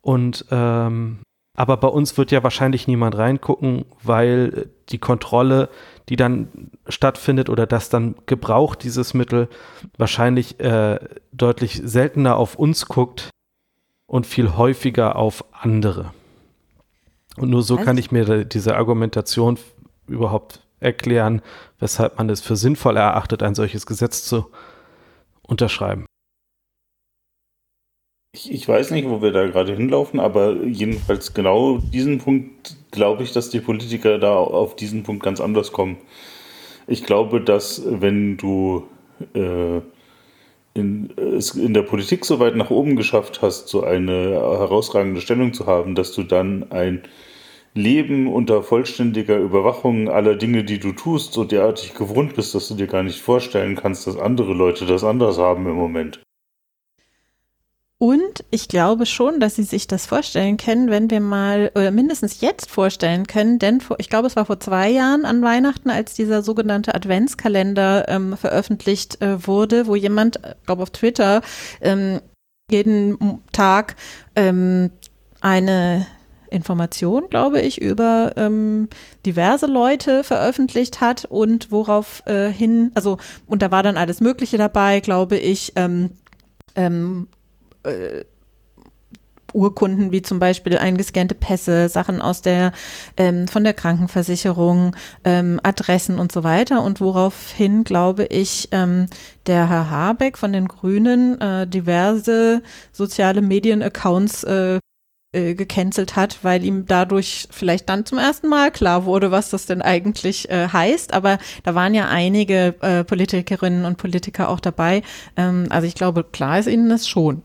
Und 0.00 0.46
ähm, 0.50 1.20
aber 1.56 1.76
bei 1.76 1.88
uns 1.88 2.18
wird 2.18 2.32
ja 2.32 2.42
wahrscheinlich 2.42 2.88
niemand 2.88 3.16
reingucken, 3.16 3.84
weil 4.02 4.70
die 4.88 4.98
Kontrolle, 4.98 5.68
die 6.08 6.16
dann 6.16 6.70
stattfindet 6.88 7.48
oder 7.48 7.66
das 7.66 7.88
dann 7.88 8.16
Gebrauch 8.26 8.74
dieses 8.74 9.14
Mittel 9.14 9.48
wahrscheinlich 9.96 10.58
äh, 10.58 10.98
deutlich 11.32 11.80
seltener 11.84 12.36
auf 12.36 12.56
uns 12.56 12.86
guckt 12.86 13.30
und 14.06 14.26
viel 14.26 14.56
häufiger 14.56 15.16
auf 15.16 15.44
andere. 15.52 16.12
Und 17.36 17.50
nur 17.50 17.62
so 17.62 17.76
kann 17.76 17.98
ich 17.98 18.12
mir 18.12 18.44
diese 18.44 18.76
Argumentation 18.76 19.58
überhaupt 20.06 20.60
erklären, 20.80 21.42
weshalb 21.80 22.18
man 22.18 22.30
es 22.30 22.40
für 22.40 22.56
sinnvoll 22.56 22.96
erachtet, 22.96 23.42
ein 23.42 23.54
solches 23.54 23.86
Gesetz 23.86 24.24
zu 24.24 24.46
unterschreiben. 25.42 26.06
Ich, 28.34 28.52
ich 28.52 28.68
weiß 28.68 28.90
nicht, 28.90 29.08
wo 29.08 29.22
wir 29.22 29.32
da 29.32 29.46
gerade 29.46 29.74
hinlaufen, 29.74 30.18
aber 30.20 30.54
jedenfalls 30.64 31.34
genau 31.34 31.78
diesen 31.78 32.18
Punkt 32.18 32.76
glaube 32.90 33.22
ich, 33.22 33.32
dass 33.32 33.50
die 33.50 33.60
Politiker 33.60 34.18
da 34.18 34.34
auf 34.34 34.76
diesen 34.76 35.04
Punkt 35.04 35.22
ganz 35.22 35.40
anders 35.40 35.72
kommen. 35.72 35.98
Ich 36.86 37.04
glaube, 37.04 37.40
dass 37.40 37.82
wenn 37.86 38.36
du 38.36 38.88
äh, 39.34 39.80
in, 40.74 41.10
in 41.54 41.72
der 41.72 41.82
Politik 41.82 42.24
so 42.24 42.40
weit 42.40 42.56
nach 42.56 42.70
oben 42.70 42.96
geschafft 42.96 43.42
hast, 43.42 43.68
so 43.68 43.84
eine 43.84 44.32
herausragende 44.32 45.20
Stellung 45.20 45.52
zu 45.52 45.66
haben, 45.66 45.94
dass 45.94 46.12
du 46.12 46.24
dann 46.24 46.70
ein 46.70 47.02
Leben 47.74 48.32
unter 48.32 48.62
vollständiger 48.62 49.36
Überwachung 49.36 50.08
aller 50.08 50.36
Dinge, 50.36 50.64
die 50.64 50.78
du 50.78 50.92
tust, 50.92 51.32
so 51.32 51.44
derartig 51.44 51.94
gewohnt 51.94 52.34
bist, 52.36 52.54
dass 52.54 52.68
du 52.68 52.74
dir 52.74 52.86
gar 52.86 53.02
nicht 53.02 53.20
vorstellen 53.20 53.76
kannst, 53.76 54.06
dass 54.06 54.16
andere 54.16 54.52
Leute 54.52 54.86
das 54.86 55.02
anders 55.02 55.38
haben 55.38 55.66
im 55.66 55.74
Moment. 55.74 56.20
Und 58.04 58.44
ich 58.50 58.68
glaube 58.68 59.06
schon, 59.06 59.40
dass 59.40 59.54
sie 59.54 59.62
sich 59.62 59.86
das 59.86 60.04
vorstellen 60.04 60.58
können, 60.58 60.90
wenn 60.90 61.08
wir 61.08 61.20
mal, 61.20 61.70
oder 61.74 61.90
mindestens 61.90 62.42
jetzt 62.42 62.70
vorstellen 62.70 63.26
können, 63.26 63.58
denn 63.58 63.80
vor, 63.80 63.98
ich 63.98 64.10
glaube, 64.10 64.26
es 64.26 64.36
war 64.36 64.44
vor 64.44 64.60
zwei 64.60 64.90
Jahren 64.90 65.24
an 65.24 65.40
Weihnachten, 65.40 65.88
als 65.88 66.12
dieser 66.12 66.42
sogenannte 66.42 66.94
Adventskalender 66.94 68.06
ähm, 68.10 68.36
veröffentlicht 68.36 69.22
äh, 69.22 69.46
wurde, 69.46 69.86
wo 69.86 69.96
jemand, 69.96 70.36
ich 70.36 70.44
äh, 70.44 70.54
glaube 70.66 70.82
auf 70.82 70.90
Twitter, 70.90 71.40
ähm, 71.80 72.20
jeden 72.70 73.42
Tag 73.52 73.96
ähm, 74.36 74.90
eine 75.40 76.06
Information, 76.50 77.30
glaube 77.30 77.62
ich, 77.62 77.80
über 77.80 78.34
ähm, 78.36 78.90
diverse 79.24 79.64
Leute 79.64 80.24
veröffentlicht 80.24 81.00
hat 81.00 81.24
und 81.24 81.72
worauf 81.72 82.22
äh, 82.26 82.50
hin, 82.50 82.90
also, 82.92 83.16
und 83.46 83.62
da 83.62 83.70
war 83.70 83.82
dann 83.82 83.96
alles 83.96 84.20
Mögliche 84.20 84.58
dabei, 84.58 85.00
glaube 85.00 85.38
ich, 85.38 85.72
ähm, 85.76 86.10
ähm, 86.76 87.28
äh, 87.84 88.24
Urkunden 89.54 90.12
wie 90.12 90.22
zum 90.22 90.38
Beispiel 90.38 90.76
eingescannte 90.76 91.34
Pässe, 91.34 91.88
Sachen 91.88 92.20
aus 92.20 92.42
der 92.42 92.72
ähm, 93.16 93.48
von 93.48 93.64
der 93.64 93.72
Krankenversicherung, 93.72 94.96
ähm, 95.24 95.60
Adressen 95.62 96.18
und 96.18 96.32
so 96.32 96.44
weiter 96.44 96.82
und 96.82 97.00
woraufhin 97.00 97.84
glaube 97.84 98.24
ich 98.24 98.68
ähm, 98.72 99.06
der 99.46 99.68
Herr 99.68 99.90
Habeck 99.90 100.36
von 100.36 100.52
den 100.52 100.68
Grünen 100.68 101.40
äh, 101.40 101.66
diverse 101.66 102.62
soziale 102.92 103.42
Medien-Accounts 103.42 104.44
äh, 104.44 104.80
äh, 105.32 105.54
gecancelt 105.54 106.16
hat, 106.16 106.38
weil 106.42 106.64
ihm 106.64 106.86
dadurch 106.86 107.48
vielleicht 107.50 107.88
dann 107.88 108.06
zum 108.06 108.18
ersten 108.18 108.48
Mal 108.48 108.70
klar 108.70 109.04
wurde, 109.04 109.30
was 109.30 109.50
das 109.50 109.66
denn 109.66 109.82
eigentlich 109.82 110.50
äh, 110.50 110.68
heißt. 110.68 111.12
Aber 111.12 111.38
da 111.64 111.74
waren 111.74 111.94
ja 111.94 112.08
einige 112.08 112.74
äh, 112.80 113.04
Politikerinnen 113.04 113.84
und 113.84 113.98
Politiker 113.98 114.48
auch 114.48 114.60
dabei. 114.60 115.02
Ähm, 115.36 115.66
also 115.70 115.86
ich 115.86 115.94
glaube, 115.94 116.24
klar 116.24 116.58
ist 116.58 116.68
ihnen 116.68 116.88
das 116.88 117.08
schon. 117.08 117.42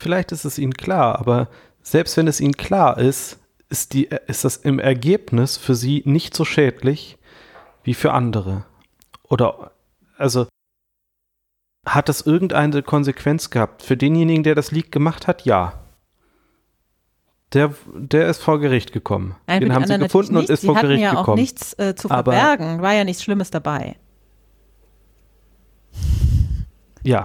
Vielleicht 0.00 0.32
ist 0.32 0.44
es 0.44 0.58
ihnen 0.58 0.74
klar, 0.74 1.18
aber 1.18 1.48
selbst 1.82 2.16
wenn 2.16 2.26
es 2.26 2.40
ihnen 2.40 2.56
klar 2.56 2.98
ist, 2.98 3.38
ist, 3.68 3.92
die, 3.92 4.08
ist 4.26 4.44
das 4.44 4.56
im 4.56 4.78
Ergebnis 4.78 5.56
für 5.56 5.74
sie 5.74 6.02
nicht 6.06 6.34
so 6.34 6.44
schädlich 6.44 7.18
wie 7.84 7.94
für 7.94 8.12
andere. 8.12 8.64
Oder, 9.22 9.72
also, 10.16 10.48
hat 11.86 12.08
das 12.08 12.22
irgendeine 12.22 12.82
Konsequenz 12.82 13.50
gehabt? 13.50 13.82
Für 13.82 13.96
denjenigen, 13.96 14.42
der 14.42 14.54
das 14.54 14.70
Leak 14.72 14.90
gemacht 14.90 15.26
hat, 15.26 15.44
ja. 15.44 15.74
Der, 17.52 17.74
der 17.94 18.28
ist 18.28 18.42
vor 18.42 18.58
Gericht 18.58 18.92
gekommen. 18.92 19.36
Nein, 19.46 19.60
Den 19.60 19.74
haben 19.74 19.86
sie 19.86 19.98
gefunden 19.98 20.36
und 20.36 20.48
ist 20.48 20.64
vor 20.64 20.76
Gericht 20.76 21.02
ja 21.02 21.10
gekommen. 21.10 21.28
auch 21.28 21.34
nichts 21.36 21.78
äh, 21.78 21.94
zu 21.94 22.08
verbergen. 22.08 22.74
Aber, 22.74 22.82
War 22.82 22.94
ja 22.94 23.04
nichts 23.04 23.22
Schlimmes 23.22 23.50
dabei. 23.50 23.96
Ja. 27.02 27.24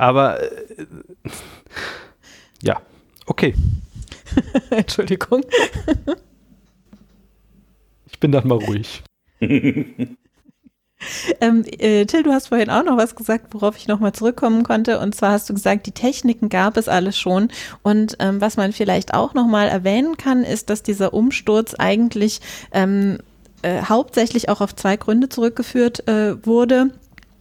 Aber 0.00 0.40
äh, 0.40 0.86
ja, 2.62 2.80
okay. 3.26 3.54
Entschuldigung. 4.70 5.44
ich 8.10 8.18
bin 8.18 8.32
dann 8.32 8.48
mal 8.48 8.58
ruhig. 8.58 9.02
Ähm, 11.40 11.64
äh, 11.78 12.04
Till, 12.04 12.24
du 12.24 12.30
hast 12.30 12.48
vorhin 12.48 12.68
auch 12.68 12.84
noch 12.84 12.98
was 12.98 13.16
gesagt, 13.16 13.54
worauf 13.54 13.74
ich 13.78 13.88
nochmal 13.88 14.12
zurückkommen 14.12 14.64
konnte. 14.64 14.98
Und 14.98 15.14
zwar 15.14 15.32
hast 15.32 15.48
du 15.48 15.54
gesagt, 15.54 15.86
die 15.86 15.92
Techniken 15.92 16.50
gab 16.50 16.76
es 16.76 16.88
alles 16.88 17.18
schon. 17.18 17.48
Und 17.82 18.18
ähm, 18.18 18.42
was 18.42 18.58
man 18.58 18.74
vielleicht 18.74 19.14
auch 19.14 19.32
nochmal 19.32 19.68
erwähnen 19.68 20.18
kann, 20.18 20.44
ist, 20.44 20.68
dass 20.68 20.82
dieser 20.82 21.14
Umsturz 21.14 21.72
eigentlich 21.72 22.42
ähm, 22.72 23.16
äh, 23.62 23.80
hauptsächlich 23.84 24.50
auch 24.50 24.60
auf 24.60 24.76
zwei 24.76 24.98
Gründe 24.98 25.30
zurückgeführt 25.30 26.06
äh, 26.06 26.44
wurde. 26.44 26.90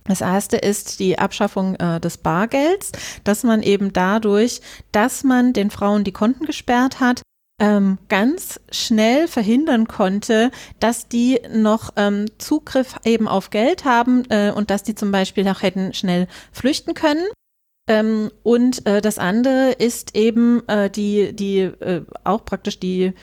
Das 0.06 0.22
erste 0.22 0.58
ist 0.58 1.00
die 1.00 1.20
Abschaffung 1.20 1.76
äh, 1.76 2.00
des 2.00 2.18
Bargelds, 2.18 2.92
dass 3.24 3.44
man 3.44 3.62
eben 3.64 3.94
dadurch, 3.94 4.62
dass 4.92 5.24
man 5.24 5.54
den 5.54 5.70
Frauen 5.70 6.04
die 6.04 6.12
Konten 6.12 6.46
gesperrt 6.46 7.00
hat, 7.00 7.22
ähm, 7.60 7.98
ganz 8.08 8.60
schnell 8.72 9.28
verhindern 9.28 9.88
konnte, 9.88 10.52
dass 10.80 11.08
die 11.08 11.40
noch 11.54 11.92
ähm, 11.98 12.26
Zugriff 12.38 12.96
eben 13.04 13.28
auf 13.28 13.50
Geld 13.50 13.86
haben 13.86 14.24
äh, 14.30 14.52
und 14.52 14.70
dass 14.70 14.84
die 14.84 14.96
zum 14.96 15.12
Beispiel 15.12 15.48
auch 15.48 15.62
hätten 15.62 15.94
schnell 15.94 16.28
flüchten 16.52 16.94
können. 16.94 17.26
Ähm, 17.88 18.32
und 18.44 18.86
äh, 18.86 19.02
das 19.02 19.18
andere 19.18 19.72
ist 19.72 20.16
eben 20.16 20.68
äh, 20.68 20.90
die, 20.90 21.34
die 21.34 21.60
äh, 21.60 22.04
auch 22.24 22.46
praktisch 22.46 22.80
die 22.80 23.14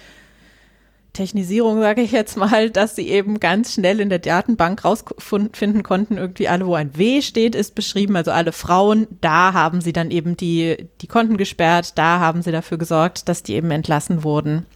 Technisierung, 1.17 1.81
sage 1.81 2.03
ich 2.03 2.13
jetzt 2.13 2.37
mal, 2.37 2.71
dass 2.71 2.95
sie 2.95 3.09
eben 3.09 3.41
ganz 3.41 3.73
schnell 3.73 4.01
in 4.01 4.11
der 4.11 4.19
Datenbank 4.19 4.85
rausfinden 4.85 5.83
konnten, 5.83 6.19
irgendwie 6.19 6.49
alle, 6.49 6.67
wo 6.67 6.75
ein 6.75 6.97
W 6.97 7.23
steht, 7.23 7.55
ist 7.55 7.75
beschrieben, 7.75 8.17
also 8.17 8.31
alle 8.31 8.53
Frauen, 8.53 9.07
da 9.23 9.55
haben 9.55 9.81
sie 9.81 9.93
dann 9.93 10.11
eben 10.11 10.37
die, 10.37 10.89
die 11.01 11.07
Konten 11.07 11.39
gesperrt, 11.39 11.97
da 11.97 12.21
haben 12.21 12.43
sie 12.43 12.53
dafür 12.53 12.77
gesorgt, 12.77 13.29
dass 13.29 13.43
die 13.43 13.55
eben 13.55 13.71
entlassen 13.71 14.25
wurden. 14.25 14.67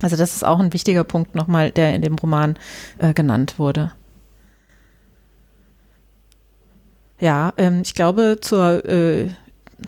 Also 0.00 0.16
das 0.16 0.34
ist 0.34 0.44
auch 0.44 0.58
ein 0.58 0.72
wichtiger 0.72 1.04
Punkt 1.04 1.34
nochmal, 1.34 1.70
der 1.70 1.94
in 1.94 2.02
dem 2.02 2.16
Roman 2.16 2.56
äh, 2.98 3.12
genannt 3.12 3.58
wurde. 3.58 3.92
Ja, 7.20 7.52
ähm, 7.56 7.82
ich 7.84 7.94
glaube, 7.94 8.38
zur, 8.40 8.84
äh, 8.84 9.28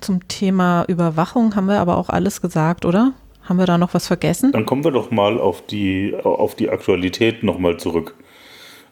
zum 0.00 0.28
Thema 0.28 0.84
Überwachung 0.86 1.56
haben 1.56 1.66
wir 1.66 1.80
aber 1.80 1.96
auch 1.96 2.10
alles 2.10 2.40
gesagt, 2.42 2.84
oder? 2.84 3.14
Haben 3.44 3.58
wir 3.58 3.66
da 3.66 3.78
noch 3.78 3.94
was 3.94 4.06
vergessen? 4.06 4.52
Dann 4.52 4.66
kommen 4.66 4.84
wir 4.84 4.90
doch 4.90 5.10
mal 5.10 5.38
auf 5.38 5.66
die, 5.66 6.14
auf 6.22 6.54
die 6.54 6.70
Aktualität 6.70 7.42
nochmal 7.42 7.76
zurück. 7.76 8.14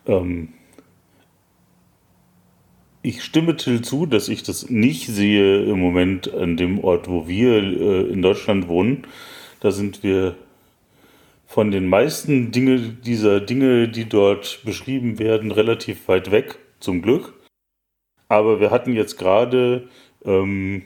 Ähm 0.07 0.48
ich 3.03 3.24
stimme 3.24 3.57
Till 3.57 3.82
zu, 3.82 4.07
dass 4.07 4.28
ich 4.28 4.44
das 4.44 4.70
nicht 4.70 5.09
sehe 5.09 5.64
im 5.64 5.80
Moment 5.80 6.32
an 6.32 6.57
dem 6.57 6.82
Ort, 6.84 7.09
wo 7.09 7.26
wir 7.26 7.57
äh, 7.57 8.12
in 8.12 8.22
Deutschland 8.22 8.68
wohnen. 8.68 9.07
Da 9.61 9.72
sind 9.72 10.03
wir 10.05 10.36
von 11.46 11.70
den 11.70 11.88
meisten 11.88 12.53
Dinge, 12.53 12.78
dieser 12.78 13.40
Dinge, 13.40 13.88
die 13.88 14.09
dort 14.09 14.61
beschrieben 14.64 15.18
werden, 15.18 15.50
relativ 15.50 16.07
weit 16.09 16.30
weg, 16.30 16.59
zum 16.78 17.03
Glück. 17.03 17.34
Aber 18.28 18.61
wir 18.61 18.70
hatten 18.70 18.94
jetzt 18.94 19.18
gerade 19.18 19.88
ähm, 20.24 20.84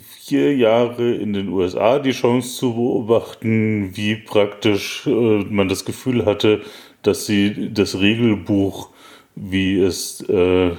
vier 0.00 0.56
Jahre 0.56 1.14
in 1.14 1.32
den 1.32 1.48
USA 1.48 1.98
die 1.98 2.12
Chance 2.12 2.56
zu 2.56 2.74
beobachten, 2.74 3.96
wie 3.96 4.16
praktisch 4.16 5.06
äh, 5.06 5.10
man 5.10 5.68
das 5.68 5.84
Gefühl 5.84 6.26
hatte, 6.26 6.62
dass 7.02 7.26
sie 7.26 7.72
das 7.72 7.98
Regelbuch, 7.98 8.90
wie 9.34 9.80
es, 9.80 10.20
äh, 10.28 10.72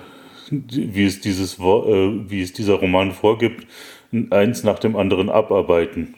wie 0.49 1.05
es 1.05 1.21
dieses, 1.21 1.59
äh, 1.59 1.61
wie 1.61 2.41
es 2.41 2.53
dieser 2.53 2.75
Roman 2.75 3.11
vorgibt, 3.11 3.67
eins 4.31 4.63
nach 4.63 4.79
dem 4.79 4.95
anderen 4.95 5.29
abarbeiten. 5.29 6.15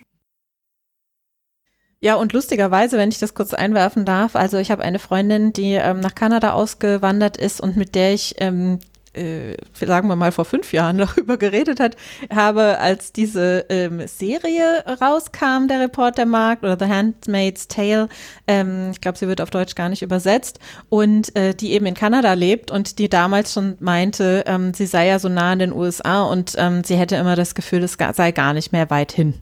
Ja, 2.04 2.16
und 2.16 2.34
lustigerweise, 2.34 2.98
wenn 2.98 3.10
ich 3.10 3.20
das 3.20 3.36
kurz 3.36 3.54
einwerfen 3.54 4.06
darf, 4.06 4.36
also 4.36 4.58
ich 4.58 4.72
habe 4.72 4.82
eine 4.82 4.98
Freundin, 4.98 5.54
die 5.54 5.74
ähm, 5.74 6.00
nach 6.00 6.16
Kanada 6.16 6.54
ausgewandert 6.54 7.38
ist 7.38 7.62
und 7.62 7.78
mit 7.78 7.94
der 7.94 8.14
ich 8.14 8.36
ähm, 8.40 8.80
äh, 9.14 9.56
sagen 9.74 10.08
wir 10.08 10.16
mal 10.16 10.32
vor 10.32 10.46
fünf 10.46 10.74
Jahren 10.74 10.98
darüber 11.00 11.38
geredet 11.38 11.80
hat, 11.80 11.98
habe, 12.34 12.80
als 12.80 13.12
diese 13.12 13.66
ähm, 13.70 14.08
Serie 14.08 14.84
rauskam, 15.02 15.68
der 15.68 15.82
Reportermarkt 15.82 16.64
oder 16.64 16.78
The 16.80 16.92
Handmaid's 16.92 17.68
Tale, 17.68 18.10
ähm, 18.48 18.90
ich 18.92 19.02
glaube, 19.02 19.18
sie 19.18 19.28
wird 19.28 19.42
auf 19.42 19.50
Deutsch 19.50 19.76
gar 19.76 19.90
nicht 19.90 20.02
übersetzt, 20.02 20.60
und 20.90 21.36
äh, 21.36 21.54
die 21.54 21.74
eben 21.74 21.86
in 21.86 21.94
Kanada 21.94 22.34
lebt 22.34 22.72
und 22.72 23.00
die 23.00 23.10
damals 23.10 23.54
schon 23.54 23.78
meinte, 23.80 24.44
ähm, 24.48 24.74
sie 24.74 24.86
sei 24.86 25.08
ja 25.08 25.20
so 25.20 25.30
nah 25.30 25.54
in 25.54 25.60
den 25.60 25.74
USA 25.74 26.24
und 26.24 26.56
ähm, 26.58 26.84
sie 26.84 26.96
hätte 26.96 27.16
immer 27.16 27.36
das 27.36 27.56
Gefühl, 27.56 27.84
es 27.84 27.98
sei 28.14 28.32
gar 28.32 28.54
nicht 28.54 28.72
mehr 28.72 28.90
weit 28.90 29.12
hin. 29.12 29.36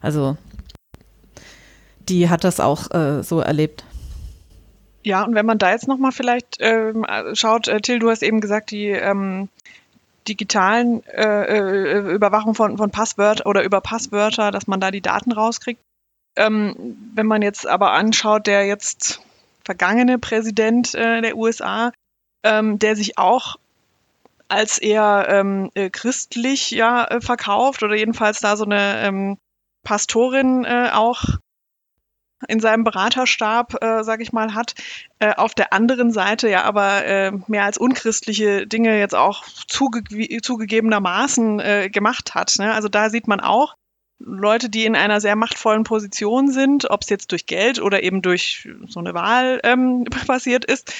Also 0.00 0.36
die 2.08 2.28
hat 2.28 2.44
das 2.44 2.60
auch 2.60 2.90
äh, 2.92 3.22
so 3.22 3.40
erlebt. 3.40 3.84
Ja, 5.04 5.22
und 5.22 5.34
wenn 5.34 5.46
man 5.46 5.58
da 5.58 5.70
jetzt 5.70 5.86
nochmal 5.86 6.12
vielleicht 6.12 6.56
ähm, 6.60 7.06
schaut, 7.34 7.68
äh, 7.68 7.80
Till, 7.80 7.98
du 7.98 8.10
hast 8.10 8.22
eben 8.22 8.40
gesagt, 8.40 8.70
die 8.70 8.88
ähm, 8.88 9.50
digitalen 10.26 11.06
äh, 11.08 11.44
äh, 11.44 12.14
Überwachung 12.14 12.54
von, 12.54 12.78
von 12.78 12.90
Passwörtern 12.90 13.46
oder 13.46 13.62
über 13.64 13.82
Passwörter, 13.82 14.50
dass 14.50 14.66
man 14.66 14.80
da 14.80 14.90
die 14.90 15.02
Daten 15.02 15.32
rauskriegt. 15.32 15.80
Ähm, 16.36 16.96
wenn 17.14 17.26
man 17.26 17.42
jetzt 17.42 17.66
aber 17.66 17.92
anschaut, 17.92 18.46
der 18.46 18.66
jetzt 18.66 19.20
vergangene 19.62 20.18
Präsident 20.18 20.94
äh, 20.94 21.20
der 21.20 21.36
USA, 21.36 21.92
ähm, 22.42 22.78
der 22.78 22.96
sich 22.96 23.18
auch 23.18 23.56
als 24.48 24.78
eher 24.78 25.26
ähm, 25.28 25.70
äh, 25.74 25.90
christlich 25.90 26.70
ja 26.70 27.04
äh, 27.04 27.20
verkauft 27.20 27.82
oder 27.82 27.94
jedenfalls 27.94 28.40
da 28.40 28.56
so 28.56 28.64
eine 28.64 29.02
ähm, 29.02 29.36
Pastorin 29.84 30.64
äh, 30.64 30.90
auch 30.92 31.24
in 32.48 32.60
seinem 32.60 32.84
Beraterstab, 32.84 33.82
äh, 33.82 34.04
sage 34.04 34.22
ich 34.22 34.32
mal, 34.32 34.54
hat. 34.54 34.74
Äh, 35.18 35.34
auf 35.34 35.54
der 35.54 35.72
anderen 35.72 36.10
Seite 36.12 36.48
ja 36.48 36.62
aber 36.64 37.04
äh, 37.04 37.32
mehr 37.46 37.64
als 37.64 37.78
unchristliche 37.78 38.66
Dinge 38.66 38.98
jetzt 38.98 39.14
auch 39.14 39.44
zuge 39.66 40.02
zugegebenermaßen 40.40 41.60
äh, 41.60 41.90
gemacht 41.90 42.34
hat. 42.34 42.54
Ne? 42.58 42.72
Also 42.72 42.88
da 42.88 43.10
sieht 43.10 43.28
man 43.28 43.40
auch, 43.40 43.76
Leute, 44.18 44.70
die 44.70 44.84
in 44.84 44.96
einer 44.96 45.20
sehr 45.20 45.36
machtvollen 45.36 45.84
Position 45.84 46.50
sind, 46.50 46.90
ob 46.90 47.02
es 47.02 47.10
jetzt 47.10 47.32
durch 47.32 47.46
Geld 47.46 47.80
oder 47.80 48.02
eben 48.02 48.22
durch 48.22 48.68
so 48.88 49.00
eine 49.00 49.12
Wahl 49.12 49.60
ähm, 49.64 50.04
passiert 50.26 50.64
ist, 50.64 50.92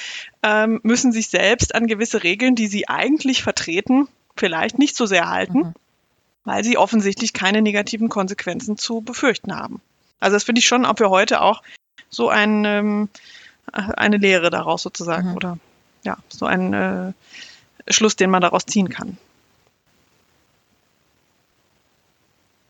ähm, 0.43 0.79
müssen 0.83 1.11
sich 1.11 1.29
selbst 1.29 1.73
an 1.73 1.87
gewisse 1.87 2.23
Regeln, 2.23 2.55
die 2.55 2.67
sie 2.67 2.87
eigentlich 2.87 3.41
vertreten, 3.41 4.07
vielleicht 4.35 4.77
nicht 4.77 4.95
so 4.95 5.05
sehr 5.05 5.29
halten, 5.29 5.59
mhm. 5.59 5.73
weil 6.43 6.63
sie 6.63 6.77
offensichtlich 6.77 7.33
keine 7.33 7.61
negativen 7.61 8.09
Konsequenzen 8.09 8.77
zu 8.77 9.01
befürchten 9.01 9.55
haben. 9.55 9.81
Also 10.19 10.35
das 10.35 10.43
finde 10.43 10.59
ich 10.59 10.67
schon, 10.67 10.85
ob 10.85 10.99
wir 10.99 11.09
heute 11.09 11.41
auch 11.41 11.61
so 12.09 12.29
ein, 12.29 12.65
ähm, 12.65 13.09
eine 13.71 14.17
Lehre 14.17 14.49
daraus 14.49 14.83
sozusagen 14.83 15.31
mhm. 15.31 15.35
oder 15.35 15.57
ja, 16.03 16.17
so 16.29 16.45
ein 16.45 16.73
äh, 16.73 17.13
Schluss, 17.89 18.15
den 18.15 18.29
man 18.29 18.41
daraus 18.41 18.65
ziehen 18.65 18.89
kann. 18.89 19.17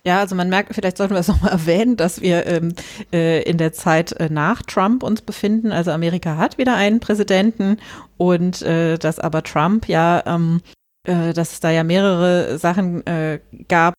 Ja, 0.06 0.20
also 0.20 0.36
man 0.36 0.50
merkt, 0.50 0.76
vielleicht 0.76 0.98
sollten 0.98 1.16
wir 1.16 1.20
es 1.20 1.28
nochmal 1.30 1.52
erwähnen, 1.52 1.98
dass 1.98 2.22
wir 2.22 2.46
ähm, 2.46 2.76
äh, 3.12 3.41
in 3.43 3.58
der 3.58 3.74
Zeit 3.74 4.12
äh, 4.14 4.30
nach 4.30 4.62
Trump 4.62 5.04
uns 5.04 5.22
befinden. 5.22 5.72
Also 5.72 5.91
Amerika 5.91 6.38
hat 6.38 6.58
wieder 6.58 6.76
einen 6.76 7.00
Präsidenten 7.00 7.78
und 8.18 8.62
äh, 8.62 8.98
dass 8.98 9.20
aber 9.20 9.43
Trump 9.43 9.88
ja, 9.88 10.24
ähm, 10.28 10.62
äh, 11.06 11.34
dass 11.34 11.54
es 11.54 11.60
da 11.60 11.72
ja 11.72 11.84
mehrere 11.84 12.58
Sachen 12.60 13.06
äh, 13.08 13.39
gab, 13.68 13.96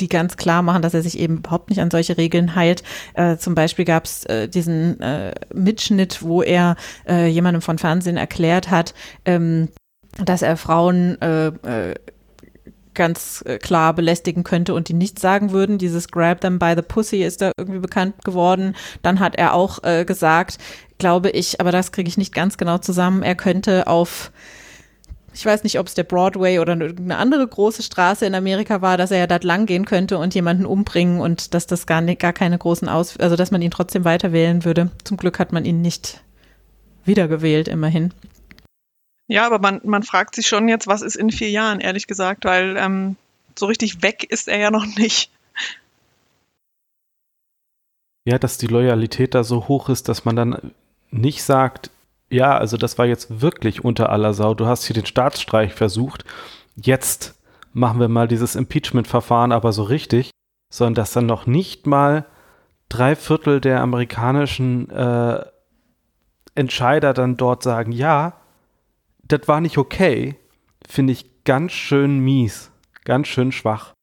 die 0.00 0.08
ganz 0.08 0.36
klar 0.36 0.62
machen, 0.62 0.82
dass 0.82 0.94
er 0.94 1.02
sich 1.02 1.18
eben 1.18 1.38
überhaupt 1.38 1.70
nicht 1.70 1.80
an 1.80 1.90
solche 1.90 2.16
Regeln 2.16 2.54
heilt. 2.54 2.82
Äh, 3.14 3.36
zum 3.36 3.54
Beispiel 3.54 3.84
gab 3.84 4.04
es 4.04 4.24
äh, 4.26 4.48
diesen 4.48 5.00
äh, 5.00 5.34
Mitschnitt, 5.52 6.22
wo 6.22 6.42
er 6.42 6.76
äh, 7.08 7.26
jemandem 7.26 7.62
von 7.62 7.78
Fernsehen 7.78 8.16
erklärt 8.16 8.70
hat, 8.70 8.94
ähm, 9.24 9.68
dass 10.24 10.42
er 10.42 10.56
Frauen 10.56 11.20
äh, 11.20 11.48
äh, 11.48 11.94
ganz 12.94 13.44
klar 13.62 13.94
belästigen 13.94 14.42
könnte 14.42 14.74
und 14.74 14.88
die 14.88 14.94
nichts 14.94 15.22
sagen 15.22 15.52
würden. 15.52 15.78
Dieses 15.78 16.08
Grab 16.08 16.40
them 16.40 16.58
by 16.58 16.72
the 16.74 16.82
pussy 16.82 17.22
ist 17.22 17.40
da 17.40 17.52
irgendwie 17.56 17.78
bekannt 17.78 18.24
geworden. 18.24 18.74
Dann 19.02 19.20
hat 19.20 19.36
er 19.36 19.54
auch 19.54 19.80
gesagt, 20.04 20.58
glaube 20.98 21.30
ich, 21.30 21.60
aber 21.60 21.70
das 21.70 21.92
kriege 21.92 22.08
ich 22.08 22.18
nicht 22.18 22.34
ganz 22.34 22.58
genau 22.58 22.78
zusammen, 22.78 23.22
er 23.22 23.36
könnte 23.36 23.86
auf 23.86 24.32
ich 25.38 25.46
weiß 25.46 25.62
nicht, 25.62 25.78
ob 25.78 25.86
es 25.86 25.94
der 25.94 26.02
Broadway 26.02 26.58
oder 26.58 26.76
irgendeine 26.76 27.16
andere 27.16 27.46
große 27.46 27.84
Straße 27.84 28.26
in 28.26 28.34
Amerika 28.34 28.82
war, 28.82 28.96
dass 28.96 29.12
er 29.12 29.18
ja 29.18 29.28
dort 29.28 29.44
lang 29.44 29.66
gehen 29.66 29.84
könnte 29.84 30.18
und 30.18 30.34
jemanden 30.34 30.66
umbringen 30.66 31.20
und 31.20 31.54
dass 31.54 31.68
das 31.68 31.86
gar, 31.86 32.00
nicht, 32.00 32.20
gar 32.20 32.32
keine 32.32 32.58
großen 32.58 32.88
Aus, 32.88 33.16
also 33.18 33.36
dass 33.36 33.52
man 33.52 33.62
ihn 33.62 33.70
trotzdem 33.70 34.04
weiter 34.04 34.32
wählen 34.32 34.64
würde. 34.64 34.90
Zum 35.04 35.16
Glück 35.16 35.38
hat 35.38 35.52
man 35.52 35.64
ihn 35.64 35.80
nicht 35.80 36.24
wiedergewählt, 37.04 37.68
immerhin. 37.68 38.12
Ja, 39.28 39.46
aber 39.46 39.60
man, 39.60 39.80
man 39.84 40.02
fragt 40.02 40.34
sich 40.34 40.48
schon 40.48 40.66
jetzt, 40.66 40.88
was 40.88 41.02
ist 41.02 41.14
in 41.14 41.30
vier 41.30 41.50
Jahren, 41.50 41.78
ehrlich 41.78 42.08
gesagt, 42.08 42.44
weil 42.44 42.76
ähm, 42.76 43.14
so 43.56 43.66
richtig 43.66 44.02
weg 44.02 44.24
ist 44.28 44.48
er 44.48 44.58
ja 44.58 44.72
noch 44.72 44.86
nicht. 44.86 45.30
Ja, 48.24 48.40
dass 48.40 48.58
die 48.58 48.66
Loyalität 48.66 49.36
da 49.36 49.44
so 49.44 49.68
hoch 49.68 49.88
ist, 49.88 50.08
dass 50.08 50.24
man 50.24 50.34
dann 50.34 50.72
nicht 51.12 51.44
sagt, 51.44 51.92
ja, 52.30 52.56
also 52.56 52.76
das 52.76 52.98
war 52.98 53.06
jetzt 53.06 53.40
wirklich 53.40 53.84
unter 53.84 54.10
aller 54.10 54.34
Sau. 54.34 54.54
Du 54.54 54.66
hast 54.66 54.84
hier 54.84 54.94
den 54.94 55.06
Staatsstreich 55.06 55.72
versucht. 55.72 56.24
Jetzt 56.76 57.38
machen 57.72 58.00
wir 58.00 58.08
mal 58.08 58.28
dieses 58.28 58.54
Impeachment-Verfahren 58.54 59.52
aber 59.52 59.72
so 59.72 59.82
richtig, 59.82 60.30
sondern 60.70 60.94
dass 60.94 61.12
dann 61.12 61.26
noch 61.26 61.46
nicht 61.46 61.86
mal 61.86 62.26
drei 62.88 63.16
Viertel 63.16 63.60
der 63.60 63.80
amerikanischen 63.80 64.90
äh, 64.90 65.44
Entscheider 66.54 67.14
dann 67.14 67.36
dort 67.36 67.62
sagen, 67.62 67.92
ja, 67.92 68.34
das 69.22 69.46
war 69.46 69.60
nicht 69.60 69.78
okay, 69.78 70.36
finde 70.86 71.12
ich 71.12 71.44
ganz 71.44 71.72
schön 71.72 72.18
mies, 72.18 72.70
ganz 73.04 73.28
schön 73.28 73.52
schwach. 73.52 73.94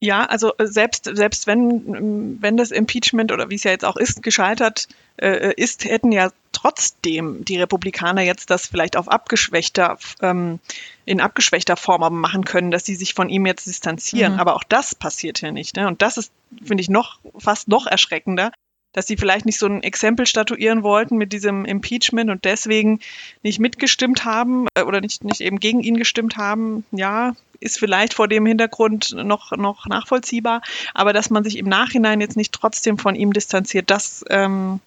Ja, 0.00 0.24
also 0.24 0.52
äh, 0.58 0.66
selbst, 0.66 1.10
selbst 1.12 1.46
wenn, 1.46 2.40
wenn 2.40 2.56
das 2.56 2.70
Impeachment 2.70 3.30
oder 3.30 3.50
wie 3.50 3.54
es 3.54 3.64
ja 3.64 3.70
jetzt 3.70 3.84
auch 3.84 3.96
ist, 3.96 4.22
gescheitert 4.22 4.88
äh, 5.16 5.52
ist, 5.54 5.84
hätten 5.84 6.12
ja 6.12 6.30
trotzdem 6.62 7.44
die 7.44 7.58
Republikaner 7.58 8.22
jetzt 8.22 8.50
das 8.50 8.66
vielleicht 8.66 8.96
auf 8.96 9.08
abgeschwächter, 9.08 9.98
ähm, 10.20 10.60
in 11.04 11.20
abgeschwächter 11.20 11.76
Form 11.76 12.02
aber 12.04 12.14
machen 12.14 12.44
können, 12.44 12.70
dass 12.70 12.84
sie 12.84 12.94
sich 12.94 13.14
von 13.14 13.28
ihm 13.28 13.46
jetzt 13.46 13.66
distanzieren. 13.66 14.34
Mhm. 14.34 14.40
Aber 14.40 14.54
auch 14.54 14.64
das 14.64 14.94
passiert 14.94 15.40
ja 15.40 15.50
nicht. 15.50 15.76
Ne? 15.76 15.88
Und 15.88 16.02
das 16.02 16.16
ist, 16.16 16.32
finde 16.64 16.82
ich, 16.82 16.88
noch 16.88 17.18
fast 17.36 17.66
noch 17.66 17.86
erschreckender, 17.86 18.52
dass 18.92 19.06
sie 19.06 19.16
vielleicht 19.16 19.44
nicht 19.44 19.58
so 19.58 19.66
ein 19.66 19.82
Exempel 19.82 20.26
statuieren 20.26 20.84
wollten 20.84 21.16
mit 21.16 21.32
diesem 21.32 21.64
Impeachment 21.64 22.30
und 22.30 22.44
deswegen 22.44 23.00
nicht 23.42 23.58
mitgestimmt 23.58 24.24
haben 24.24 24.68
äh, 24.74 24.82
oder 24.82 25.00
nicht, 25.00 25.24
nicht 25.24 25.40
eben 25.40 25.58
gegen 25.58 25.80
ihn 25.80 25.96
gestimmt 25.96 26.36
haben. 26.36 26.84
Ja, 26.92 27.34
ist 27.58 27.78
vielleicht 27.78 28.14
vor 28.14 28.28
dem 28.28 28.46
Hintergrund 28.46 29.16
noch, 29.16 29.50
noch 29.52 29.86
nachvollziehbar, 29.86 30.62
aber 30.94 31.12
dass 31.12 31.30
man 31.30 31.42
sich 31.42 31.58
im 31.58 31.68
Nachhinein 31.68 32.20
jetzt 32.20 32.36
nicht 32.36 32.52
trotzdem 32.52 32.98
von 32.98 33.16
ihm 33.16 33.32
distanziert, 33.32 33.90
das 33.90 34.24
ähm, 34.30 34.80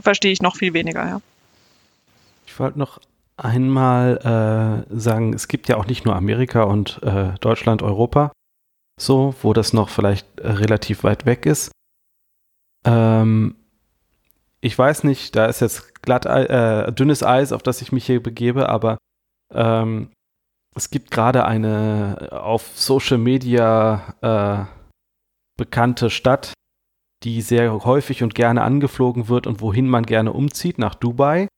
verstehe 0.00 0.32
ich 0.32 0.42
noch 0.42 0.56
viel 0.56 0.72
weniger, 0.74 1.06
ja. 1.06 1.20
Ich 2.46 2.58
wollte 2.58 2.78
noch 2.78 3.00
einmal 3.36 4.84
äh, 4.90 4.98
sagen, 4.98 5.32
es 5.34 5.48
gibt 5.48 5.68
ja 5.68 5.76
auch 5.76 5.86
nicht 5.86 6.04
nur 6.04 6.16
Amerika 6.16 6.64
und 6.64 7.02
äh, 7.02 7.32
Deutschland, 7.40 7.82
Europa, 7.82 8.32
so, 9.00 9.34
wo 9.42 9.52
das 9.52 9.72
noch 9.72 9.88
vielleicht 9.88 10.40
äh, 10.40 10.50
relativ 10.50 11.02
weit 11.04 11.26
weg 11.26 11.46
ist. 11.46 11.72
Ähm, 12.84 13.54
ich 14.60 14.78
weiß 14.78 15.04
nicht, 15.04 15.34
da 15.34 15.46
ist 15.46 15.60
jetzt 15.60 16.02
glatt, 16.02 16.26
äh, 16.26 16.92
dünnes 16.92 17.22
Eis, 17.22 17.52
auf 17.52 17.62
das 17.62 17.82
ich 17.82 17.90
mich 17.90 18.06
hier 18.06 18.22
begebe, 18.22 18.68
aber 18.68 18.98
ähm, 19.52 20.10
es 20.74 20.90
gibt 20.90 21.10
gerade 21.10 21.44
eine 21.44 22.28
auf 22.30 22.70
Social 22.74 23.18
Media 23.18 24.14
äh, 24.20 24.64
bekannte 25.56 26.10
Stadt, 26.10 26.54
die 27.24 27.40
sehr 27.42 27.84
häufig 27.84 28.22
und 28.22 28.34
gerne 28.34 28.62
angeflogen 28.62 29.28
wird 29.28 29.46
und 29.46 29.60
wohin 29.60 29.88
man 29.88 30.04
gerne 30.04 30.32
umzieht, 30.32 30.78
nach 30.78 30.94
Dubai. 30.94 31.48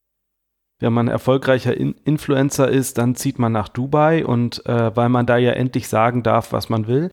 Wenn 0.81 0.93
man 0.93 1.09
erfolgreicher 1.09 1.77
In 1.77 1.95
Influencer 2.05 2.69
ist, 2.69 2.99
dann 2.99 3.15
zieht 3.15 3.39
man 3.39 3.53
nach 3.53 3.69
Dubai 3.69 4.27
und 4.27 4.67
äh, 4.67 4.95
weil 4.97 5.09
man 5.09 5.27
da 5.27 5.37
ja 5.37 5.53
endlich 5.53 5.89
sagen 5.89 6.23
darf, 6.23 6.53
was 6.53 6.69
man 6.69 6.87
will. 6.87 7.11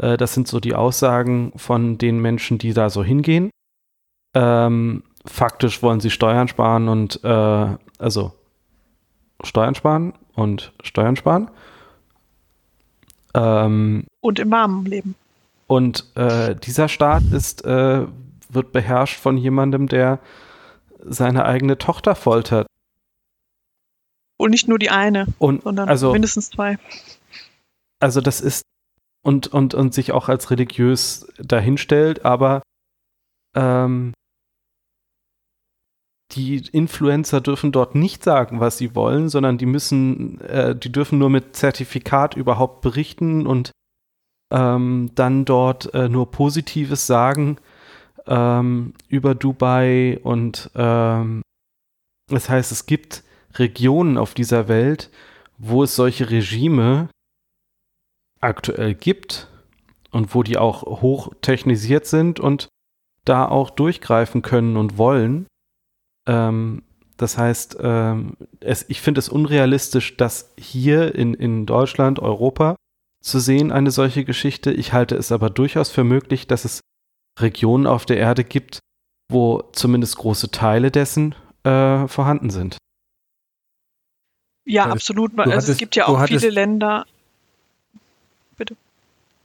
Äh, 0.00 0.16
das 0.16 0.34
sind 0.34 0.48
so 0.48 0.60
die 0.60 0.74
Aussagen 0.74 1.52
von 1.56 1.98
den 1.98 2.20
Menschen, 2.20 2.58
die 2.58 2.72
da 2.72 2.90
so 2.90 3.02
hingehen. 3.02 3.50
Ähm, 4.34 5.02
faktisch 5.24 5.82
wollen 5.82 6.00
sie 6.00 6.10
Steuern 6.10 6.48
sparen 6.48 6.88
und 6.88 7.22
äh, 7.24 7.76
also 7.98 8.32
Steuern 9.42 9.74
sparen 9.74 10.12
und 10.34 10.72
Steuern 10.82 11.16
sparen. 11.16 11.50
Ähm, 13.34 14.04
und 14.20 14.38
im 14.38 14.50
warmen 14.50 14.84
Leben. 14.86 15.14
Und 15.66 16.16
äh, 16.16 16.54
dieser 16.54 16.88
Staat 16.88 17.24
ist, 17.32 17.64
äh, 17.64 18.06
wird 18.48 18.72
beherrscht 18.72 19.18
von 19.18 19.36
jemandem, 19.36 19.88
der 19.88 20.20
seine 21.04 21.44
eigene 21.44 21.78
Tochter 21.78 22.14
foltert. 22.14 22.66
Und 24.36 24.50
nicht 24.50 24.68
nur 24.68 24.78
die 24.78 24.90
eine, 24.90 25.26
und, 25.38 25.62
sondern 25.62 25.88
also, 25.88 26.12
mindestens 26.12 26.50
zwei. 26.50 26.78
Also 28.00 28.20
das 28.20 28.40
ist 28.40 28.62
und, 29.22 29.48
und, 29.48 29.74
und 29.74 29.92
sich 29.92 30.12
auch 30.12 30.28
als 30.28 30.50
religiös 30.50 31.26
dahinstellt, 31.38 32.24
aber 32.24 32.62
ähm, 33.56 34.12
die 36.32 36.58
Influencer 36.70 37.40
dürfen 37.40 37.72
dort 37.72 37.94
nicht 37.94 38.22
sagen, 38.22 38.60
was 38.60 38.78
sie 38.78 38.94
wollen, 38.94 39.28
sondern 39.28 39.58
die 39.58 39.66
müssen, 39.66 40.40
äh, 40.42 40.76
die 40.76 40.92
dürfen 40.92 41.18
nur 41.18 41.30
mit 41.30 41.56
Zertifikat 41.56 42.36
überhaupt 42.36 42.82
berichten 42.82 43.46
und 43.46 43.72
ähm, 44.52 45.10
dann 45.14 45.44
dort 45.44 45.92
äh, 45.94 46.08
nur 46.08 46.30
Positives 46.30 47.06
sagen 47.06 47.58
ähm, 48.26 48.94
über 49.08 49.34
Dubai 49.34 50.18
und 50.22 50.70
ähm, 50.74 51.42
das 52.28 52.48
heißt, 52.48 52.72
es 52.72 52.86
gibt 52.86 53.22
Regionen 53.54 54.18
auf 54.18 54.34
dieser 54.34 54.68
Welt, 54.68 55.10
wo 55.58 55.82
es 55.84 55.94
solche 55.94 56.30
Regime 56.30 57.08
aktuell 58.40 58.94
gibt 58.94 59.48
und 60.10 60.34
wo 60.34 60.42
die 60.42 60.58
auch 60.58 60.82
hoch 60.82 61.32
technisiert 61.40 62.06
sind 62.06 62.40
und 62.40 62.68
da 63.24 63.46
auch 63.46 63.70
durchgreifen 63.70 64.42
können 64.42 64.76
und 64.76 64.98
wollen. 64.98 65.46
Ähm, 66.28 66.82
das 67.16 67.38
heißt, 67.38 67.78
ähm, 67.80 68.36
es, 68.60 68.84
ich 68.88 69.00
finde 69.00 69.20
es 69.20 69.28
unrealistisch, 69.28 70.16
dass 70.16 70.52
hier 70.58 71.14
in, 71.14 71.34
in 71.34 71.64
Deutschland, 71.64 72.18
Europa 72.18 72.76
zu 73.26 73.40
sehen, 73.40 73.72
eine 73.72 73.90
solche 73.90 74.24
Geschichte. 74.24 74.72
Ich 74.72 74.92
halte 74.92 75.16
es 75.16 75.32
aber 75.32 75.50
durchaus 75.50 75.90
für 75.90 76.04
möglich, 76.04 76.46
dass 76.46 76.64
es 76.64 76.80
Regionen 77.38 77.86
auf 77.86 78.06
der 78.06 78.18
Erde 78.18 78.44
gibt, 78.44 78.78
wo 79.30 79.62
zumindest 79.72 80.16
große 80.16 80.50
Teile 80.50 80.90
dessen 80.90 81.34
äh, 81.64 82.06
vorhanden 82.06 82.50
sind. 82.50 82.78
Ja, 84.64 84.86
absolut. 84.86 85.38
Also 85.38 85.52
hattest, 85.52 85.68
es 85.68 85.78
gibt 85.78 85.96
ja 85.96 86.06
auch 86.06 86.24
viele 86.26 86.50
Länder. 86.50 87.06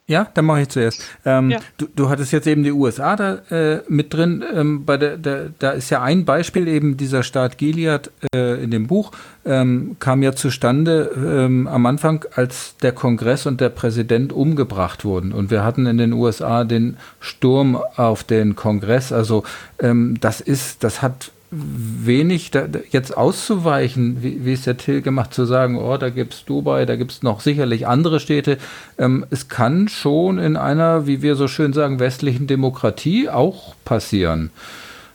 Ja, 0.08 0.28
dann 0.34 0.46
mache 0.46 0.62
ich 0.62 0.70
zuerst. 0.70 1.02
Ähm, 1.26 1.52
ja. 1.52 1.60
du, 1.78 1.88
du, 1.96 2.10
hattest 2.10 2.34
jetzt 2.34 2.46
eben 2.46 2.64
die 2.64 2.72
USA 2.72 3.16
da 3.16 3.36
äh, 3.50 3.82
mit 3.88 4.14
drin. 4.14 4.44
Ähm, 4.54 4.84
bei 4.84 4.98
der, 4.98 5.18
der, 5.18 5.52
da 5.58 5.72
ist 5.72 5.90
ja 5.90 6.02
ein 6.02 6.26
Beispiel 6.26 6.68
eben 6.68 6.98
dieser 6.98 7.24
Staat 7.24 7.58
Gilead 7.58 8.12
äh, 8.36 8.62
in 8.62 8.72
dem 8.72 8.88
Buch, 8.88 9.12
ähm, 9.46 9.96
kam 10.00 10.22
ja 10.22 10.34
zustande 10.34 11.12
ähm, 11.16 11.66
am 11.68 11.86
Anfang, 11.86 12.26
als 12.36 12.76
der 12.82 12.92
Kongress 12.92 13.46
und 13.46 13.62
der 13.62 13.70
Präsident 13.70 14.34
umgebracht 14.34 15.06
wurden. 15.06 15.32
Und 15.32 15.50
wir 15.50 15.64
hatten 15.64 15.86
in 15.86 15.98
den 15.98 16.12
USA 16.12 16.66
den 16.66 16.98
Sturm 17.22 17.80
auf 17.96 18.26
den 18.26 18.56
Kongress. 18.58 19.14
Also 19.14 19.44
ähm, 19.80 20.18
das 20.20 20.42
ist, 20.42 20.84
das 20.84 21.02
hat 21.02 21.32
wenig 21.52 22.52
da, 22.52 22.68
jetzt 22.92 23.16
auszuweichen, 23.16 24.24
wie, 24.24 24.46
wie 24.46 24.54
es 24.54 24.64
der 24.64 24.78
Till 24.78 25.02
gemacht, 25.02 25.34
zu 25.34 25.46
sagen, 25.46 25.78
oh, 25.78 25.98
da 25.98 26.10
gibt 26.10 26.34
es 26.34 26.46
Dubai, 26.46 26.86
da 26.86 26.96
gibt 26.96 27.12
es 27.12 27.24
noch 27.24 27.42
sicherlich 27.42 27.88
andere 27.88 28.22
Städte. 28.22 28.58
Ähm, 28.98 29.26
es 29.30 29.50
kann 29.50 29.90
schon 29.90 30.40
in 30.40 30.56
einer, 30.56 31.08
wie 31.08 31.22
wir 31.22 31.36
so 31.36 31.50
schön 31.50 31.74
sagen, 31.74 32.00
westlichen 32.00 32.48
Demokratie 32.48 33.30
auch 33.30 33.76
passieren. 33.84 34.50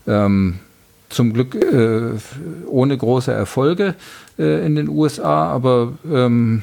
Ähm, 0.07 0.59
zum 1.09 1.33
Glück 1.33 1.55
äh, 1.55 2.19
ohne 2.69 2.99
große 2.99 3.33
Erfolge 3.33 3.95
äh, 4.39 4.67
in 4.67 4.77
den 4.77 4.89
USA, 4.89 5.47
aber 5.47 5.95
ähm, 6.11 6.63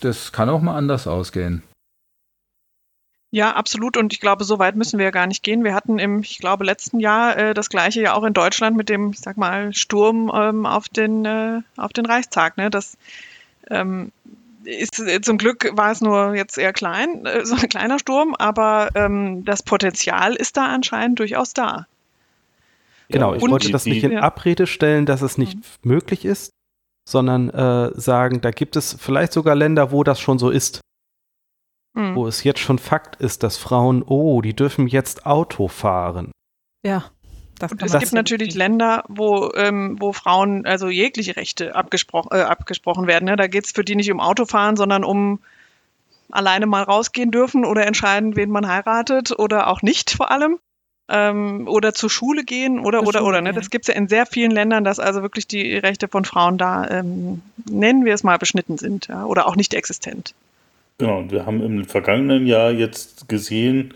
das 0.00 0.32
kann 0.32 0.48
auch 0.48 0.62
mal 0.62 0.76
anders 0.76 1.06
ausgehen. 1.06 1.62
Ja, 3.34 3.50
absolut. 3.56 3.96
Und 3.96 4.12
ich 4.12 4.20
glaube, 4.20 4.44
so 4.44 4.60
weit 4.60 4.76
müssen 4.76 4.96
wir 4.96 5.06
ja 5.06 5.10
gar 5.10 5.26
nicht 5.26 5.42
gehen. 5.42 5.64
Wir 5.64 5.74
hatten 5.74 5.98
im, 5.98 6.20
ich 6.20 6.38
glaube, 6.38 6.64
letzten 6.64 7.00
Jahr 7.00 7.36
äh, 7.36 7.52
das 7.52 7.68
gleiche 7.68 8.00
ja 8.00 8.14
auch 8.14 8.22
in 8.22 8.32
Deutschland 8.32 8.76
mit 8.76 8.88
dem, 8.88 9.10
ich 9.10 9.18
sag 9.18 9.36
mal, 9.36 9.74
Sturm 9.74 10.30
ähm, 10.32 10.66
auf 10.66 10.88
den 10.88 11.24
äh, 11.24 11.60
auf 11.76 11.92
den 11.92 12.06
Reichstag. 12.06 12.56
Ne? 12.56 12.70
Das 12.70 12.96
ähm, 13.70 14.12
ist 14.62 15.00
äh, 15.00 15.20
zum 15.20 15.36
Glück 15.36 15.68
war 15.72 15.90
es 15.90 16.00
nur 16.00 16.36
jetzt 16.36 16.58
eher 16.58 16.72
klein, 16.72 17.26
äh, 17.26 17.44
so 17.44 17.56
ein 17.56 17.68
kleiner 17.68 17.98
Sturm, 17.98 18.36
aber 18.38 18.90
ähm, 18.94 19.44
das 19.44 19.64
Potenzial 19.64 20.36
ist 20.36 20.56
da 20.56 20.66
anscheinend 20.66 21.18
durchaus 21.18 21.54
da. 21.54 21.88
Genau, 23.08 23.34
ich 23.34 23.42
Und 23.42 23.50
wollte 23.50 23.72
das 23.72 23.84
nicht 23.84 24.04
in 24.04 24.16
Abrede 24.16 24.68
stellen, 24.68 25.06
dass 25.06 25.22
es 25.22 25.38
nicht 25.38 25.56
mhm. 25.56 25.62
möglich 25.82 26.24
ist, 26.24 26.52
sondern 27.04 27.50
äh, 27.50 27.90
sagen, 28.00 28.42
da 28.42 28.52
gibt 28.52 28.76
es 28.76 28.96
vielleicht 28.96 29.32
sogar 29.32 29.56
Länder, 29.56 29.90
wo 29.90 30.04
das 30.04 30.20
schon 30.20 30.38
so 30.38 30.50
ist 30.50 30.83
mhm. 31.94 32.14
wo 32.14 32.26
es 32.26 32.44
jetzt 32.44 32.60
schon 32.60 32.78
Fakt 32.78 33.16
ist, 33.16 33.42
dass 33.42 33.56
Frauen, 33.56 34.02
oh, 34.02 34.42
die 34.42 34.54
dürfen 34.54 34.86
jetzt 34.86 35.26
Auto 35.26 35.68
fahren. 35.68 36.30
Ja. 36.84 37.04
Das 37.58 37.70
und 37.70 37.82
es 37.82 37.92
das 37.92 38.00
gibt 38.00 38.12
natürlich 38.12 38.54
Länder, 38.54 39.04
wo, 39.08 39.52
ähm, 39.54 39.96
wo 40.00 40.12
Frauen 40.12 40.66
also 40.66 40.88
jegliche 40.88 41.36
Rechte 41.36 41.76
abgespro 41.76 42.26
äh, 42.32 42.42
abgesprochen 42.42 43.06
werden. 43.06 43.26
Ne? 43.26 43.36
Da 43.36 43.46
geht 43.46 43.66
es 43.66 43.72
für 43.72 43.84
die 43.84 43.94
nicht 43.94 44.10
um 44.10 44.18
Autofahren, 44.18 44.76
sondern 44.76 45.04
um 45.04 45.38
alleine 46.30 46.66
mal 46.66 46.82
rausgehen 46.82 47.30
dürfen 47.30 47.64
oder 47.64 47.86
entscheiden, 47.86 48.34
wen 48.34 48.50
man 48.50 48.66
heiratet 48.66 49.38
oder 49.38 49.68
auch 49.68 49.82
nicht 49.82 50.10
vor 50.10 50.32
allem. 50.32 50.58
Ähm, 51.06 51.68
oder 51.68 51.92
zur 51.92 52.08
Schule 52.08 52.44
gehen 52.44 52.80
oder 52.80 53.00
zur 53.00 53.08
oder 53.08 53.18
Schule, 53.18 53.28
oder. 53.28 53.40
Ne? 53.42 53.52
Das 53.52 53.68
gibt 53.68 53.84
es 53.84 53.88
ja 53.88 53.94
in 53.94 54.08
sehr 54.08 54.24
vielen 54.24 54.50
Ländern, 54.50 54.84
dass 54.84 54.98
also 54.98 55.20
wirklich 55.20 55.46
die 55.46 55.76
Rechte 55.76 56.08
von 56.08 56.24
Frauen 56.24 56.56
da, 56.56 56.88
ähm, 56.88 57.42
nennen 57.68 58.06
wir 58.06 58.14
es 58.14 58.22
mal, 58.22 58.38
beschnitten 58.38 58.78
sind 58.78 59.08
ja? 59.08 59.26
oder 59.26 59.46
auch 59.46 59.54
nicht 59.54 59.74
existent. 59.74 60.34
Genau, 60.98 61.18
und 61.18 61.32
wir 61.32 61.44
haben 61.44 61.60
im 61.60 61.84
vergangenen 61.84 62.46
Jahr 62.46 62.70
jetzt 62.70 63.28
gesehen, 63.28 63.94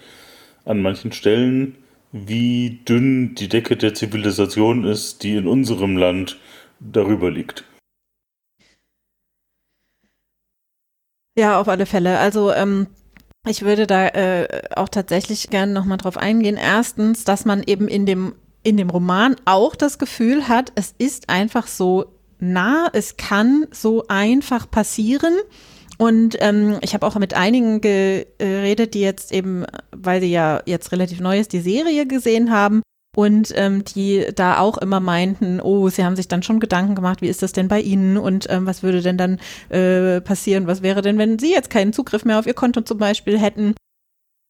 an 0.64 0.82
manchen 0.82 1.12
Stellen, 1.12 1.76
wie 2.10 2.80
dünn 2.88 3.34
die 3.34 3.48
Decke 3.48 3.76
der 3.76 3.94
Zivilisation 3.94 4.84
ist, 4.84 5.22
die 5.22 5.36
in 5.36 5.46
unserem 5.46 5.96
Land 5.96 6.38
darüber 6.80 7.30
liegt. 7.30 7.64
Ja, 11.38 11.60
auf 11.60 11.68
alle 11.68 11.86
Fälle. 11.86 12.18
Also 12.18 12.52
ähm, 12.52 12.88
ich 13.46 13.62
würde 13.62 13.86
da 13.86 14.08
äh, 14.08 14.62
auch 14.74 14.88
tatsächlich 14.88 15.50
gerne 15.50 15.72
nochmal 15.72 15.98
drauf 15.98 16.16
eingehen. 16.16 16.56
Erstens, 16.56 17.22
dass 17.22 17.44
man 17.44 17.62
eben 17.62 17.86
in 17.86 18.06
dem, 18.06 18.34
in 18.64 18.76
dem 18.76 18.90
Roman 18.90 19.36
auch 19.44 19.76
das 19.76 19.98
Gefühl 19.98 20.48
hat, 20.48 20.72
es 20.74 20.96
ist 20.98 21.28
einfach 21.28 21.68
so 21.68 22.06
nah, 22.40 22.88
es 22.92 23.16
kann 23.16 23.66
so 23.70 24.04
einfach 24.08 24.68
passieren 24.68 25.34
Und 25.98 26.36
ähm, 26.40 26.78
ich 26.80 26.94
habe 26.94 27.06
auch 27.06 27.16
mit 27.16 27.34
einigen 27.34 27.80
geredet, 27.80 28.94
die 28.94 29.00
jetzt 29.00 29.32
eben, 29.32 29.66
weil 29.90 30.20
sie 30.20 30.30
ja 30.30 30.62
jetzt 30.64 30.92
relativ 30.92 31.20
neu 31.20 31.38
ist, 31.38 31.52
die 31.52 31.60
Serie 31.60 32.06
gesehen 32.06 32.52
haben 32.52 32.82
und 33.16 33.52
ähm, 33.56 33.82
die 33.82 34.26
da 34.32 34.60
auch 34.60 34.78
immer 34.78 35.00
meinten, 35.00 35.60
oh, 35.60 35.88
sie 35.88 36.04
haben 36.04 36.14
sich 36.14 36.28
dann 36.28 36.44
schon 36.44 36.60
Gedanken 36.60 36.94
gemacht, 36.94 37.20
wie 37.20 37.28
ist 37.28 37.42
das 37.42 37.52
denn 37.52 37.66
bei 37.66 37.80
ihnen 37.80 38.16
und 38.16 38.46
ähm, 38.48 38.64
was 38.64 38.84
würde 38.84 39.02
denn 39.02 39.18
dann 39.18 39.40
äh, 39.70 40.20
passieren, 40.20 40.68
was 40.68 40.82
wäre 40.82 41.02
denn, 41.02 41.18
wenn 41.18 41.40
sie 41.40 41.50
jetzt 41.50 41.68
keinen 41.68 41.92
Zugriff 41.92 42.24
mehr 42.24 42.38
auf 42.38 42.46
ihr 42.46 42.54
Konto 42.54 42.80
zum 42.82 42.98
Beispiel 42.98 43.36
hätten. 43.36 43.74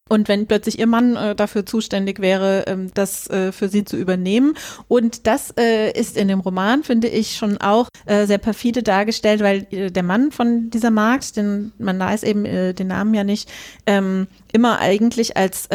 Und 0.09 0.27
wenn 0.27 0.47
plötzlich 0.47 0.79
ihr 0.79 0.87
Mann 0.87 1.15
äh, 1.15 1.35
dafür 1.35 1.65
zuständig 1.65 2.19
wäre, 2.19 2.65
ähm, 2.67 2.91
das 2.93 3.29
äh, 3.29 3.51
für 3.51 3.69
sie 3.69 3.85
zu 3.85 3.95
übernehmen. 3.95 4.55
Und 4.87 5.27
das 5.27 5.53
äh, 5.57 5.91
ist 5.91 6.17
in 6.17 6.27
dem 6.27 6.39
Roman, 6.39 6.83
finde 6.83 7.07
ich, 7.07 7.37
schon 7.37 7.57
auch 7.57 7.87
äh, 8.05 8.25
sehr 8.25 8.39
perfide 8.39 8.83
dargestellt, 8.83 9.41
weil 9.41 9.67
äh, 9.71 9.91
der 9.91 10.03
Mann 10.03 10.31
von 10.31 10.71
dieser 10.71 10.91
Markt, 10.91 11.37
den, 11.37 11.71
man 11.77 11.99
weiß 11.99 12.23
eben 12.23 12.45
äh, 12.45 12.73
den 12.73 12.87
Namen 12.87 13.13
ja 13.13 13.23
nicht, 13.23 13.49
ähm, 13.85 14.27
immer 14.51 14.79
eigentlich 14.79 15.37
als 15.37 15.69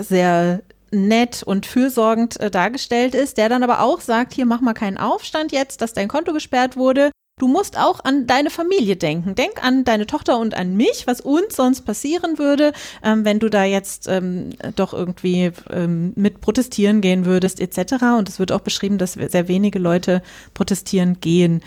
sehr 0.00 0.62
nett 0.90 1.42
und 1.42 1.66
fürsorgend 1.66 2.38
dargestellt 2.54 3.14
ist, 3.14 3.36
der 3.36 3.50
dann 3.50 3.62
aber 3.62 3.82
auch 3.82 4.00
sagt, 4.00 4.32
hier 4.32 4.46
mach 4.46 4.62
mal 4.62 4.72
keinen 4.72 4.96
Aufstand 4.96 5.52
jetzt, 5.52 5.82
dass 5.82 5.92
dein 5.92 6.08
Konto 6.08 6.32
gesperrt 6.32 6.78
wurde. 6.78 7.10
Du 7.38 7.48
musst 7.48 7.78
auch 7.78 8.02
an 8.02 8.26
deine 8.26 8.48
Familie 8.48 8.96
denken. 8.96 9.34
Denk 9.34 9.62
an 9.62 9.84
deine 9.84 10.06
Tochter 10.06 10.38
und 10.38 10.54
an 10.54 10.74
mich, 10.74 11.06
was 11.06 11.20
uns 11.20 11.54
sonst 11.54 11.82
passieren 11.82 12.38
würde, 12.38 12.72
ähm, 13.02 13.26
wenn 13.26 13.40
du 13.40 13.50
da 13.50 13.62
jetzt 13.62 14.08
ähm, 14.08 14.54
doch 14.74 14.94
irgendwie 14.94 15.52
ähm, 15.68 16.14
mit 16.16 16.40
protestieren 16.40 17.02
gehen 17.02 17.26
würdest, 17.26 17.60
etc. 17.60 18.04
Und 18.16 18.30
es 18.30 18.38
wird 18.38 18.52
auch 18.52 18.60
beschrieben, 18.60 18.96
dass 18.96 19.12
sehr 19.12 19.48
wenige 19.48 19.78
Leute 19.78 20.22
protestieren 20.54 21.20
gehen. 21.20 21.60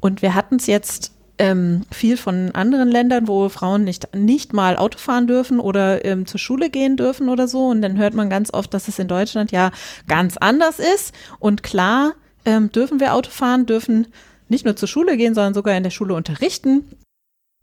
Und 0.00 0.22
wir 0.22 0.36
hatten 0.36 0.54
es 0.54 0.68
jetzt 0.68 1.10
ähm, 1.38 1.82
viel 1.90 2.16
von 2.16 2.52
anderen 2.52 2.88
Ländern, 2.88 3.26
wo 3.26 3.48
Frauen 3.48 3.82
nicht, 3.82 4.14
nicht 4.14 4.52
mal 4.52 4.76
Auto 4.76 4.98
fahren 4.98 5.26
dürfen 5.26 5.58
oder 5.58 6.04
ähm, 6.04 6.26
zur 6.26 6.38
Schule 6.38 6.70
gehen 6.70 6.96
dürfen 6.96 7.28
oder 7.28 7.48
so. 7.48 7.66
Und 7.66 7.82
dann 7.82 7.96
hört 7.96 8.14
man 8.14 8.30
ganz 8.30 8.54
oft, 8.54 8.72
dass 8.72 8.86
es 8.86 9.00
in 9.00 9.08
Deutschland 9.08 9.50
ja 9.50 9.72
ganz 10.06 10.36
anders 10.36 10.78
ist. 10.78 11.12
Und 11.40 11.64
klar 11.64 12.14
ähm, 12.44 12.70
dürfen 12.70 13.00
wir 13.00 13.14
Auto 13.14 13.30
fahren, 13.30 13.66
dürfen 13.66 14.06
nicht 14.50 14.64
nur 14.64 14.76
zur 14.76 14.88
Schule 14.88 15.16
gehen, 15.16 15.34
sondern 15.34 15.54
sogar 15.54 15.76
in 15.76 15.82
der 15.82 15.90
Schule 15.90 16.14
unterrichten. 16.14 16.84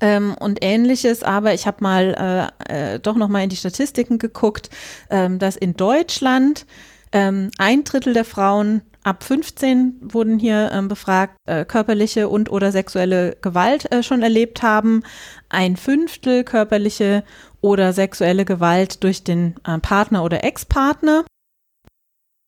Ähm, 0.02 0.36
und 0.40 0.60
ähnliches, 0.62 1.24
aber 1.24 1.54
ich 1.54 1.68
habe 1.68 1.78
mal 1.82 2.52
äh, 2.68 2.96
äh, 2.96 3.00
doch 3.00 3.16
noch 3.16 3.30
mal 3.30 3.44
in 3.44 3.50
die 3.50 3.56
Statistiken 3.56 4.18
geguckt, 4.18 4.70
ähm, 5.10 5.40
dass 5.40 5.56
in 5.56 5.76
Deutschland 5.76 6.66
ähm, 7.14 7.50
ein 7.58 7.86
Drittel 7.86 8.14
der 8.14 8.26
Frauen 8.26 8.82
ab 9.04 9.24
15 9.24 9.96
wurden 10.02 10.38
hier 10.38 10.72
ähm, 10.74 10.90
befragt, 10.90 11.38
äh, 11.46 11.64
körperliche 11.64 12.28
und 12.28 12.52
oder 12.52 12.74
sexuelle 12.74 13.38
Gewalt 13.42 13.90
äh, 13.92 14.04
schon 14.04 14.22
erlebt 14.22 14.64
haben. 14.64 15.04
Ein 15.48 15.78
Fünftel 15.78 16.44
körperliche 16.44 17.24
oder 17.62 17.94
sexuelle 17.94 18.44
Gewalt 18.44 19.04
durch 19.04 19.24
den 19.24 19.56
äh, 19.64 19.78
Partner 19.78 20.24
oder 20.24 20.44
Ex-Partner. 20.44 21.24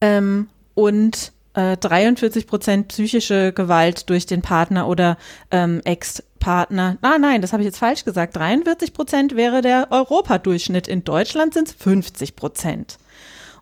Ähm, 0.02 0.50
und 0.74 1.32
43 1.58 2.43
äh, 2.43 2.47
Prozent 2.47 2.88
psychische 2.89 3.51
Gewalt 3.51 4.10
durch 4.10 4.28
den 4.28 4.41
Partner 4.43 4.88
oder 4.88 5.18
ähm, 5.49 5.82
Ex-Partner. 5.84 6.97
Ah, 7.01 7.18
nein, 7.18 7.41
das 7.41 7.51
habe 7.51 7.64
ich 7.64 7.68
jetzt 7.68 7.80
falsch 7.80 8.05
gesagt. 8.05 8.36
43 8.36 8.93
Prozent 8.93 9.36
wäre 9.36 9.62
der 9.62 9.88
Europadurchschnitt. 9.89 10.88
In 10.88 11.03
Deutschland 11.03 11.55
sind 11.55 11.70
es 11.70 11.74
50 11.74 12.36
Prozent. 12.36 12.97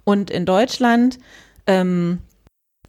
Und 0.03 0.29
in 0.29 0.45
Deutschland 0.45 1.19
ähm, 1.67 2.19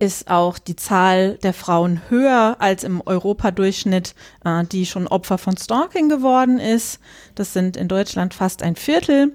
ist 0.00 0.28
auch 0.28 0.58
die 0.58 0.76
Zahl 0.76 1.38
der 1.38 1.54
Frauen 1.54 2.02
höher 2.08 2.56
als 2.58 2.82
im 2.82 3.00
Europadurchschnitt, 3.00 4.14
äh, 4.44 4.64
die 4.64 4.86
schon 4.86 5.06
Opfer 5.06 5.38
von 5.38 5.56
Stalking 5.56 6.08
geworden 6.08 6.58
ist. 6.58 6.98
Das 7.36 7.52
sind 7.52 7.76
in 7.76 7.86
Deutschland 7.86 8.34
fast 8.34 8.62
ein 8.62 8.74
Viertel. 8.74 9.32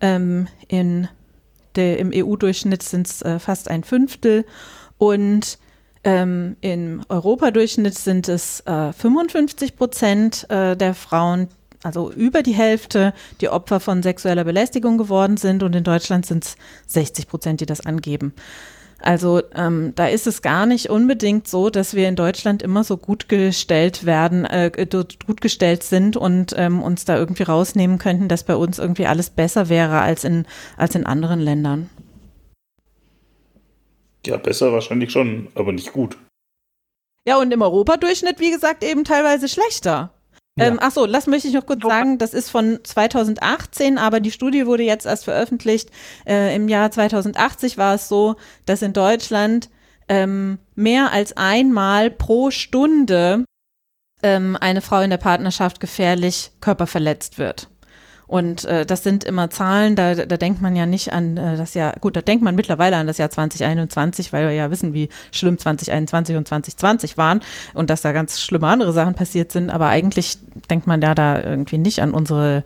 Ähm, 0.00 0.48
in 0.66 1.08
der, 1.76 1.98
Im 1.98 2.10
EU-Durchschnitt 2.12 2.82
sind 2.82 3.06
es 3.06 3.22
äh, 3.22 3.38
fast 3.38 3.70
ein 3.70 3.84
Fünftel. 3.84 4.44
Und 5.02 5.58
ähm, 6.04 6.54
im 6.60 7.02
Europadurchschnitt 7.08 7.98
sind 7.98 8.28
es 8.28 8.60
äh, 8.66 8.92
55 8.92 9.74
Prozent 9.74 10.48
äh, 10.48 10.76
der 10.76 10.94
Frauen, 10.94 11.48
also 11.82 12.12
über 12.12 12.44
die 12.44 12.54
Hälfte, 12.54 13.12
die 13.40 13.48
Opfer 13.48 13.80
von 13.80 14.04
sexueller 14.04 14.44
Belästigung 14.44 14.98
geworden 14.98 15.38
sind. 15.38 15.64
Und 15.64 15.74
in 15.74 15.82
Deutschland 15.82 16.24
sind 16.24 16.44
es 16.44 16.56
60 16.86 17.26
Prozent, 17.26 17.60
die 17.60 17.66
das 17.66 17.84
angeben. 17.84 18.32
Also 19.00 19.42
ähm, 19.56 19.92
da 19.96 20.06
ist 20.06 20.28
es 20.28 20.40
gar 20.40 20.66
nicht 20.66 20.88
unbedingt 20.88 21.48
so, 21.48 21.68
dass 21.68 21.94
wir 21.94 22.08
in 22.08 22.14
Deutschland 22.14 22.62
immer 22.62 22.84
so 22.84 22.96
gut 22.96 23.28
gestellt 23.28 24.06
werden, 24.06 24.44
äh, 24.44 24.70
gut 25.26 25.40
gestellt 25.40 25.82
sind 25.82 26.16
und 26.16 26.54
ähm, 26.56 26.80
uns 26.80 27.04
da 27.04 27.16
irgendwie 27.16 27.42
rausnehmen 27.42 27.98
könnten, 27.98 28.28
dass 28.28 28.44
bei 28.44 28.54
uns 28.54 28.78
irgendwie 28.78 29.08
alles 29.08 29.30
besser 29.30 29.68
wäre 29.68 30.00
als 30.00 30.22
in, 30.22 30.46
als 30.76 30.94
in 30.94 31.06
anderen 31.06 31.40
Ländern. 31.40 31.90
Ja, 34.26 34.36
besser 34.36 34.72
wahrscheinlich 34.72 35.10
schon, 35.10 35.48
aber 35.54 35.72
nicht 35.72 35.92
gut. 35.92 36.16
Ja, 37.26 37.38
und 37.38 37.52
im 37.52 37.62
Europadurchschnitt, 37.62 38.40
wie 38.40 38.50
gesagt, 38.50 38.82
eben 38.82 39.04
teilweise 39.04 39.48
schlechter. 39.48 40.12
Ja. 40.56 40.66
Ähm, 40.66 40.78
ach 40.80 40.92
lass 41.06 41.26
möchte 41.26 41.48
ich 41.48 41.54
noch 41.54 41.64
kurz 41.64 41.82
sagen, 41.82 42.18
das 42.18 42.34
ist 42.34 42.50
von 42.50 42.80
2018, 42.82 43.96
aber 43.96 44.20
die 44.20 44.30
Studie 44.30 44.66
wurde 44.66 44.82
jetzt 44.82 45.06
erst 45.06 45.24
veröffentlicht. 45.24 45.90
Äh, 46.26 46.54
Im 46.54 46.68
Jahr 46.68 46.90
2080 46.90 47.78
war 47.78 47.94
es 47.94 48.08
so, 48.08 48.36
dass 48.66 48.82
in 48.82 48.92
Deutschland 48.92 49.70
ähm, 50.08 50.58
mehr 50.74 51.12
als 51.12 51.36
einmal 51.36 52.10
pro 52.10 52.50
Stunde 52.50 53.44
ähm, 54.22 54.58
eine 54.60 54.82
Frau 54.82 55.00
in 55.00 55.10
der 55.10 55.16
Partnerschaft 55.16 55.80
gefährlich 55.80 56.50
körperverletzt 56.60 57.38
wird. 57.38 57.68
Und 58.32 58.64
äh, 58.64 58.86
das 58.86 59.02
sind 59.02 59.24
immer 59.24 59.50
Zahlen, 59.50 59.94
da, 59.94 60.14
da 60.14 60.38
denkt 60.38 60.62
man 60.62 60.74
ja 60.74 60.86
nicht 60.86 61.12
an 61.12 61.36
äh, 61.36 61.58
das 61.58 61.74
Jahr, 61.74 61.92
gut, 62.00 62.16
da 62.16 62.22
denkt 62.22 62.42
man 62.42 62.54
mittlerweile 62.54 62.96
an 62.96 63.06
das 63.06 63.18
Jahr 63.18 63.28
2021, 63.28 64.32
weil 64.32 64.46
wir 64.46 64.54
ja 64.54 64.70
wissen, 64.70 64.94
wie 64.94 65.10
schlimm 65.32 65.58
2021 65.58 66.36
und 66.36 66.48
2020 66.48 67.18
waren 67.18 67.42
und 67.74 67.90
dass 67.90 68.00
da 68.00 68.12
ganz 68.12 68.40
schlimme 68.40 68.68
andere 68.68 68.94
Sachen 68.94 69.12
passiert 69.12 69.52
sind. 69.52 69.68
Aber 69.68 69.88
eigentlich 69.88 70.38
denkt 70.70 70.86
man 70.86 71.02
ja 71.02 71.14
da 71.14 71.42
irgendwie 71.42 71.76
nicht 71.76 72.00
an 72.00 72.14
unsere, 72.14 72.64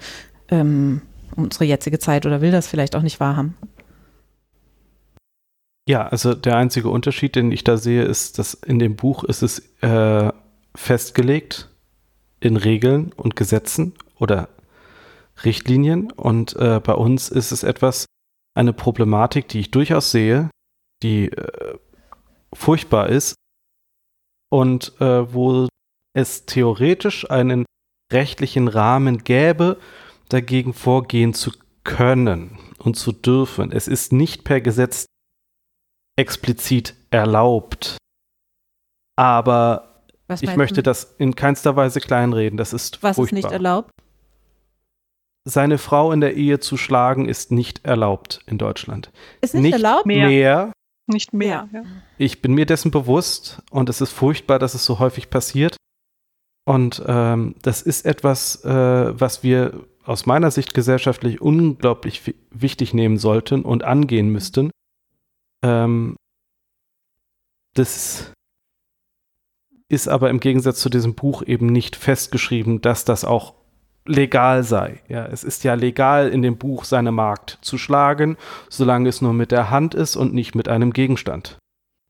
ähm, 0.50 1.02
unsere 1.34 1.64
jetzige 1.64 1.98
Zeit 1.98 2.26
oder 2.26 2.40
will 2.40 2.52
das 2.52 2.68
vielleicht 2.68 2.94
auch 2.94 3.02
nicht 3.02 3.18
wahrhaben. 3.18 3.56
Ja, 5.88 6.06
also 6.06 6.34
der 6.34 6.58
einzige 6.58 6.90
Unterschied, 6.90 7.34
den 7.34 7.50
ich 7.50 7.64
da 7.64 7.76
sehe, 7.76 8.04
ist, 8.04 8.38
dass 8.38 8.54
in 8.54 8.78
dem 8.78 8.94
Buch 8.94 9.24
ist 9.24 9.42
es 9.42 9.64
äh, 9.80 10.30
festgelegt 10.76 11.70
in 12.38 12.56
Regeln 12.56 13.12
und 13.16 13.34
Gesetzen 13.34 13.94
oder 14.20 14.48
Richtlinien 15.44 16.10
und 16.12 16.56
äh, 16.56 16.80
bei 16.82 16.94
uns 16.94 17.28
ist 17.28 17.52
es 17.52 17.62
etwas, 17.62 18.06
eine 18.54 18.72
Problematik, 18.72 19.48
die 19.48 19.60
ich 19.60 19.70
durchaus 19.70 20.10
sehe, 20.10 20.50
die 21.02 21.30
äh, 21.30 21.78
furchtbar 22.54 23.08
ist 23.10 23.34
und 24.50 24.98
äh, 25.00 25.32
wo 25.32 25.68
es 26.14 26.46
theoretisch 26.46 27.30
einen 27.30 27.66
rechtlichen 28.12 28.68
Rahmen 28.68 29.24
gäbe, 29.24 29.78
dagegen 30.28 30.72
vorgehen 30.72 31.34
zu 31.34 31.52
können 31.84 32.58
und 32.78 32.96
zu 32.96 33.12
dürfen. 33.12 33.72
Es 33.72 33.88
ist 33.88 34.12
nicht 34.12 34.44
per 34.44 34.60
Gesetz 34.60 35.06
explizit 36.18 36.94
erlaubt. 37.10 37.98
Aber 39.18 40.04
ich 40.40 40.56
möchte 40.56 40.82
das 40.82 41.14
in 41.18 41.36
keinster 41.36 41.76
Weise 41.76 42.00
kleinreden. 42.00 42.56
Das 42.56 42.72
ist 42.72 43.02
Was 43.02 43.16
furchtbar. 43.16 43.38
ist 43.38 43.44
nicht 43.44 43.52
erlaubt? 43.52 43.90
Seine 45.46 45.78
Frau 45.78 46.10
in 46.10 46.20
der 46.20 46.34
Ehe 46.34 46.58
zu 46.58 46.76
schlagen, 46.76 47.28
ist 47.28 47.52
nicht 47.52 47.84
erlaubt 47.84 48.40
in 48.46 48.58
Deutschland. 48.58 49.12
Ist 49.40 49.54
nicht, 49.54 49.62
nicht 49.62 49.72
erlaubt? 49.74 50.04
Mehr. 50.04 50.28
mehr. 50.28 50.72
Nicht 51.06 51.32
mehr. 51.32 51.68
Ja. 51.72 51.84
Ich 52.18 52.42
bin 52.42 52.52
mir 52.52 52.66
dessen 52.66 52.90
bewusst 52.90 53.62
und 53.70 53.88
es 53.88 54.00
ist 54.00 54.10
furchtbar, 54.10 54.58
dass 54.58 54.74
es 54.74 54.84
so 54.84 54.98
häufig 54.98 55.30
passiert. 55.30 55.76
Und 56.64 57.00
ähm, 57.06 57.54
das 57.62 57.80
ist 57.80 58.04
etwas, 58.04 58.64
äh, 58.64 58.68
was 59.20 59.44
wir 59.44 59.84
aus 60.04 60.26
meiner 60.26 60.50
Sicht 60.50 60.74
gesellschaftlich 60.74 61.40
unglaublich 61.40 62.34
wichtig 62.50 62.92
nehmen 62.92 63.18
sollten 63.18 63.62
und 63.62 63.84
angehen 63.84 64.30
müssten. 64.30 64.72
Ähm, 65.62 66.16
das 67.74 68.32
ist 69.88 70.08
aber 70.08 70.28
im 70.30 70.40
Gegensatz 70.40 70.80
zu 70.80 70.90
diesem 70.90 71.14
Buch 71.14 71.44
eben 71.46 71.66
nicht 71.66 71.94
festgeschrieben, 71.94 72.80
dass 72.80 73.04
das 73.04 73.24
auch 73.24 73.54
legal 74.06 74.62
sei. 74.62 75.00
Ja, 75.08 75.26
es 75.26 75.44
ist 75.44 75.64
ja 75.64 75.74
legal 75.74 76.28
in 76.28 76.42
dem 76.42 76.56
Buch 76.56 76.84
seine 76.84 77.12
Magd 77.12 77.58
zu 77.60 77.78
schlagen, 77.78 78.36
solange 78.68 79.08
es 79.08 79.20
nur 79.20 79.32
mit 79.32 79.52
der 79.52 79.70
Hand 79.70 79.94
ist 79.94 80.16
und 80.16 80.34
nicht 80.34 80.54
mit 80.54 80.68
einem 80.68 80.92
Gegenstand. 80.92 81.58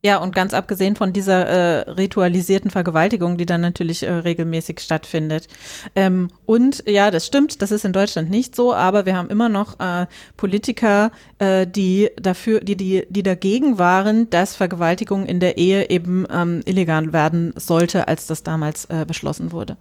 Ja, 0.06 0.18
und 0.18 0.34
ganz 0.34 0.54
abgesehen 0.54 0.94
von 0.94 1.12
dieser 1.12 1.46
äh, 1.46 1.90
ritualisierten 1.90 2.70
Vergewaltigung, 2.70 3.38
die 3.38 3.46
dann 3.46 3.60
natürlich 3.60 4.02
äh, 4.04 4.12
regelmäßig 4.12 4.78
stattfindet. 4.78 5.48
Ähm, 5.96 6.28
und 6.44 6.84
ja, 6.86 7.10
das 7.10 7.26
stimmt, 7.26 7.60
das 7.60 7.72
ist 7.72 7.84
in 7.84 7.92
Deutschland 7.92 8.30
nicht 8.30 8.54
so, 8.54 8.74
aber 8.74 9.04
wir 9.04 9.16
haben 9.16 9.30
immer 9.30 9.48
noch 9.48 9.80
äh, 9.80 10.06
Politiker, 10.36 11.10
äh, 11.38 11.66
die 11.66 12.10
dafür, 12.20 12.60
die, 12.60 12.76
die, 12.76 13.06
die 13.08 13.22
dagegen 13.24 13.78
waren, 13.78 14.30
dass 14.30 14.54
Vergewaltigung 14.54 15.26
in 15.26 15.40
der 15.40 15.56
Ehe 15.56 15.90
eben 15.90 16.24
ähm, 16.30 16.60
illegal 16.66 17.12
werden 17.12 17.52
sollte, 17.56 18.06
als 18.06 18.26
das 18.26 18.42
damals 18.44 18.84
äh, 18.84 19.06
beschlossen 19.08 19.50
wurde. 19.50 19.76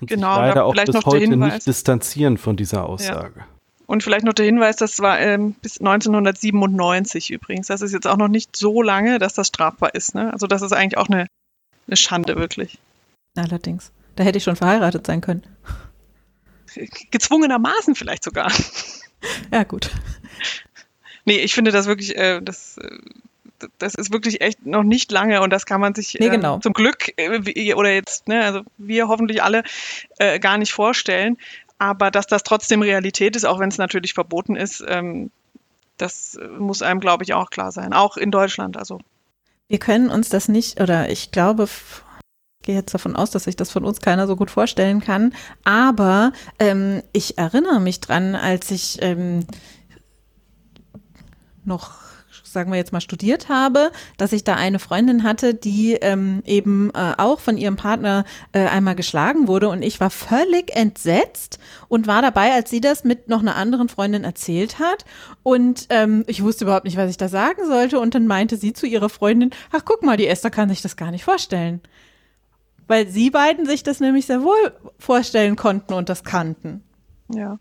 Und 0.00 0.08
genau, 0.08 0.34
sich 0.34 0.42
leider 0.42 0.64
auch 0.64 0.74
bis 0.74 1.04
heute 1.04 1.36
nicht 1.36 1.66
distanzieren 1.66 2.38
von 2.38 2.56
dieser 2.56 2.86
Aussage. 2.86 3.40
Ja. 3.40 3.46
Und 3.86 4.02
vielleicht 4.02 4.24
noch 4.24 4.32
der 4.32 4.46
Hinweis, 4.46 4.76
das 4.76 4.98
war 4.98 5.20
ähm, 5.20 5.54
bis 5.62 5.78
1997 5.78 7.30
übrigens. 7.30 7.68
Das 7.68 7.82
ist 7.82 7.92
jetzt 7.92 8.06
auch 8.06 8.16
noch 8.16 8.28
nicht 8.28 8.56
so 8.56 8.82
lange, 8.82 9.18
dass 9.18 9.34
das 9.34 9.46
strafbar 9.46 9.94
ist. 9.94 10.14
Ne? 10.14 10.32
Also 10.32 10.46
das 10.46 10.62
ist 10.62 10.72
eigentlich 10.72 10.98
auch 10.98 11.08
eine, 11.08 11.26
eine 11.86 11.96
Schande, 11.96 12.36
wirklich. 12.36 12.78
Allerdings. 13.36 13.92
Da 14.16 14.24
hätte 14.24 14.38
ich 14.38 14.44
schon 14.44 14.56
verheiratet 14.56 15.06
sein 15.06 15.20
können. 15.20 15.44
Gezwungenermaßen 17.10 17.94
vielleicht 17.94 18.24
sogar. 18.24 18.50
Ja, 19.50 19.64
gut. 19.64 19.90
Nee, 21.24 21.38
ich 21.38 21.54
finde 21.54 21.72
das 21.72 21.86
wirklich, 21.86 22.16
äh, 22.16 22.40
das, 22.42 22.78
äh, 22.78 22.98
das 23.78 23.94
ist 23.94 24.12
wirklich 24.12 24.40
echt 24.40 24.64
noch 24.66 24.82
nicht 24.82 25.10
lange 25.12 25.40
und 25.42 25.50
das 25.50 25.66
kann 25.66 25.80
man 25.80 25.94
sich 25.94 26.16
nee, 26.18 26.28
genau. 26.28 26.58
äh, 26.58 26.60
zum 26.60 26.72
Glück 26.72 27.12
äh, 27.16 27.74
oder 27.74 27.92
jetzt, 27.92 28.28
ne, 28.28 28.44
also 28.44 28.60
wir 28.78 29.08
hoffentlich 29.08 29.42
alle 29.42 29.62
äh, 30.18 30.38
gar 30.38 30.58
nicht 30.58 30.72
vorstellen. 30.72 31.36
Aber 31.78 32.10
dass 32.10 32.26
das 32.26 32.42
trotzdem 32.42 32.82
Realität 32.82 33.36
ist, 33.36 33.44
auch 33.44 33.58
wenn 33.58 33.68
es 33.68 33.78
natürlich 33.78 34.14
verboten 34.14 34.56
ist, 34.56 34.82
ähm, 34.86 35.30
das 35.98 36.38
muss 36.58 36.82
einem, 36.82 37.00
glaube 37.00 37.24
ich, 37.24 37.34
auch 37.34 37.50
klar 37.50 37.72
sein. 37.72 37.92
Auch 37.92 38.16
in 38.16 38.30
Deutschland. 38.30 38.76
Also. 38.76 39.00
Wir 39.68 39.78
können 39.78 40.10
uns 40.10 40.28
das 40.28 40.48
nicht, 40.48 40.80
oder 40.80 41.10
ich 41.10 41.32
glaube, 41.32 41.64
ich 41.64 42.66
gehe 42.66 42.74
jetzt 42.74 42.94
davon 42.94 43.16
aus, 43.16 43.30
dass 43.30 43.44
sich 43.44 43.56
das 43.56 43.70
von 43.70 43.84
uns 43.84 44.00
keiner 44.00 44.26
so 44.26 44.36
gut 44.36 44.50
vorstellen 44.50 45.00
kann. 45.00 45.34
Aber 45.64 46.32
ähm, 46.58 47.02
ich 47.12 47.38
erinnere 47.38 47.80
mich 47.80 48.00
dran, 48.00 48.34
als 48.34 48.70
ich 48.70 48.98
ähm, 49.02 49.46
noch 51.64 52.06
sagen 52.56 52.70
wir 52.70 52.78
jetzt 52.78 52.92
mal, 52.92 53.02
studiert 53.02 53.50
habe, 53.50 53.92
dass 54.16 54.32
ich 54.32 54.42
da 54.42 54.54
eine 54.54 54.78
Freundin 54.78 55.24
hatte, 55.24 55.52
die 55.52 55.92
ähm, 55.92 56.42
eben 56.46 56.90
äh, 56.94 57.12
auch 57.18 57.38
von 57.38 57.58
ihrem 57.58 57.76
Partner 57.76 58.24
äh, 58.52 58.60
einmal 58.60 58.94
geschlagen 58.94 59.46
wurde 59.46 59.68
und 59.68 59.82
ich 59.82 60.00
war 60.00 60.08
völlig 60.08 60.74
entsetzt 60.74 61.58
und 61.88 62.06
war 62.06 62.22
dabei, 62.22 62.54
als 62.54 62.70
sie 62.70 62.80
das 62.80 63.04
mit 63.04 63.28
noch 63.28 63.40
einer 63.40 63.56
anderen 63.56 63.90
Freundin 63.90 64.24
erzählt 64.24 64.78
hat 64.78 65.04
und 65.42 65.86
ähm, 65.90 66.24
ich 66.28 66.42
wusste 66.42 66.64
überhaupt 66.64 66.86
nicht, 66.86 66.96
was 66.96 67.10
ich 67.10 67.18
da 67.18 67.28
sagen 67.28 67.66
sollte 67.66 68.00
und 68.00 68.14
dann 68.14 68.26
meinte 68.26 68.56
sie 68.56 68.72
zu 68.72 68.86
ihrer 68.86 69.10
Freundin, 69.10 69.50
ach 69.70 69.82
guck 69.84 70.02
mal, 70.02 70.16
die 70.16 70.26
Esther 70.26 70.50
kann 70.50 70.70
sich 70.70 70.80
das 70.80 70.96
gar 70.96 71.10
nicht 71.10 71.24
vorstellen. 71.24 71.82
Weil 72.86 73.06
sie 73.06 73.28
beiden 73.28 73.66
sich 73.66 73.82
das 73.82 74.00
nämlich 74.00 74.24
sehr 74.24 74.42
wohl 74.42 74.72
vorstellen 74.98 75.56
konnten 75.56 75.92
und 75.92 76.08
das 76.08 76.24
kannten. 76.24 76.82
Ja. 77.28 77.58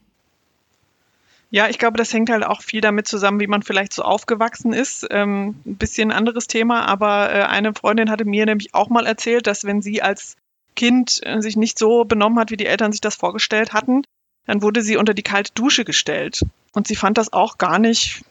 Ja, 1.55 1.69
ich 1.69 1.79
glaube, 1.79 1.95
das 1.95 2.11
hängt 2.11 2.29
halt 2.29 2.43
auch 2.45 2.61
viel 2.61 2.81
damit 2.81 3.07
zusammen, 3.07 3.39
wie 3.39 3.47
man 3.47 3.63
vielleicht 3.63 3.93
so 3.93 4.01
aufgewachsen 4.01 4.73
ist. 4.73 5.07
Ähm, 5.09 5.55
ein 5.65 5.77
bisschen 5.77 6.11
anderes 6.11 6.47
Thema, 6.47 6.85
aber 6.85 7.33
äh, 7.33 7.43
eine 7.43 7.73
Freundin 7.73 8.09
hatte 8.09 8.25
mir 8.25 8.45
nämlich 8.45 8.73
auch 8.73 8.89
mal 8.89 9.05
erzählt, 9.05 9.47
dass 9.47 9.63
wenn 9.63 9.81
sie 9.81 10.01
als 10.01 10.35
Kind 10.75 11.21
äh, 11.23 11.41
sich 11.41 11.55
nicht 11.55 11.79
so 11.79 12.03
benommen 12.03 12.39
hat, 12.39 12.51
wie 12.51 12.57
die 12.57 12.65
Eltern 12.65 12.91
sich 12.91 12.99
das 12.99 13.15
vorgestellt 13.15 13.71
hatten, 13.71 14.01
dann 14.45 14.61
wurde 14.61 14.81
sie 14.81 14.97
unter 14.97 15.13
die 15.13 15.23
kalte 15.23 15.53
Dusche 15.53 15.85
gestellt. 15.85 16.41
Und 16.73 16.87
sie 16.87 16.97
fand 16.97 17.17
das 17.17 17.31
auch 17.31 17.57
gar 17.57 17.79
nicht 17.79 18.25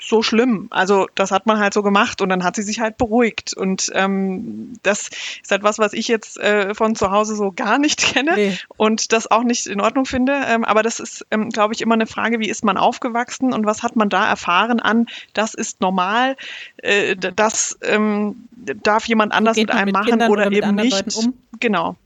so 0.00 0.22
schlimm. 0.22 0.68
Also 0.70 1.08
das 1.14 1.30
hat 1.30 1.46
man 1.46 1.58
halt 1.58 1.74
so 1.74 1.82
gemacht 1.82 2.20
und 2.20 2.28
dann 2.28 2.42
hat 2.42 2.56
sie 2.56 2.62
sich 2.62 2.80
halt 2.80 2.96
beruhigt. 2.96 3.54
Und 3.54 3.90
ähm, 3.94 4.74
das 4.82 5.08
ist 5.42 5.50
halt 5.50 5.62
was, 5.62 5.78
was 5.78 5.92
ich 5.92 6.08
jetzt 6.08 6.38
äh, 6.38 6.74
von 6.74 6.94
zu 6.94 7.10
Hause 7.10 7.36
so 7.36 7.52
gar 7.52 7.78
nicht 7.78 8.00
kenne 8.14 8.32
nee. 8.34 8.58
und 8.76 9.12
das 9.12 9.30
auch 9.30 9.42
nicht 9.42 9.66
in 9.66 9.80
Ordnung 9.80 10.06
finde. 10.06 10.40
Ähm, 10.48 10.64
aber 10.64 10.82
das 10.82 11.00
ist, 11.00 11.26
ähm, 11.30 11.50
glaube 11.50 11.74
ich, 11.74 11.80
immer 11.80 11.94
eine 11.94 12.06
Frage, 12.06 12.40
wie 12.40 12.48
ist 12.48 12.64
man 12.64 12.76
aufgewachsen 12.76 13.52
und 13.52 13.66
was 13.66 13.82
hat 13.82 13.96
man 13.96 14.08
da 14.08 14.28
erfahren 14.28 14.80
an, 14.80 15.06
das 15.34 15.54
ist 15.54 15.80
normal, 15.80 16.36
äh, 16.78 17.16
das 17.16 17.78
ähm, 17.82 18.48
darf 18.82 19.06
jemand 19.06 19.32
anders 19.32 19.56
mit 19.56 19.70
einem 19.70 19.86
mit 19.86 19.94
machen 19.94 20.14
oder, 20.14 20.30
oder 20.30 20.52
eben 20.52 20.74
nicht. 20.74 21.16
Um? 21.16 21.34
Genau. 21.58 21.96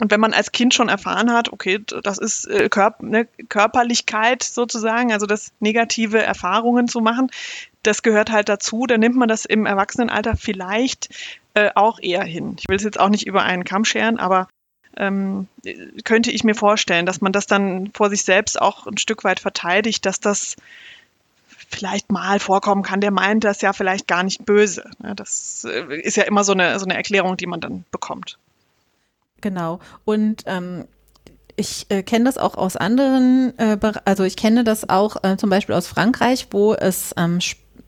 Und 0.00 0.10
wenn 0.10 0.20
man 0.20 0.32
als 0.32 0.50
Kind 0.50 0.74
schon 0.74 0.88
erfahren 0.88 1.32
hat, 1.32 1.52
okay, 1.52 1.78
das 2.02 2.18
ist 2.18 2.46
äh, 2.46 2.68
Körp 2.68 3.00
ne, 3.02 3.26
Körperlichkeit 3.48 4.42
sozusagen, 4.42 5.12
also 5.12 5.26
das 5.26 5.52
negative 5.60 6.20
Erfahrungen 6.20 6.88
zu 6.88 7.00
machen, 7.00 7.30
das 7.84 8.02
gehört 8.02 8.32
halt 8.32 8.48
dazu, 8.48 8.86
dann 8.86 9.00
nimmt 9.00 9.16
man 9.16 9.28
das 9.28 9.44
im 9.44 9.66
Erwachsenenalter 9.66 10.36
vielleicht 10.36 11.10
äh, 11.54 11.70
auch 11.74 12.00
eher 12.00 12.24
hin. 12.24 12.56
Ich 12.58 12.68
will 12.68 12.76
es 12.76 12.82
jetzt 12.82 12.98
auch 12.98 13.08
nicht 13.08 13.26
über 13.26 13.42
einen 13.42 13.64
Kamm 13.64 13.84
scheren, 13.84 14.18
aber 14.18 14.48
ähm, 14.96 15.48
könnte 16.04 16.30
ich 16.30 16.44
mir 16.44 16.54
vorstellen, 16.54 17.06
dass 17.06 17.20
man 17.20 17.32
das 17.32 17.46
dann 17.46 17.90
vor 17.94 18.10
sich 18.10 18.24
selbst 18.24 18.60
auch 18.60 18.86
ein 18.86 18.98
Stück 18.98 19.22
weit 19.22 19.40
verteidigt, 19.40 20.06
dass 20.06 20.18
das 20.18 20.56
vielleicht 21.68 22.10
mal 22.10 22.40
vorkommen 22.40 22.82
kann, 22.82 23.00
der 23.00 23.10
meint 23.10 23.44
das 23.44 23.60
ja 23.60 23.72
vielleicht 23.72 24.06
gar 24.06 24.22
nicht 24.22 24.44
böse. 24.44 24.90
Das 25.16 25.64
äh, 25.68 26.00
ist 26.00 26.16
ja 26.16 26.24
immer 26.24 26.44
so 26.44 26.52
eine, 26.52 26.78
so 26.78 26.84
eine 26.84 26.94
Erklärung, 26.94 27.36
die 27.36 27.46
man 27.46 27.60
dann 27.60 27.84
bekommt. 27.90 28.38
Genau. 29.44 29.78
Und 30.06 30.44
ähm, 30.46 30.86
ich 31.54 31.84
äh, 31.90 32.02
kenne 32.02 32.24
das 32.24 32.38
auch 32.38 32.54
aus 32.54 32.76
anderen, 32.76 33.52
äh, 33.58 33.76
also 34.06 34.24
ich 34.24 34.38
kenne 34.38 34.64
das 34.64 34.88
auch 34.88 35.22
äh, 35.22 35.36
zum 35.36 35.50
Beispiel 35.50 35.74
aus 35.74 35.86
Frankreich, 35.86 36.46
wo 36.50 36.72
es 36.72 37.12
ähm, 37.18 37.40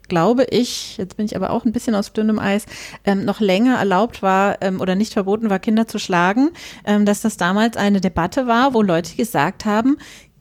glaube 0.06 0.44
ich, 0.50 0.98
jetzt 0.98 1.16
bin 1.16 1.24
ich 1.24 1.34
aber 1.34 1.48
auch 1.48 1.64
ein 1.64 1.72
bisschen 1.72 1.94
aus 1.94 2.12
dünnem 2.12 2.38
Eis, 2.38 2.66
ähm, 3.06 3.24
noch 3.24 3.40
länger 3.40 3.78
erlaubt 3.78 4.20
war 4.20 4.58
ähm, 4.60 4.82
oder 4.82 4.96
nicht 4.96 5.14
verboten 5.14 5.48
war, 5.48 5.58
Kinder 5.58 5.88
zu 5.88 5.98
schlagen, 5.98 6.50
ähm, 6.84 7.06
dass 7.06 7.22
das 7.22 7.38
damals 7.38 7.78
eine 7.78 8.02
Debatte 8.02 8.46
war, 8.46 8.74
wo 8.74 8.82
Leute 8.82 9.16
gesagt 9.16 9.64
haben, 9.64 9.96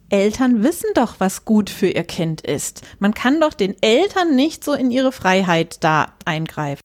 Eltern 0.10 0.64
wissen 0.64 0.90
doch, 0.96 1.16
was 1.20 1.46
gut 1.46 1.70
für 1.70 1.88
ihr 1.88 2.04
Kind 2.04 2.42
ist. 2.42 2.82
Man 3.00 3.14
kann 3.14 3.40
doch 3.40 3.54
den 3.54 3.82
Eltern 3.82 4.36
nicht 4.36 4.66
so 4.66 4.74
in 4.74 4.92
ihre 4.92 5.14
Freiheit 5.14 5.82
da 5.82 6.08
eingreifen. 6.26 6.85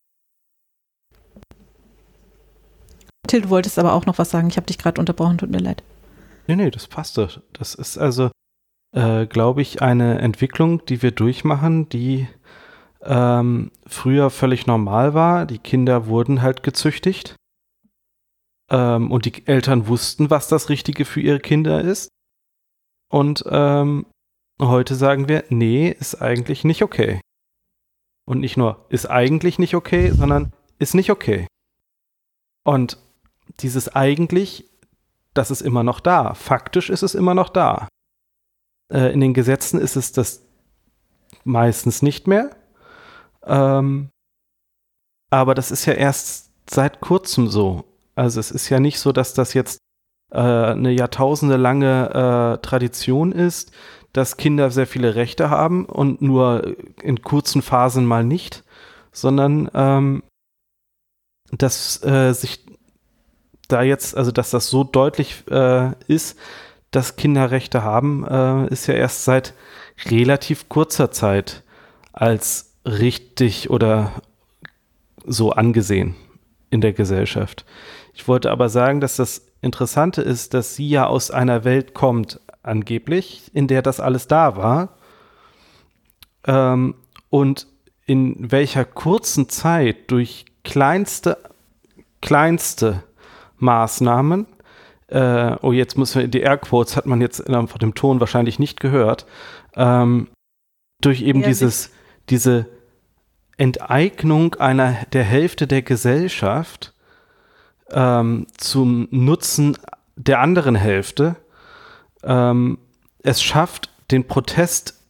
Till, 3.30 3.42
du 3.42 3.50
wolltest 3.50 3.78
aber 3.78 3.92
auch 3.92 4.06
noch 4.06 4.18
was 4.18 4.30
sagen. 4.30 4.48
Ich 4.48 4.56
habe 4.56 4.66
dich 4.66 4.76
gerade 4.76 5.00
unterbrochen, 5.00 5.38
tut 5.38 5.50
mir 5.50 5.60
leid. 5.60 5.84
Nee, 6.48 6.56
nee, 6.56 6.70
das 6.70 6.88
passt 6.88 7.16
doch. 7.16 7.40
Das 7.52 7.76
ist 7.76 7.96
also, 7.96 8.32
äh, 8.92 9.26
glaube 9.26 9.62
ich, 9.62 9.82
eine 9.82 10.18
Entwicklung, 10.18 10.84
die 10.86 11.00
wir 11.00 11.12
durchmachen, 11.12 11.88
die 11.88 12.26
ähm, 13.02 13.70
früher 13.86 14.30
völlig 14.30 14.66
normal 14.66 15.14
war. 15.14 15.46
Die 15.46 15.58
Kinder 15.58 16.08
wurden 16.08 16.42
halt 16.42 16.64
gezüchtigt. 16.64 17.36
Ähm, 18.68 19.12
und 19.12 19.26
die 19.26 19.46
Eltern 19.46 19.86
wussten, 19.86 20.28
was 20.28 20.48
das 20.48 20.68
Richtige 20.68 21.04
für 21.04 21.20
ihre 21.20 21.38
Kinder 21.38 21.80
ist. 21.82 22.08
Und 23.12 23.44
ähm, 23.46 24.06
heute 24.60 24.96
sagen 24.96 25.28
wir, 25.28 25.44
nee, 25.50 25.88
ist 25.88 26.20
eigentlich 26.20 26.64
nicht 26.64 26.82
okay. 26.82 27.20
Und 28.26 28.40
nicht 28.40 28.56
nur 28.56 28.86
ist 28.88 29.06
eigentlich 29.06 29.60
nicht 29.60 29.76
okay, 29.76 30.10
sondern 30.10 30.52
ist 30.80 30.96
nicht 30.96 31.12
okay. 31.12 31.46
Und 32.64 32.98
dieses 33.60 33.94
eigentlich, 33.94 34.70
das 35.34 35.50
ist 35.50 35.60
immer 35.60 35.82
noch 35.82 36.00
da. 36.00 36.34
Faktisch 36.34 36.90
ist 36.90 37.02
es 37.02 37.14
immer 37.14 37.34
noch 37.34 37.48
da. 37.48 37.88
Äh, 38.92 39.12
in 39.12 39.20
den 39.20 39.34
Gesetzen 39.34 39.80
ist 39.80 39.96
es 39.96 40.12
das 40.12 40.46
meistens 41.44 42.02
nicht 42.02 42.26
mehr. 42.26 42.50
Ähm, 43.44 44.10
aber 45.30 45.54
das 45.54 45.70
ist 45.70 45.86
ja 45.86 45.94
erst 45.94 46.50
seit 46.68 47.00
kurzem 47.00 47.48
so. 47.48 47.84
Also 48.14 48.40
es 48.40 48.50
ist 48.50 48.68
ja 48.68 48.80
nicht 48.80 48.98
so, 48.98 49.12
dass 49.12 49.34
das 49.34 49.54
jetzt 49.54 49.78
äh, 50.30 50.38
eine 50.38 50.90
jahrtausendelange 50.90 52.58
äh, 52.58 52.62
Tradition 52.62 53.32
ist, 53.32 53.72
dass 54.12 54.36
Kinder 54.36 54.70
sehr 54.70 54.86
viele 54.86 55.14
Rechte 55.14 55.50
haben 55.50 55.86
und 55.86 56.20
nur 56.20 56.76
in 57.02 57.22
kurzen 57.22 57.62
Phasen 57.62 58.04
mal 58.04 58.24
nicht, 58.24 58.64
sondern 59.12 59.70
ähm, 59.74 60.22
dass 61.52 62.02
äh, 62.04 62.32
sich 62.32 62.66
da 63.72 63.82
jetzt, 63.82 64.16
also 64.16 64.30
dass 64.30 64.50
das 64.50 64.68
so 64.68 64.84
deutlich 64.84 65.44
äh, 65.50 65.92
ist, 66.06 66.38
dass 66.90 67.16
Kinder 67.16 67.50
Rechte 67.50 67.82
haben, 67.82 68.26
äh, 68.26 68.66
ist 68.68 68.86
ja 68.86 68.94
erst 68.94 69.24
seit 69.24 69.54
relativ 70.06 70.68
kurzer 70.68 71.10
Zeit 71.10 71.62
als 72.12 72.74
richtig 72.84 73.70
oder 73.70 74.12
so 75.24 75.52
angesehen 75.52 76.16
in 76.70 76.80
der 76.80 76.92
Gesellschaft. 76.92 77.64
Ich 78.14 78.26
wollte 78.26 78.50
aber 78.50 78.68
sagen, 78.68 79.00
dass 79.00 79.16
das 79.16 79.46
Interessante 79.60 80.22
ist, 80.22 80.54
dass 80.54 80.74
sie 80.74 80.88
ja 80.88 81.06
aus 81.06 81.30
einer 81.30 81.64
Welt 81.64 81.94
kommt, 81.94 82.40
angeblich, 82.62 83.50
in 83.54 83.68
der 83.68 83.82
das 83.82 84.00
alles 84.00 84.26
da 84.26 84.56
war. 84.56 84.96
Ähm, 86.46 86.94
und 87.28 87.66
in 88.06 88.50
welcher 88.50 88.84
kurzen 88.84 89.48
Zeit 89.48 90.10
durch 90.10 90.46
kleinste, 90.64 91.38
kleinste 92.20 93.02
Maßnahmen. 93.60 94.46
Äh, 95.08 95.56
oh, 95.62 95.72
jetzt 95.72 95.98
müssen 95.98 96.20
wir, 96.20 96.28
die 96.28 96.40
Airquotes 96.40 96.96
hat 96.96 97.06
man 97.06 97.20
jetzt 97.20 97.48
auf 97.48 97.78
dem 97.78 97.94
Ton 97.94 98.20
wahrscheinlich 98.20 98.58
nicht 98.58 98.80
gehört. 98.80 99.26
Ähm, 99.74 100.28
durch 101.00 101.22
eben 101.22 101.40
ja, 101.40 101.48
dieses, 101.48 101.90
diese 102.28 102.66
Enteignung 103.56 104.54
einer 104.56 104.96
der 105.12 105.24
Hälfte 105.24 105.66
der 105.66 105.82
Gesellschaft 105.82 106.94
ähm, 107.90 108.46
zum 108.56 109.08
Nutzen 109.10 109.76
der 110.16 110.40
anderen 110.40 110.74
Hälfte 110.74 111.36
ähm, 112.22 112.78
es 113.22 113.42
schafft, 113.42 113.90
den 114.10 114.26
Protest 114.26 115.00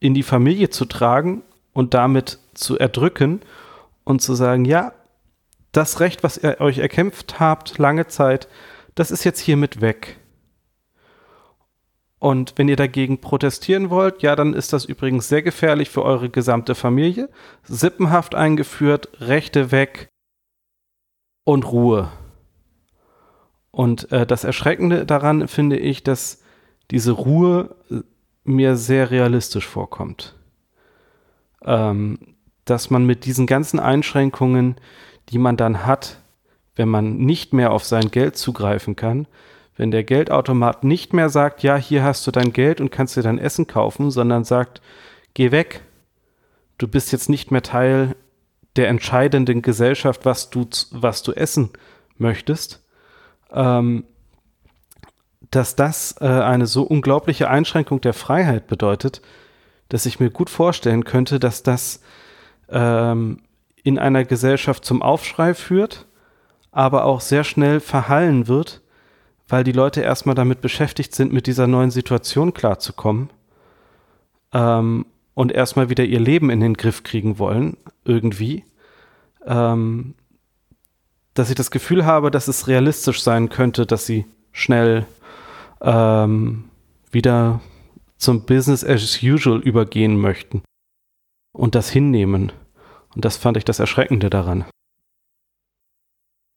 in 0.00 0.14
die 0.14 0.22
Familie 0.22 0.70
zu 0.70 0.84
tragen 0.84 1.42
und 1.72 1.94
damit 1.94 2.38
zu 2.54 2.78
erdrücken 2.78 3.40
und 4.04 4.20
zu 4.20 4.34
sagen, 4.34 4.64
ja, 4.64 4.92
das 5.76 6.00
Recht, 6.00 6.22
was 6.22 6.38
ihr 6.38 6.60
euch 6.60 6.78
erkämpft 6.78 7.38
habt, 7.38 7.78
lange 7.78 8.06
Zeit, 8.06 8.48
das 8.94 9.10
ist 9.10 9.24
jetzt 9.24 9.40
hiermit 9.40 9.80
weg. 9.80 10.18
Und 12.18 12.54
wenn 12.56 12.68
ihr 12.68 12.76
dagegen 12.76 13.20
protestieren 13.20 13.90
wollt, 13.90 14.22
ja, 14.22 14.34
dann 14.36 14.54
ist 14.54 14.72
das 14.72 14.86
übrigens 14.86 15.28
sehr 15.28 15.42
gefährlich 15.42 15.90
für 15.90 16.02
eure 16.02 16.30
gesamte 16.30 16.74
Familie. 16.74 17.28
Sippenhaft 17.62 18.34
eingeführt, 18.34 19.08
Rechte 19.20 19.70
weg 19.70 20.08
und 21.44 21.70
Ruhe. 21.70 22.10
Und 23.70 24.10
äh, 24.10 24.26
das 24.26 24.44
Erschreckende 24.44 25.04
daran 25.04 25.46
finde 25.46 25.76
ich, 25.76 26.02
dass 26.02 26.42
diese 26.90 27.12
Ruhe 27.12 27.76
äh, 27.90 28.00
mir 28.44 28.76
sehr 28.76 29.10
realistisch 29.10 29.66
vorkommt. 29.66 30.34
Ähm, 31.62 32.18
dass 32.64 32.88
man 32.90 33.04
mit 33.04 33.26
diesen 33.26 33.46
ganzen 33.46 33.78
Einschränkungen, 33.78 34.76
die 35.28 35.38
man 35.38 35.56
dann 35.56 35.86
hat, 35.86 36.18
wenn 36.76 36.88
man 36.88 37.16
nicht 37.16 37.52
mehr 37.52 37.72
auf 37.72 37.84
sein 37.84 38.10
Geld 38.10 38.36
zugreifen 38.36 38.96
kann, 38.96 39.26
wenn 39.76 39.90
der 39.90 40.04
Geldautomat 40.04 40.84
nicht 40.84 41.12
mehr 41.12 41.28
sagt, 41.28 41.62
ja, 41.62 41.76
hier 41.76 42.02
hast 42.02 42.26
du 42.26 42.30
dein 42.30 42.52
Geld 42.52 42.80
und 42.80 42.90
kannst 42.90 43.16
dir 43.16 43.22
dein 43.22 43.38
Essen 43.38 43.66
kaufen, 43.66 44.10
sondern 44.10 44.44
sagt, 44.44 44.80
geh 45.34 45.50
weg, 45.50 45.82
du 46.78 46.88
bist 46.88 47.12
jetzt 47.12 47.28
nicht 47.28 47.50
mehr 47.50 47.62
Teil 47.62 48.16
der 48.76 48.88
entscheidenden 48.88 49.62
Gesellschaft, 49.62 50.24
was 50.24 50.50
du, 50.50 50.66
was 50.90 51.22
du 51.22 51.32
essen 51.32 51.70
möchtest, 52.18 52.82
ähm, 53.52 54.04
dass 55.50 55.76
das 55.76 56.16
äh, 56.20 56.26
eine 56.26 56.66
so 56.66 56.82
unglaubliche 56.82 57.48
Einschränkung 57.48 58.00
der 58.00 58.14
Freiheit 58.14 58.66
bedeutet, 58.66 59.22
dass 59.88 60.06
ich 60.06 60.20
mir 60.20 60.30
gut 60.30 60.50
vorstellen 60.50 61.04
könnte, 61.04 61.38
dass 61.38 61.62
das 61.62 62.00
ähm, 62.68 63.42
in 63.86 64.00
einer 64.00 64.24
Gesellschaft 64.24 64.84
zum 64.84 65.00
Aufschrei 65.00 65.54
führt, 65.54 66.06
aber 66.72 67.04
auch 67.04 67.20
sehr 67.20 67.44
schnell 67.44 67.78
verhallen 67.78 68.48
wird, 68.48 68.82
weil 69.46 69.62
die 69.62 69.70
Leute 69.70 70.00
erstmal 70.00 70.34
damit 70.34 70.60
beschäftigt 70.60 71.14
sind, 71.14 71.32
mit 71.32 71.46
dieser 71.46 71.68
neuen 71.68 71.92
Situation 71.92 72.52
klarzukommen 72.52 73.30
ähm, 74.52 75.06
und 75.34 75.52
erstmal 75.52 75.88
wieder 75.88 76.04
ihr 76.04 76.18
Leben 76.18 76.50
in 76.50 76.58
den 76.58 76.74
Griff 76.74 77.04
kriegen 77.04 77.38
wollen, 77.38 77.76
irgendwie. 78.04 78.64
Ähm, 79.46 80.14
dass 81.34 81.50
ich 81.50 81.54
das 81.54 81.70
Gefühl 81.70 82.04
habe, 82.04 82.32
dass 82.32 82.48
es 82.48 82.66
realistisch 82.66 83.22
sein 83.22 83.50
könnte, 83.50 83.86
dass 83.86 84.04
sie 84.04 84.24
schnell 84.50 85.06
ähm, 85.80 86.64
wieder 87.12 87.60
zum 88.16 88.46
Business 88.46 88.82
as 88.82 89.22
usual 89.22 89.60
übergehen 89.60 90.18
möchten 90.18 90.62
und 91.52 91.76
das 91.76 91.88
hinnehmen. 91.88 92.50
Und 93.16 93.24
das 93.24 93.36
fand 93.36 93.56
ich 93.56 93.64
das 93.64 93.80
Erschreckende 93.80 94.30
daran. 94.30 94.66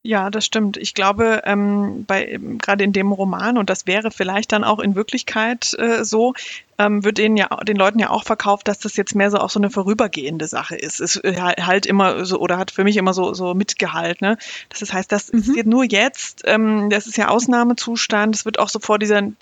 Ja, 0.02 0.30
das 0.30 0.46
stimmt. 0.46 0.76
Ich 0.78 0.94
glaube, 0.94 1.42
ähm, 1.44 2.04
bei 2.06 2.38
gerade 2.58 2.84
in 2.84 2.92
dem 2.92 3.12
Roman 3.12 3.58
und 3.58 3.68
das 3.68 3.86
wäre 3.86 4.10
vielleicht 4.10 4.52
dann 4.52 4.64
auch 4.64 4.78
in 4.78 4.94
Wirklichkeit 4.94 5.74
äh, 5.78 6.04
so, 6.04 6.32
ähm, 6.80 7.04
wird 7.04 7.18
denen 7.18 7.36
ja 7.36 7.48
den 7.62 7.76
Leuten 7.76 7.98
ja 7.98 8.08
auch 8.08 8.24
verkauft, 8.24 8.66
dass 8.66 8.78
das 8.78 8.96
jetzt 8.96 9.14
mehr 9.14 9.30
so 9.30 9.36
auch 9.36 9.50
so 9.50 9.60
eine 9.60 9.68
vorübergehende 9.68 10.46
Sache 10.46 10.76
ist. 10.76 11.00
Es 11.00 11.16
äh, 11.16 11.34
halt 11.36 11.84
immer 11.84 12.24
so 12.24 12.38
oder 12.38 12.56
hat 12.56 12.70
für 12.70 12.84
mich 12.84 12.96
immer 12.96 13.12
so 13.12 13.34
so 13.34 13.52
mitgehalten. 13.52 14.26
Ne? 14.26 14.38
Das 14.70 14.90
heißt, 14.90 15.12
das 15.12 15.30
mhm. 15.30 15.38
ist 15.38 15.66
nur 15.66 15.84
jetzt. 15.84 16.42
Ähm, 16.46 16.88
das 16.88 17.06
ist 17.06 17.18
ja 17.18 17.28
Ausnahmezustand. 17.28 18.34
Es 18.34 18.46
wird 18.46 18.58
auch 18.58 18.70
so 18.70 18.78
vor 18.78 18.98
dieser, 18.98 19.18
äh, 19.18 19.32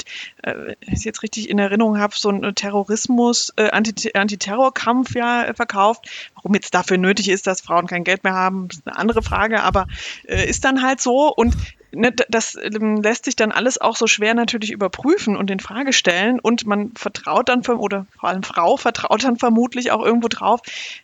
wenn 0.42 0.76
ich 0.94 1.04
jetzt 1.04 1.22
richtig 1.22 1.48
in 1.48 1.60
Erinnerung 1.60 1.98
habe, 1.98 2.14
so 2.16 2.28
ein 2.30 2.54
Terrorismus, 2.56 3.52
äh, 3.56 3.70
Antiterrorkampf 3.70 5.14
ja 5.14 5.52
verkauft. 5.54 6.08
Warum 6.34 6.54
jetzt 6.54 6.74
dafür 6.74 6.98
nötig 6.98 7.28
ist, 7.28 7.46
dass 7.46 7.60
Frauen 7.60 7.86
kein 7.86 8.02
Geld 8.02 8.24
mehr 8.24 8.34
haben, 8.34 8.66
ist 8.70 8.82
eine 8.84 8.98
andere 8.98 9.22
Frage. 9.22 9.62
Aber 9.62 9.86
äh, 10.26 10.48
ist 10.48 10.64
dann 10.64 10.82
halt 10.82 11.00
so 11.00 11.32
und 11.32 11.54
ne, 11.92 12.12
das 12.12 12.56
ähm, 12.60 13.02
lässt 13.02 13.24
sich 13.24 13.36
dann 13.36 13.52
alles 13.52 13.80
auch 13.80 13.96
so 13.96 14.06
schwer 14.06 14.34
natürlich 14.34 14.70
überprüfen 14.70 15.36
und 15.36 15.50
in 15.50 15.60
Frage 15.60 15.92
stellen 15.92 16.40
und 16.40 16.66
man 16.66 16.92
vertraut 16.92 17.48
dann 17.48 17.62
oder 17.66 18.06
vor 18.18 18.28
allem 18.28 18.42
Frau 18.42 18.76
vertraut 18.76 19.24
dann 19.24 19.38
vermutlich 19.38 19.90
auch 19.90 20.04
irgendwo 20.04 20.28
drauf, 20.28 20.60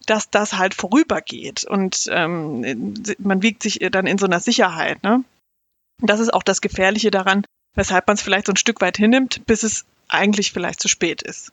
dass 0.07 0.31
das 0.31 0.55
halt 0.59 0.75
vorübergeht 0.75 1.65
und 1.65 2.07
ähm, 2.11 2.95
man 3.19 3.43
wiegt 3.43 3.63
sich 3.63 3.81
dann 3.91 4.07
in 4.07 4.19
so 4.19 4.27
einer 4.27 4.41
Sicherheit. 4.41 5.03
Ne? 5.03 5.25
Das 6.01 6.21
ist 6.21 6.33
auch 6.33 6.43
das 6.43 6.61
Gefährliche 6.61 7.11
daran, 7.11 7.45
weshalb 7.75 8.07
man 8.07 8.15
es 8.15 8.23
vielleicht 8.23 8.47
so 8.47 8.53
ein 8.53 8.57
Stück 8.57 8.81
weit 8.81 8.97
hinnimmt, 8.97 9.47
bis 9.47 9.63
es 9.63 9.85
eigentlich 10.09 10.53
vielleicht 10.53 10.81
zu 10.81 10.89
spät 10.89 11.23
ist. 11.23 11.53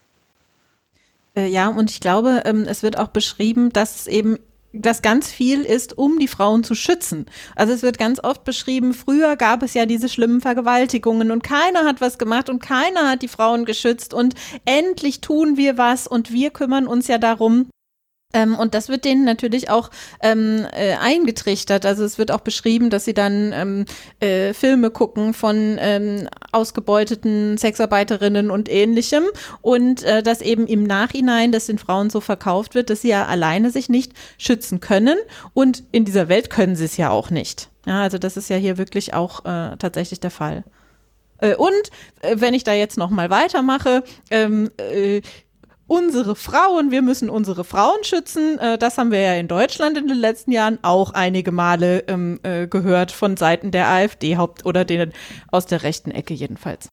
Äh, 1.35 1.47
ja, 1.47 1.69
und 1.69 1.89
ich 1.89 1.99
glaube, 1.99 2.43
ähm, 2.45 2.65
es 2.67 2.83
wird 2.83 2.97
auch 2.97 3.07
beschrieben, 3.07 3.71
dass 3.71 4.01
es 4.01 4.07
eben 4.07 4.37
das 4.73 5.01
ganz 5.01 5.29
viel 5.29 5.61
ist, 5.61 5.97
um 5.97 6.19
die 6.19 6.27
Frauen 6.27 6.63
zu 6.63 6.75
schützen. 6.75 7.25
Also 7.55 7.73
es 7.73 7.81
wird 7.81 7.97
ganz 7.97 8.23
oft 8.23 8.43
beschrieben, 8.43 8.93
früher 8.93 9.35
gab 9.35 9.63
es 9.63 9.73
ja 9.73 9.85
diese 9.85 10.09
schlimmen 10.09 10.41
Vergewaltigungen 10.41 11.31
und 11.31 11.43
keiner 11.43 11.85
hat 11.85 12.01
was 12.01 12.17
gemacht 12.17 12.49
und 12.49 12.59
keiner 12.61 13.09
hat 13.09 13.21
die 13.21 13.27
Frauen 13.27 13.65
geschützt 13.65 14.13
und 14.13 14.35
endlich 14.65 15.21
tun 15.21 15.57
wir 15.57 15.77
was 15.77 16.07
und 16.07 16.31
wir 16.31 16.51
kümmern 16.51 16.87
uns 16.87 17.07
ja 17.07 17.17
darum, 17.17 17.67
ähm, 18.33 18.55
und 18.55 18.73
das 18.73 18.89
wird 18.89 19.05
denen 19.05 19.23
natürlich 19.23 19.69
auch 19.69 19.89
ähm, 20.21 20.65
äh, 20.73 20.93
eingetrichtert. 20.93 21.85
Also 21.85 22.03
es 22.03 22.17
wird 22.17 22.31
auch 22.31 22.41
beschrieben, 22.41 22.89
dass 22.89 23.05
sie 23.05 23.13
dann 23.13 23.53
ähm, 23.53 23.85
äh, 24.19 24.53
Filme 24.53 24.89
gucken 24.89 25.33
von 25.33 25.77
ähm, 25.79 26.27
ausgebeuteten 26.51 27.57
Sexarbeiterinnen 27.57 28.51
und 28.51 28.69
ähnlichem 28.69 29.23
und 29.61 30.03
äh, 30.03 30.23
dass 30.23 30.41
eben 30.41 30.67
im 30.67 30.83
Nachhinein 30.83 31.51
das 31.51 31.65
den 31.65 31.77
Frauen 31.77 32.09
so 32.09 32.21
verkauft 32.21 32.75
wird, 32.75 32.89
dass 32.89 33.01
sie 33.01 33.09
ja 33.09 33.25
alleine 33.25 33.71
sich 33.71 33.89
nicht 33.89 34.13
schützen 34.37 34.79
können 34.79 35.17
und 35.53 35.83
in 35.91 36.05
dieser 36.05 36.29
Welt 36.29 36.49
können 36.49 36.75
sie 36.75 36.85
es 36.85 36.97
ja 36.97 37.09
auch 37.09 37.29
nicht. 37.29 37.69
Ja, 37.85 38.01
also 38.01 38.17
das 38.17 38.37
ist 38.37 38.49
ja 38.49 38.57
hier 38.57 38.77
wirklich 38.77 39.13
auch 39.13 39.45
äh, 39.45 39.75
tatsächlich 39.77 40.19
der 40.19 40.31
Fall. 40.31 40.63
Äh, 41.39 41.55
und 41.55 41.71
äh, 42.21 42.35
wenn 42.37 42.53
ich 42.53 42.63
da 42.63 42.73
jetzt 42.73 42.97
noch 42.97 43.09
mal 43.09 43.29
weitermache, 43.29 44.03
ähm, 44.29 44.69
äh, 44.77 45.21
unsere 45.91 46.37
Frauen, 46.37 46.89
wir 46.89 47.01
müssen 47.01 47.29
unsere 47.29 47.65
Frauen 47.65 48.01
schützen. 48.05 48.57
Äh, 48.59 48.77
das 48.77 48.97
haben 48.97 49.11
wir 49.11 49.19
ja 49.19 49.33
in 49.33 49.49
Deutschland 49.49 49.97
in 49.97 50.07
den 50.07 50.17
letzten 50.17 50.53
Jahren 50.53 50.79
auch 50.83 51.11
einige 51.11 51.51
Male 51.51 52.05
ähm, 52.07 52.39
äh, 52.43 52.65
gehört 52.65 53.11
von 53.11 53.35
Seiten 53.35 53.71
der 53.71 53.89
AfD 53.89 54.37
Haupt 54.37 54.65
oder 54.65 54.85
denen 54.85 55.11
aus 55.51 55.65
der 55.65 55.83
rechten 55.83 56.11
Ecke 56.11 56.33
jedenfalls. 56.33 56.87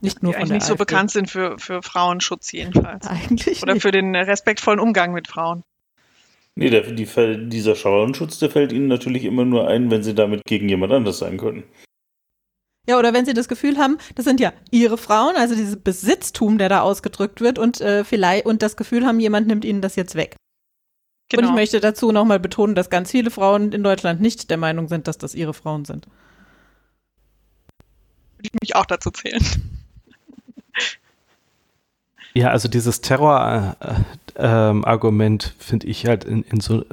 Nicht 0.00 0.22
nur 0.22 0.32
die 0.32 0.38
von 0.38 0.48
der 0.48 0.54
nicht 0.58 0.62
AfD. 0.62 0.74
so 0.74 0.76
bekannt 0.76 1.10
sind 1.10 1.28
für, 1.28 1.58
für 1.58 1.82
Frauenschutz 1.82 2.52
jedenfalls. 2.52 3.04
Eigentlich. 3.08 3.64
Oder 3.64 3.74
nicht. 3.74 3.82
für 3.82 3.90
den 3.90 4.14
respektvollen 4.14 4.78
Umgang 4.78 5.12
mit 5.12 5.26
Frauen. 5.26 5.64
Nee, 6.54 6.70
der, 6.70 6.82
die, 6.82 7.08
dieser 7.48 7.74
Frauenschutz, 7.74 8.38
der 8.38 8.50
fällt 8.50 8.70
Ihnen 8.70 8.86
natürlich 8.86 9.24
immer 9.24 9.44
nur 9.44 9.66
ein, 9.66 9.90
wenn 9.90 10.04
Sie 10.04 10.14
damit 10.14 10.44
gegen 10.46 10.68
jemand 10.68 10.92
anders 10.92 11.18
sein 11.18 11.36
können. 11.36 11.64
Ja, 12.88 12.98
oder 12.98 13.12
wenn 13.12 13.26
sie 13.26 13.34
das 13.34 13.48
Gefühl 13.48 13.78
haben, 13.78 13.98
das 14.14 14.24
sind 14.24 14.38
ja 14.38 14.52
ihre 14.70 14.96
Frauen, 14.96 15.34
also 15.36 15.56
dieses 15.56 15.76
Besitztum, 15.76 16.58
der 16.58 16.68
da 16.68 16.82
ausgedrückt 16.82 17.40
wird 17.40 17.58
und 17.58 17.80
äh, 17.80 18.04
vielleicht 18.04 18.46
und 18.46 18.62
das 18.62 18.76
Gefühl 18.76 19.04
haben, 19.04 19.18
jemand 19.18 19.48
nimmt 19.48 19.64
ihnen 19.64 19.80
das 19.80 19.96
jetzt 19.96 20.14
weg. 20.14 20.36
Genau. 21.28 21.40
Und 21.40 21.44
ich 21.44 21.48
genau. 21.48 21.60
möchte 21.60 21.80
dazu 21.80 22.12
nochmal 22.12 22.38
betonen, 22.38 22.76
dass 22.76 22.88
ganz 22.88 23.10
viele 23.10 23.30
Frauen 23.30 23.72
in 23.72 23.82
Deutschland 23.82 24.20
nicht 24.20 24.48
der 24.50 24.58
Meinung 24.58 24.86
sind, 24.86 25.08
dass 25.08 25.18
das 25.18 25.34
ihre 25.34 25.54
Frauen 25.54 25.84
sind. 25.84 26.06
Würde 28.36 28.50
ich 28.52 28.60
mich 28.60 28.76
auch 28.76 28.86
dazu 28.86 29.10
zählen. 29.10 29.44
Ja, 32.34 32.50
also 32.50 32.68
dieses 32.68 33.00
Terror-Argument 33.00 35.44
äh, 35.44 35.48
äh, 35.48 35.52
finde 35.58 35.86
ich 35.86 36.06
halt 36.06 36.24
in, 36.24 36.42
in 36.42 36.60
so 36.60 36.84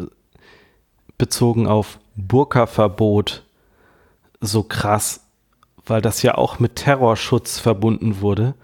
bezogen 1.18 1.68
auf 1.68 2.00
Burka-Verbot 2.16 3.44
so 4.40 4.64
krass 4.64 5.23
weil 5.86 6.02
das 6.02 6.22
ja 6.22 6.36
auch 6.36 6.60
mit 6.60 6.76
Terrorschutz 6.76 7.60
verbunden 7.60 8.22
wurde, 8.22 8.56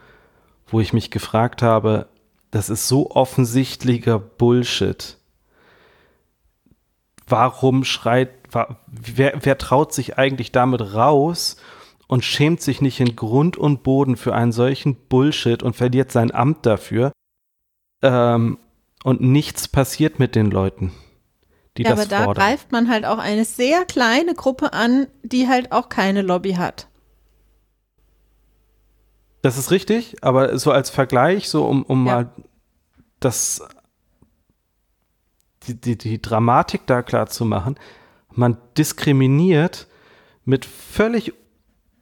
wo 0.67 0.79
ich 0.79 0.93
mich 0.93 1.11
gefragt 1.11 1.61
habe, 1.61 2.07
das 2.51 2.69
ist 2.69 2.87
so 2.87 3.11
offensichtlicher 3.11 4.19
Bullshit. 4.19 5.17
Warum 7.27 7.83
schreit, 7.83 8.31
wer, 8.87 9.33
wer 9.39 9.57
traut 9.57 9.93
sich 9.93 10.17
eigentlich 10.17 10.51
damit 10.51 10.93
raus 10.93 11.57
und 12.07 12.23
schämt 12.23 12.61
sich 12.61 12.81
nicht 12.81 12.99
in 12.99 13.15
Grund 13.15 13.55
und 13.55 13.83
Boden 13.83 14.17
für 14.17 14.33
einen 14.33 14.51
solchen 14.51 14.95
Bullshit 14.95 15.61
und 15.61 15.75
verliert 15.75 16.11
sein 16.11 16.33
Amt 16.33 16.65
dafür? 16.65 17.11
Ähm, 18.01 18.57
und 19.03 19.21
nichts 19.21 19.67
passiert 19.67 20.17
mit 20.19 20.35
den 20.35 20.49
Leuten. 20.49 20.91
Die 21.77 21.83
ja, 21.83 21.91
das 21.91 21.99
aber 21.99 22.09
da 22.09 22.23
fordern. 22.23 22.43
greift 22.43 22.71
man 22.71 22.89
halt 22.89 23.05
auch 23.05 23.19
eine 23.19 23.45
sehr 23.45 23.85
kleine 23.85 24.33
Gruppe 24.33 24.73
an, 24.73 25.07
die 25.23 25.47
halt 25.47 25.71
auch 25.71 25.89
keine 25.89 26.21
Lobby 26.23 26.53
hat. 26.53 26.87
Das 29.41 29.57
ist 29.57 29.71
richtig, 29.71 30.23
aber 30.23 30.57
so 30.57 30.71
als 30.71 30.89
Vergleich, 30.89 31.49
so 31.49 31.65
um, 31.65 31.83
um 31.83 32.05
ja. 32.05 32.13
mal 32.13 32.29
das, 33.19 33.61
die, 35.63 35.79
die, 35.79 35.97
die 35.97 36.21
Dramatik 36.21 36.85
da 36.87 37.01
klar 37.01 37.27
zu 37.27 37.45
machen, 37.45 37.75
man 38.29 38.57
diskriminiert 38.77 39.87
mit 40.45 40.65
völlig 40.65 41.33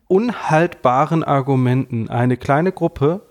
unhaltbaren 0.07 1.23
Argumenten 1.23 2.09
eine 2.09 2.37
kleine 2.37 2.71
Gruppe 2.71 3.27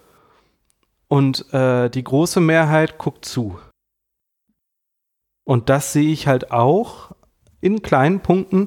und 1.09 1.53
äh, 1.53 1.89
die 1.89 2.05
große 2.05 2.41
Mehrheit 2.41 2.99
guckt 2.99 3.25
zu. 3.25 3.59
Und 5.45 5.69
das 5.69 5.93
sehe 5.93 6.11
ich 6.13 6.27
halt 6.27 6.51
auch 6.51 7.13
in 7.61 7.83
kleinen 7.83 8.21
Punkten, 8.21 8.67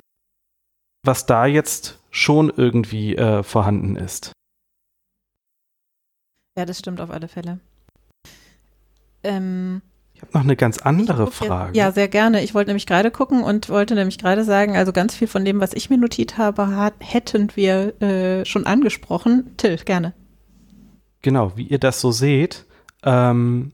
was 1.06 1.26
da 1.26 1.46
jetzt 1.46 2.00
schon 2.10 2.50
irgendwie 2.50 3.16
äh, 3.16 3.44
vorhanden 3.44 3.96
ist. 3.96 4.32
Ja, 6.60 6.66
das 6.66 6.80
stimmt 6.80 7.00
auf 7.00 7.10
alle 7.10 7.30
Fälle. 7.30 7.62
Ähm, 9.24 9.82
ich 10.14 10.22
habe 10.22 10.34
noch 10.34 10.42
eine 10.42 10.58
ganz 10.58 10.80
andere 10.80 11.32
Frage. 11.32 11.78
Ja, 11.78 11.94
sehr 11.94 12.10
gerne. 12.10 12.44
Ich 12.44 12.54
wollte 12.54 12.72
nämlich 12.72 12.86
gerade 12.86 13.12
gucken 13.12 13.44
und 13.44 13.70
wollte 13.70 13.96
nämlich 13.96 14.18
gerade 14.18 14.44
sagen, 14.44 14.76
also 14.76 14.92
ganz 14.92 15.16
viel 15.16 15.30
von 15.30 15.46
dem, 15.46 15.62
was 15.62 15.72
ich 15.72 15.90
mir 15.90 15.98
notiert 15.98 16.38
habe, 16.38 16.76
hat, 16.76 16.96
hätten 17.00 17.56
wir 17.56 18.02
äh, 18.02 18.44
schon 18.44 18.66
angesprochen. 18.66 19.56
Till, 19.56 19.78
gerne. 19.78 20.14
Genau, 21.22 21.56
wie 21.56 21.64
ihr 21.64 21.80
das 21.80 22.02
so 22.02 22.12
seht. 22.12 22.66
Ähm, 23.04 23.72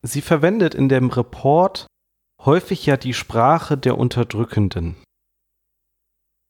sie 0.00 0.22
verwendet 0.22 0.74
in 0.74 0.88
dem 0.88 1.10
Report 1.10 1.86
häufig 2.42 2.86
ja 2.86 2.96
die 2.96 3.12
Sprache 3.12 3.76
der 3.76 3.98
Unterdrückenden. 3.98 4.96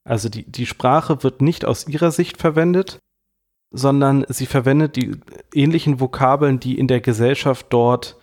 Also 0.09 0.29
die, 0.29 0.45
die 0.45 0.67
Sprache 0.67 1.25
wird 1.25 1.43
nicht 1.43 1.65
aus 1.65 1.89
ihrer 1.89 2.13
Sicht 2.13 2.37
verwendet, 2.37 3.01
sondern 3.71 4.25
sie 4.29 4.47
verwendet 4.47 4.97
die 4.97 5.13
ähnlichen 5.55 6.01
Vokabeln, 6.01 6.61
die 6.61 6.79
in 6.79 6.89
der 6.89 7.01
Gesellschaft 7.01 7.67
dort 7.71 8.17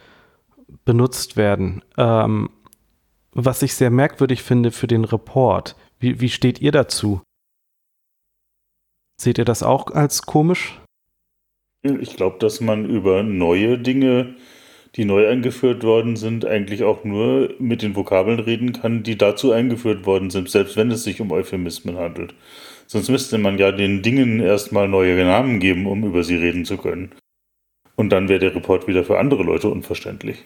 benutzt 0.86 1.38
werden. 1.38 1.84
Ähm, 1.98 2.50
was 3.32 3.62
ich 3.62 3.76
sehr 3.76 3.92
merkwürdig 3.92 4.42
finde 4.42 4.72
für 4.72 4.88
den 4.88 5.06
Report. 5.06 5.76
Wie, 6.00 6.20
wie 6.20 6.30
steht 6.30 6.60
ihr 6.60 6.72
dazu? 6.72 7.22
Seht 9.20 9.38
ihr 9.38 9.46
das 9.46 9.64
auch 9.64 9.92
als 9.92 10.24
komisch? 10.24 10.80
Ich 11.84 12.16
glaube, 12.16 12.38
dass 12.40 12.62
man 12.62 12.86
über 12.86 13.24
neue 13.24 13.78
Dinge, 13.78 14.36
die 14.96 15.06
neu 15.06 15.28
eingeführt 15.28 15.84
worden 15.84 16.16
sind, 16.16 16.46
eigentlich 16.46 16.84
auch 16.84 17.04
nur 17.04 17.54
mit 17.60 17.82
den 17.82 17.96
Vokabeln 17.96 18.40
reden 18.40 18.74
kann, 18.74 19.04
die 19.04 19.18
dazu 19.18 19.52
eingeführt 19.52 20.06
worden 20.06 20.30
sind, 20.30 20.50
selbst 20.50 20.76
wenn 20.76 20.92
es 20.92 21.04
sich 21.04 21.22
um 21.22 21.32
Euphemismen 21.32 21.98
handelt. 21.98 22.34
Sonst 22.88 23.10
müsste 23.10 23.38
man 23.38 23.58
ja 23.58 23.72
den 23.72 24.02
Dingen 24.02 24.40
erstmal 24.40 24.88
neue 24.88 25.24
Namen 25.24 25.60
geben, 25.60 25.86
um 25.86 26.06
über 26.06 26.24
sie 26.24 26.38
reden 26.38 26.66
zu 26.66 26.78
können. 26.78 27.12
Und 27.96 28.10
dann 28.10 28.30
wäre 28.30 28.40
der 28.40 28.56
Report 28.56 28.88
wieder 28.88 29.04
für 29.04 29.20
andere 29.20 29.44
Leute 29.44 29.70
unverständlich. 29.70 30.46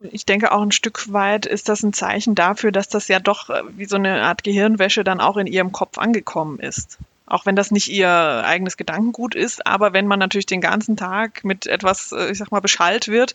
Ich 0.00 0.24
denke 0.24 0.52
auch 0.52 0.62
ein 0.62 0.70
Stück 0.70 1.12
weit 1.12 1.44
ist 1.44 1.68
das 1.68 1.82
ein 1.82 1.92
Zeichen 1.92 2.36
dafür, 2.36 2.70
dass 2.70 2.88
das 2.88 3.08
ja 3.08 3.18
doch 3.18 3.50
äh, 3.50 3.62
wie 3.76 3.86
so 3.86 3.96
eine 3.96 4.22
Art 4.22 4.44
Gehirnwäsche 4.44 5.02
dann 5.02 5.20
auch 5.20 5.36
in 5.36 5.48
ihrem 5.48 5.72
Kopf 5.72 5.98
angekommen 5.98 6.60
ist. 6.60 6.98
Auch 7.26 7.46
wenn 7.46 7.56
das 7.56 7.72
nicht 7.72 7.88
ihr 7.88 8.08
eigenes 8.08 8.76
Gedankengut 8.76 9.34
ist, 9.34 9.66
aber 9.66 9.92
wenn 9.92 10.06
man 10.06 10.20
natürlich 10.20 10.46
den 10.46 10.60
ganzen 10.60 10.96
Tag 10.96 11.42
mit 11.42 11.66
etwas, 11.66 12.12
äh, 12.12 12.30
ich 12.30 12.38
sag 12.38 12.52
mal, 12.52 12.60
beschallt 12.60 13.08
wird 13.08 13.34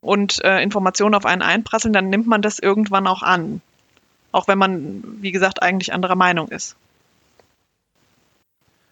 und 0.00 0.44
äh, 0.44 0.60
Informationen 0.60 1.14
auf 1.14 1.24
einen 1.24 1.42
einprasseln, 1.42 1.94
dann 1.94 2.10
nimmt 2.10 2.26
man 2.26 2.42
das 2.42 2.58
irgendwann 2.58 3.06
auch 3.06 3.22
an. 3.22 3.60
Auch 4.32 4.48
wenn 4.48 4.58
man, 4.58 5.04
wie 5.20 5.32
gesagt, 5.32 5.62
eigentlich 5.62 5.92
anderer 5.92 6.16
Meinung 6.16 6.48
ist. 6.48 6.76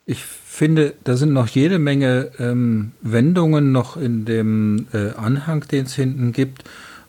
Ich 0.07 0.25
finde, 0.25 0.95
da 1.05 1.17
sind 1.17 1.33
noch 1.33 1.49
jede 1.49 1.79
Menge 1.79 2.33
ähm, 2.39 2.93
Wendungen 3.01 3.73
noch 3.73 3.97
in 3.97 4.25
dem 4.25 4.87
äh, 4.93 5.11
Anhang, 5.13 5.67
den 5.69 5.87
es 5.87 5.95
hinten 5.95 6.33
gibt, 6.33 6.65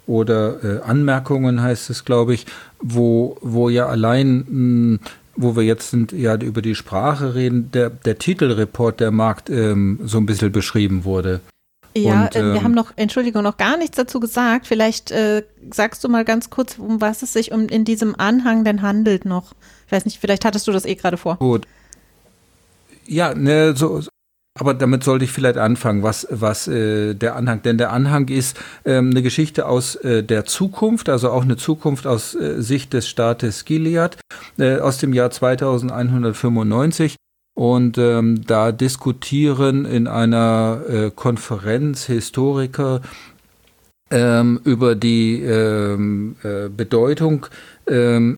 oder 0.07 0.63
äh, 0.63 0.81
Anmerkungen 0.81 1.61
heißt 1.61 1.89
es, 1.89 2.05
glaube 2.05 2.33
ich, 2.33 2.45
wo, 2.79 3.37
wo 3.41 3.69
ja 3.69 3.87
allein, 3.87 4.37
mh, 4.37 4.45
hm, 4.47 4.99
wo 5.35 5.55
wir 5.55 5.63
jetzt 5.63 5.89
sind, 5.91 6.11
ja 6.11 6.35
über 6.35 6.61
die 6.61 6.75
Sprache 6.75 7.35
reden, 7.35 7.71
der, 7.71 7.89
der 7.89 8.17
Titelreport 8.17 8.99
der 8.99 9.11
Markt 9.11 9.49
ähm, 9.49 9.99
so 10.03 10.17
ein 10.17 10.25
bisschen 10.25 10.51
beschrieben 10.51 11.05
wurde. 11.05 11.39
Ja, 11.95 12.25
und, 12.25 12.35
ähm, 12.35 12.53
wir 12.53 12.63
haben 12.63 12.73
noch, 12.73 12.93
Entschuldigung, 12.95 13.43
noch 13.43 13.57
gar 13.57 13.77
nichts 13.77 13.97
dazu 13.97 14.19
gesagt. 14.19 14.67
Vielleicht 14.67 15.11
äh, 15.11 15.43
sagst 15.71 16.03
du 16.03 16.09
mal 16.09 16.25
ganz 16.25 16.49
kurz, 16.49 16.77
um 16.77 17.01
was 17.01 17.21
es 17.21 17.33
sich 17.33 17.51
um 17.51 17.67
in 17.67 17.85
diesem 17.85 18.15
Anhang 18.17 18.63
denn 18.63 18.81
handelt 18.81 19.25
noch. 19.25 19.53
Ich 19.87 19.91
weiß 19.91 20.05
nicht, 20.05 20.19
vielleicht 20.19 20.45
hattest 20.45 20.67
du 20.67 20.71
das 20.71 20.85
eh 20.85 20.95
gerade 20.95 21.17
vor. 21.17 21.37
Gut. 21.37 21.67
Ja, 23.05 23.33
ne, 23.33 23.75
so, 23.75 24.01
aber 24.59 24.73
damit 24.73 25.03
sollte 25.03 25.25
ich 25.25 25.31
vielleicht 25.31 25.57
anfangen, 25.57 26.03
was, 26.03 26.27
was 26.29 26.67
äh, 26.67 27.13
der 27.13 27.35
Anhang, 27.35 27.61
denn 27.61 27.77
der 27.77 27.91
Anhang 27.91 28.27
ist 28.27 28.59
ähm, 28.85 29.09
eine 29.09 29.21
Geschichte 29.21 29.65
aus 29.65 29.95
äh, 29.95 30.23
der 30.23 30.45
Zukunft, 30.45 31.07
also 31.07 31.31
auch 31.31 31.43
eine 31.43 31.55
Zukunft 31.55 32.05
aus 32.05 32.35
äh, 32.35 32.61
Sicht 32.61 32.93
des 32.93 33.07
Staates 33.07 33.63
Gilead 33.65 34.17
äh, 34.59 34.77
aus 34.79 34.97
dem 34.97 35.13
Jahr 35.13 35.31
2195. 35.31 37.15
Und 37.53 37.97
ähm, 37.97 38.45
da 38.45 38.71
diskutieren 38.71 39.85
in 39.85 40.07
einer 40.07 40.81
äh, 40.87 41.11
Konferenz 41.11 42.05
Historiker 42.05 43.01
ähm, 44.09 44.59
über 44.63 44.95
die 44.95 45.41
ähm, 45.41 46.35
äh, 46.43 46.69
Bedeutung 46.69 47.47
ähm, 47.87 48.35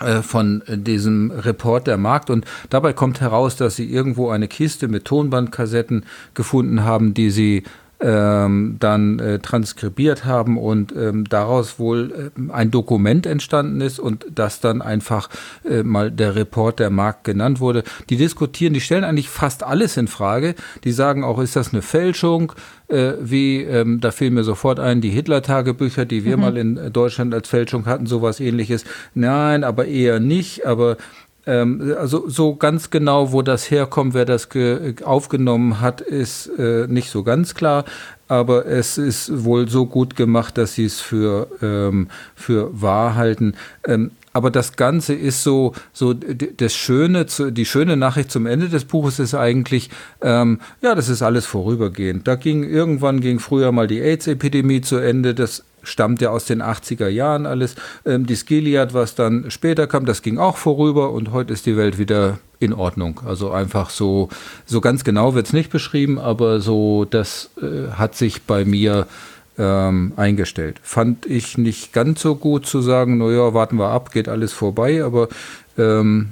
äh, 0.00 0.22
von 0.22 0.62
diesem 0.66 1.30
Report 1.30 1.86
der 1.86 1.98
Markt. 1.98 2.30
Und 2.30 2.46
dabei 2.70 2.92
kommt 2.92 3.20
heraus, 3.20 3.56
dass 3.56 3.76
sie 3.76 3.90
irgendwo 3.90 4.30
eine 4.30 4.48
Kiste 4.48 4.88
mit 4.88 5.04
Tonbandkassetten 5.04 6.04
gefunden 6.34 6.84
haben, 6.84 7.12
die 7.12 7.30
sie 7.30 7.64
ähm, 8.00 8.76
dann 8.80 9.18
äh, 9.18 9.38
transkribiert 9.40 10.24
haben 10.24 10.58
und 10.58 10.94
ähm, 10.96 11.24
daraus 11.28 11.78
wohl 11.78 12.32
äh, 12.38 12.52
ein 12.52 12.70
Dokument 12.70 13.26
entstanden 13.26 13.80
ist 13.80 13.98
und 13.98 14.26
das 14.30 14.60
dann 14.60 14.80
einfach 14.80 15.28
äh, 15.68 15.82
mal 15.82 16.10
der 16.10 16.34
Report 16.34 16.78
der 16.78 16.90
Markt 16.90 17.24
genannt 17.24 17.60
wurde. 17.60 17.84
Die 18.08 18.16
diskutieren, 18.16 18.72
die 18.72 18.80
stellen 18.80 19.04
eigentlich 19.04 19.28
fast 19.28 19.62
alles 19.62 19.96
in 19.96 20.08
Frage. 20.08 20.54
Die 20.84 20.92
sagen 20.92 21.24
auch, 21.24 21.38
ist 21.38 21.56
das 21.56 21.72
eine 21.72 21.82
Fälschung? 21.82 22.52
Äh, 22.88 23.12
wie, 23.20 23.62
ähm, 23.62 24.00
da 24.00 24.10
fiel 24.10 24.30
mir 24.30 24.44
sofort 24.44 24.80
ein, 24.80 25.00
die 25.00 25.10
Hitler-Tagebücher, 25.10 26.06
die 26.06 26.24
wir 26.24 26.36
mhm. 26.36 26.42
mal 26.42 26.56
in 26.56 26.92
Deutschland 26.92 27.34
als 27.34 27.48
Fälschung 27.48 27.86
hatten, 27.86 28.06
sowas 28.06 28.40
ähnliches. 28.40 28.84
Nein, 29.14 29.62
aber 29.62 29.86
eher 29.86 30.20
nicht. 30.20 30.66
Aber 30.66 30.96
ähm, 31.46 31.94
also 31.98 32.28
so 32.28 32.54
ganz 32.54 32.90
genau, 32.90 33.32
wo 33.32 33.42
das 33.42 33.70
herkommt, 33.70 34.14
wer 34.14 34.24
das 34.24 34.48
aufgenommen 35.04 35.80
hat, 35.80 36.00
ist 36.00 36.46
äh, 36.58 36.86
nicht 36.88 37.10
so 37.10 37.22
ganz 37.22 37.54
klar. 37.54 37.84
Aber 38.28 38.66
es 38.66 38.96
ist 38.96 39.44
wohl 39.44 39.68
so 39.68 39.86
gut 39.86 40.14
gemacht, 40.14 40.56
dass 40.56 40.74
sie 40.74 40.84
es 40.84 41.00
für, 41.00 41.48
ähm, 41.62 42.08
für 42.36 42.70
wahr 42.80 43.16
halten. 43.16 43.54
Ähm, 43.84 44.12
aber 44.32 44.50
das 44.50 44.76
Ganze 44.76 45.14
ist 45.14 45.42
so, 45.42 45.74
so 45.92 46.14
das 46.14 46.74
Schöne, 46.74 47.26
die 47.50 47.64
schöne 47.64 47.96
Nachricht 47.96 48.30
zum 48.30 48.46
Ende 48.46 48.68
des 48.68 48.84
Buches 48.84 49.18
ist 49.18 49.34
eigentlich, 49.34 49.90
ähm, 50.22 50.60
ja, 50.82 50.94
das 50.94 51.08
ist 51.08 51.22
alles 51.22 51.46
vorübergehend. 51.46 52.28
Da 52.28 52.36
ging 52.36 52.62
irgendwann 52.62 53.20
ging 53.20 53.40
früher 53.40 53.72
mal 53.72 53.88
die 53.88 54.00
AIDS-Epidemie 54.00 54.82
zu 54.82 54.98
Ende. 54.98 55.34
Das 55.34 55.64
stammt 55.82 56.20
ja 56.20 56.30
aus 56.30 56.44
den 56.44 56.62
80er 56.62 57.08
Jahren 57.08 57.46
alles. 57.46 57.74
Ähm, 58.04 58.26
die 58.26 58.36
Skiliad, 58.36 58.94
was 58.94 59.14
dann 59.14 59.50
später 59.50 59.86
kam, 59.86 60.06
das 60.06 60.22
ging 60.22 60.38
auch 60.38 60.56
vorüber 60.56 61.10
und 61.12 61.32
heute 61.32 61.52
ist 61.52 61.66
die 61.66 61.76
Welt 61.76 61.98
wieder 61.98 62.38
in 62.58 62.72
Ordnung. 62.72 63.20
Also 63.24 63.50
einfach 63.50 63.90
so, 63.90 64.28
so 64.66 64.80
ganz 64.80 65.04
genau 65.04 65.34
wird 65.34 65.46
es 65.46 65.52
nicht 65.52 65.70
beschrieben, 65.70 66.18
aber 66.18 66.60
so, 66.60 67.04
das 67.04 67.50
äh, 67.60 67.92
hat 67.92 68.14
sich 68.14 68.42
bei 68.42 68.64
mir 68.64 69.06
ähm, 69.58 70.12
eingestellt. 70.16 70.80
Fand 70.82 71.26
ich 71.26 71.58
nicht 71.58 71.92
ganz 71.92 72.20
so 72.20 72.36
gut 72.36 72.66
zu 72.66 72.80
sagen, 72.80 73.18
naja, 73.18 73.54
warten 73.54 73.76
wir 73.76 73.88
ab, 73.88 74.12
geht 74.12 74.28
alles 74.28 74.52
vorbei, 74.52 75.04
aber 75.04 75.28
ähm, 75.76 76.30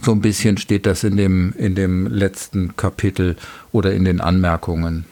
so 0.00 0.12
ein 0.12 0.20
bisschen 0.20 0.58
steht 0.58 0.86
das 0.86 1.04
in 1.04 1.16
dem, 1.16 1.52
in 1.58 1.74
dem 1.74 2.06
letzten 2.06 2.76
Kapitel 2.76 3.36
oder 3.72 3.92
in 3.92 4.04
den 4.04 4.20
Anmerkungen. 4.20 5.04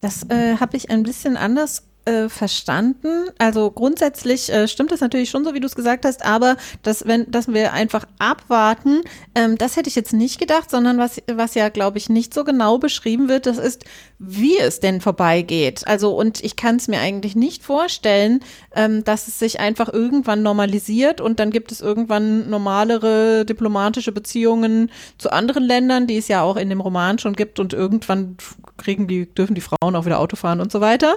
Das 0.00 0.24
äh, 0.28 0.56
habe 0.58 0.76
ich 0.76 0.90
ein 0.90 1.02
bisschen 1.02 1.36
anders 1.36 1.85
äh, 2.06 2.28
verstanden. 2.28 3.28
Also 3.38 3.70
grundsätzlich 3.70 4.52
äh, 4.52 4.68
stimmt 4.68 4.92
das 4.92 5.00
natürlich 5.00 5.28
schon 5.28 5.44
so, 5.44 5.54
wie 5.54 5.60
du 5.60 5.66
es 5.66 5.74
gesagt 5.74 6.04
hast, 6.04 6.24
aber 6.24 6.56
dass, 6.82 7.06
wenn, 7.06 7.30
dass 7.30 7.48
wir 7.48 7.72
einfach 7.72 8.06
abwarten, 8.18 9.02
ähm, 9.34 9.58
das 9.58 9.76
hätte 9.76 9.88
ich 9.88 9.94
jetzt 9.94 10.12
nicht 10.12 10.38
gedacht, 10.38 10.70
sondern 10.70 10.98
was, 10.98 11.20
was 11.30 11.54
ja, 11.54 11.68
glaube 11.68 11.98
ich, 11.98 12.08
nicht 12.08 12.32
so 12.32 12.44
genau 12.44 12.78
beschrieben 12.78 13.28
wird, 13.28 13.46
das 13.46 13.58
ist, 13.58 13.84
wie 14.18 14.56
es 14.58 14.80
denn 14.80 15.00
vorbeigeht. 15.00 15.86
Also, 15.86 16.16
und 16.16 16.42
ich 16.42 16.56
kann 16.56 16.76
es 16.76 16.88
mir 16.88 17.00
eigentlich 17.00 17.36
nicht 17.36 17.62
vorstellen, 17.62 18.40
ähm, 18.74 19.04
dass 19.04 19.28
es 19.28 19.38
sich 19.38 19.60
einfach 19.60 19.92
irgendwann 19.92 20.42
normalisiert 20.42 21.20
und 21.20 21.38
dann 21.38 21.50
gibt 21.50 21.70
es 21.70 21.80
irgendwann 21.80 22.48
normalere 22.48 23.44
diplomatische 23.44 24.12
Beziehungen 24.12 24.90
zu 25.18 25.30
anderen 25.30 25.64
Ländern, 25.64 26.06
die 26.06 26.16
es 26.16 26.28
ja 26.28 26.42
auch 26.42 26.56
in 26.56 26.70
dem 26.70 26.80
Roman 26.80 27.18
schon 27.18 27.34
gibt 27.34 27.60
und 27.60 27.72
irgendwann 27.72 28.36
kriegen 28.78 29.06
die, 29.06 29.26
dürfen 29.26 29.54
die 29.54 29.60
Frauen 29.60 29.96
auch 29.96 30.06
wieder 30.06 30.18
Auto 30.18 30.36
fahren 30.36 30.60
und 30.60 30.72
so 30.72 30.80
weiter. 30.80 31.16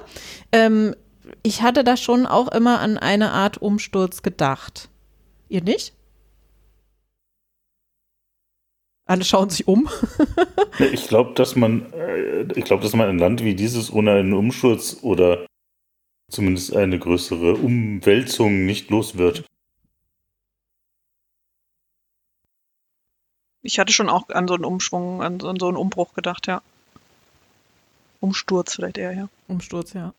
Ähm, 0.52 0.96
ich 1.44 1.62
hatte 1.62 1.84
da 1.84 1.96
schon 1.96 2.26
auch 2.26 2.50
immer 2.50 2.80
an 2.80 2.98
eine 2.98 3.32
Art 3.32 3.62
Umsturz 3.62 4.24
gedacht. 4.24 4.90
Ihr 5.48 5.64
nicht? 5.64 5.94
Alle 9.10 9.24
schauen 9.24 9.50
sich 9.50 9.68
um. 9.68 9.90
ich 10.94 11.08
glaube, 11.08 11.34
dass 11.34 11.56
man, 11.56 11.92
äh, 11.94 12.44
ich 12.54 12.64
glaube, 12.64 12.84
dass 12.84 12.94
man 12.94 13.10
ein 13.10 13.18
Land 13.18 13.44
wie 13.44 13.56
dieses 13.56 13.92
ohne 13.92 14.12
einen 14.12 14.34
Umsturz 14.34 14.98
oder 15.02 15.48
zumindest 16.30 16.76
eine 16.76 17.00
größere 17.00 17.56
Umwälzung 17.56 18.68
nicht 18.68 18.92
los 18.92 19.18
wird. 19.18 19.46
Ich 23.64 23.80
hatte 23.80 23.92
schon 23.92 24.10
auch 24.10 24.30
an 24.30 24.48
so 24.48 24.54
einen 24.54 24.64
Umschwung, 24.64 25.24
an 25.24 25.40
so 25.40 25.48
einen 25.50 25.78
Umbruch 25.78 26.14
gedacht, 26.14 26.46
ja. 26.46 26.62
Umsturz 28.20 28.76
vielleicht 28.76 29.00
eher, 29.00 29.14
ja. 29.14 29.28
Umsturz, 29.48 29.94
ja. 29.94 30.14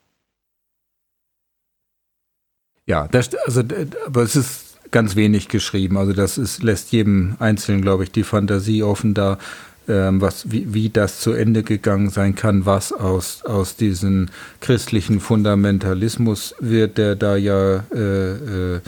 Ja, 2.86 3.06
das, 3.06 3.32
also, 3.36 3.60
aber 4.04 4.22
es 4.22 4.34
ist 4.34 4.69
ganz 4.90 5.16
wenig 5.16 5.48
geschrieben. 5.48 5.96
Also 5.96 6.12
das 6.12 6.38
ist, 6.38 6.62
lässt 6.62 6.92
jedem 6.92 7.36
Einzelnen, 7.38 7.82
glaube 7.82 8.04
ich, 8.04 8.12
die 8.12 8.24
Fantasie 8.24 8.82
offen 8.82 9.14
da, 9.14 9.38
ähm, 9.88 10.20
was, 10.20 10.50
wie, 10.50 10.72
wie 10.72 10.88
das 10.88 11.20
zu 11.20 11.32
Ende 11.32 11.62
gegangen 11.62 12.10
sein 12.10 12.34
kann, 12.34 12.66
was 12.66 12.92
aus, 12.92 13.44
aus 13.44 13.76
diesem 13.76 14.28
christlichen 14.60 15.20
Fundamentalismus 15.20 16.54
wird, 16.60 16.98
der 16.98 17.16
da 17.16 17.36
ja 17.36 17.84
äh, 17.92 18.76
äh, 18.76 18.80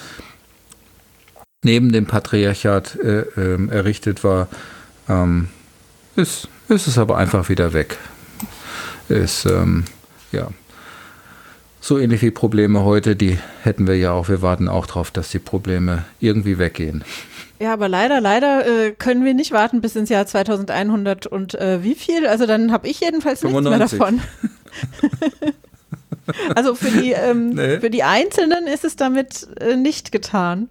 neben 1.65 1.93
dem 1.93 2.07
Patriarchat 2.07 2.97
äh, 2.97 3.23
ähm, 3.37 3.71
errichtet 3.71 4.25
war. 4.25 4.49
Ähm, 5.09 5.49
ist, 6.17 6.49
ist 6.69 6.87
es 6.87 6.99
aber 6.99 7.17
einfach 7.17 7.49
wieder 7.49 7.73
weg. 7.73 7.99
Ist, 9.09 9.47
ähm, 9.47 9.85
ja, 10.31 10.49
so 11.83 11.99
ähnlich 11.99 12.23
wie 12.23 12.31
Probleme 12.31 12.85
heute, 12.85 13.17
die 13.17 13.39
hätten 13.63 13.89
wir 13.89 13.99
ja 13.99 14.13
auch. 14.13 14.29
Wir 14.29 14.41
warten 14.41 14.69
auch 14.69 14.87
darauf, 14.87 15.11
dass 15.11 15.31
die 15.31 15.41
Probleme 15.41 16.05
irgendwie 16.21 16.57
weggehen. 16.57 17.03
Ja, 17.59 17.73
aber 17.73 17.89
leider, 17.89 18.21
leider 18.21 18.67
äh, 18.67 18.93
können 18.93 19.25
wir 19.25 19.35
nicht 19.35 19.51
warten 19.51 19.81
bis 19.81 19.97
ins 19.97 20.09
Jahr 20.09 20.25
2100 20.25 21.27
und 21.27 21.55
äh, 21.55 21.83
wie 21.83 21.97
viel? 21.97 22.27
Also 22.27 22.47
dann 22.47 22.73
habe 22.73 22.89
ich 22.89 23.01
jedenfalls 23.01 23.41
95. 23.41 23.81
nichts 23.81 23.93
mehr 23.99 24.01
davon. 24.01 24.21
also 26.55 26.75
für 26.77 26.91
die, 26.91 27.13
ähm, 27.13 27.51
nee. 27.51 27.81
für 27.81 27.91
die 27.91 28.05
Einzelnen 28.05 28.69
ist 28.69 28.85
es 28.85 28.95
damit 28.95 29.49
äh, 29.61 29.77
nicht 29.77 30.13
getan. 30.13 30.69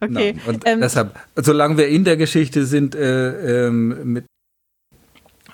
Okay. 0.00 0.36
Und 0.46 0.62
ähm, 0.66 0.80
deshalb, 0.80 1.18
solange 1.36 1.78
wir 1.78 1.88
in 1.88 2.04
der 2.04 2.16
Geschichte 2.16 2.64
sind, 2.64 2.94
äh, 2.94 3.66
ähm, 3.66 4.12
mit 4.12 4.24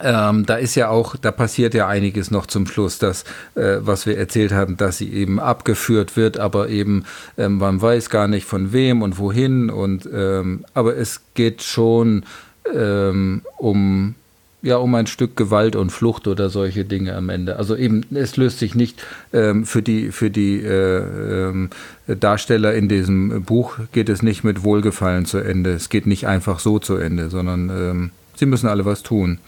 ähm, 0.00 0.46
da 0.46 0.56
ist 0.56 0.74
ja 0.74 0.88
auch, 0.88 1.16
da 1.16 1.32
passiert 1.32 1.74
ja 1.74 1.88
einiges 1.88 2.30
noch 2.30 2.46
zum 2.46 2.66
Schluss, 2.66 2.98
dass, 2.98 3.24
äh, 3.54 3.78
was 3.80 4.06
wir 4.06 4.16
erzählt 4.16 4.52
haben, 4.52 4.76
dass 4.76 4.98
sie 4.98 5.12
eben 5.12 5.40
abgeführt 5.40 6.16
wird, 6.16 6.38
aber 6.38 6.68
eben 6.68 7.04
ähm, 7.36 7.58
man 7.58 7.80
weiß 7.80 8.10
gar 8.10 8.28
nicht 8.28 8.46
von 8.46 8.72
wem 8.72 9.02
und 9.02 9.18
wohin 9.18 9.70
und 9.70 10.08
ähm, 10.12 10.64
aber 10.74 10.96
es 10.96 11.20
geht 11.34 11.62
schon 11.62 12.24
ähm, 12.72 13.42
um 13.56 14.14
ja 14.60 14.76
um 14.76 14.94
ein 14.94 15.06
Stück 15.06 15.36
Gewalt 15.36 15.76
und 15.76 15.90
Flucht 15.90 16.26
oder 16.26 16.50
solche 16.50 16.84
Dinge 16.84 17.14
am 17.14 17.28
Ende. 17.28 17.56
Also 17.56 17.76
eben 17.76 18.04
es 18.12 18.36
löst 18.36 18.58
sich 18.58 18.74
nicht 18.74 19.04
ähm, 19.32 19.64
für 19.64 19.82
die 19.82 20.10
für 20.12 20.30
die 20.30 20.60
äh, 20.60 20.98
ähm, 20.98 21.70
Darsteller 22.06 22.74
in 22.74 22.88
diesem 22.88 23.42
Buch 23.42 23.78
geht 23.92 24.08
es 24.08 24.22
nicht 24.22 24.44
mit 24.44 24.64
Wohlgefallen 24.64 25.26
zu 25.26 25.38
Ende. 25.38 25.72
Es 25.72 25.88
geht 25.88 26.06
nicht 26.06 26.26
einfach 26.26 26.58
so 26.58 26.78
zu 26.78 26.96
Ende, 26.96 27.30
sondern 27.30 28.10
sie 28.34 28.46
müssen 28.46 28.66
alle 28.66 28.86
was 28.86 29.02
tun. 29.02 29.38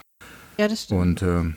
Ja, 0.57 0.67
das 0.67 0.83
stimmt. 0.83 1.01
Und 1.01 1.21
ähm, 1.23 1.55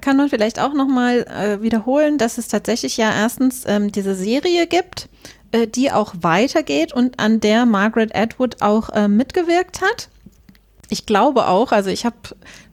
kann 0.00 0.16
man 0.16 0.28
vielleicht 0.28 0.58
auch 0.58 0.72
nochmal 0.72 1.26
äh, 1.28 1.62
wiederholen, 1.62 2.18
dass 2.18 2.38
es 2.38 2.48
tatsächlich 2.48 2.96
ja 2.96 3.12
erstens 3.12 3.64
ähm, 3.66 3.92
diese 3.92 4.14
Serie 4.14 4.66
gibt, 4.66 5.08
äh, 5.52 5.66
die 5.66 5.92
auch 5.92 6.14
weitergeht 6.20 6.92
und 6.92 7.18
an 7.18 7.40
der 7.40 7.66
Margaret 7.66 8.14
Atwood 8.14 8.60
auch 8.60 8.90
äh, 8.90 9.08
mitgewirkt 9.08 9.80
hat. 9.80 10.08
Ich 10.90 11.04
glaube 11.04 11.48
auch, 11.48 11.70
also 11.72 11.90
ich 11.90 12.06
habe 12.06 12.16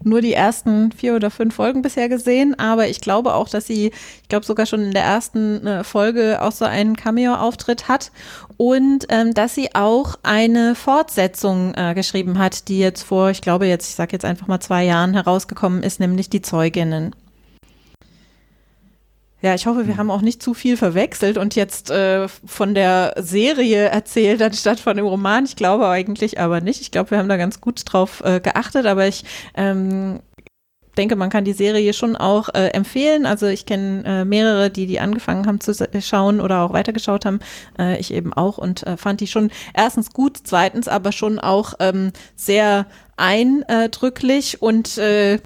nur 0.03 0.21
die 0.21 0.33
ersten 0.33 0.93
vier 0.93 1.15
oder 1.15 1.29
fünf 1.29 1.55
Folgen 1.55 1.81
bisher 1.81 2.07
gesehen, 2.07 2.57
aber 2.57 2.87
ich 2.87 3.01
glaube 3.01 3.33
auch, 3.33 3.49
dass 3.49 3.67
sie, 3.67 3.87
ich 4.21 4.29
glaube 4.29 4.45
sogar 4.45 4.65
schon 4.65 4.81
in 4.81 4.91
der 4.93 5.03
ersten 5.03 5.67
äh, 5.67 5.83
Folge 5.83 6.41
auch 6.41 6.53
so 6.53 6.63
einen 6.63 6.95
Cameo-Auftritt 6.95 7.89
hat 7.89 8.11
und 8.55 9.05
ähm, 9.09 9.33
dass 9.33 9.55
sie 9.55 9.75
auch 9.75 10.15
eine 10.23 10.75
Fortsetzung 10.75 11.73
äh, 11.75 11.93
geschrieben 11.93 12.39
hat, 12.39 12.69
die 12.69 12.79
jetzt 12.79 13.03
vor, 13.03 13.31
ich 13.31 13.41
glaube 13.41 13.67
jetzt, 13.67 13.89
ich 13.89 13.95
sage 13.95 14.13
jetzt 14.13 14.25
einfach 14.25 14.47
mal 14.47 14.61
zwei 14.61 14.85
Jahren 14.85 15.13
herausgekommen 15.13 15.83
ist, 15.83 15.99
nämlich 15.99 16.29
die 16.29 16.41
Zeuginnen. 16.41 17.13
Ja, 19.45 19.53
ich 19.53 19.67
hoffe, 19.67 19.85
wir 19.85 19.93
hm. 19.93 19.97
haben 19.99 20.09
auch 20.09 20.23
nicht 20.23 20.41
zu 20.41 20.55
viel 20.55 20.75
verwechselt 20.75 21.37
und 21.37 21.53
jetzt 21.53 21.91
äh, 21.91 22.27
von 22.27 22.73
der 22.73 23.13
Serie 23.19 23.89
erzählt 23.89 24.41
anstatt 24.41 24.79
von 24.79 24.97
dem 24.97 25.05
Roman. 25.05 25.45
Ich 25.45 25.55
glaube 25.55 25.87
eigentlich 25.87 26.39
aber 26.39 26.61
nicht. 26.61 26.81
Ich 26.81 26.89
glaube, 26.89 27.11
wir 27.11 27.19
haben 27.19 27.29
da 27.29 27.37
ganz 27.37 27.61
gut 27.61 27.83
drauf 27.85 28.23
äh, 28.25 28.39
geachtet, 28.39 28.87
aber 28.87 29.05
ich 29.05 29.23
ähm, 29.53 30.21
denke, 30.97 31.15
man 31.15 31.29
kann 31.29 31.45
die 31.45 31.53
Serie 31.53 31.93
schon 31.93 32.15
auch 32.15 32.49
äh, 32.55 32.69
empfehlen. 32.69 33.27
Also 33.27 33.45
ich 33.45 33.67
kenne 33.67 34.03
äh, 34.03 34.25
mehrere, 34.25 34.71
die 34.71 34.87
die 34.87 34.99
angefangen 34.99 35.45
haben 35.45 35.59
zu 35.59 35.75
schauen 36.01 36.41
oder 36.41 36.61
auch 36.61 36.73
weitergeschaut 36.73 37.25
haben. 37.25 37.39
Äh, 37.77 37.99
ich 37.99 38.11
eben 38.11 38.33
auch 38.33 38.57
und 38.57 38.81
äh, 38.87 38.97
fand 38.97 39.21
die 39.21 39.27
schon 39.27 39.51
erstens 39.75 40.09
gut, 40.11 40.39
zweitens 40.43 40.87
aber 40.87 41.11
schon 41.11 41.37
auch 41.37 41.75
ähm, 41.79 42.13
sehr 42.35 42.87
eindrücklich 43.15 44.63
und 44.63 44.97
äh, 44.97 45.37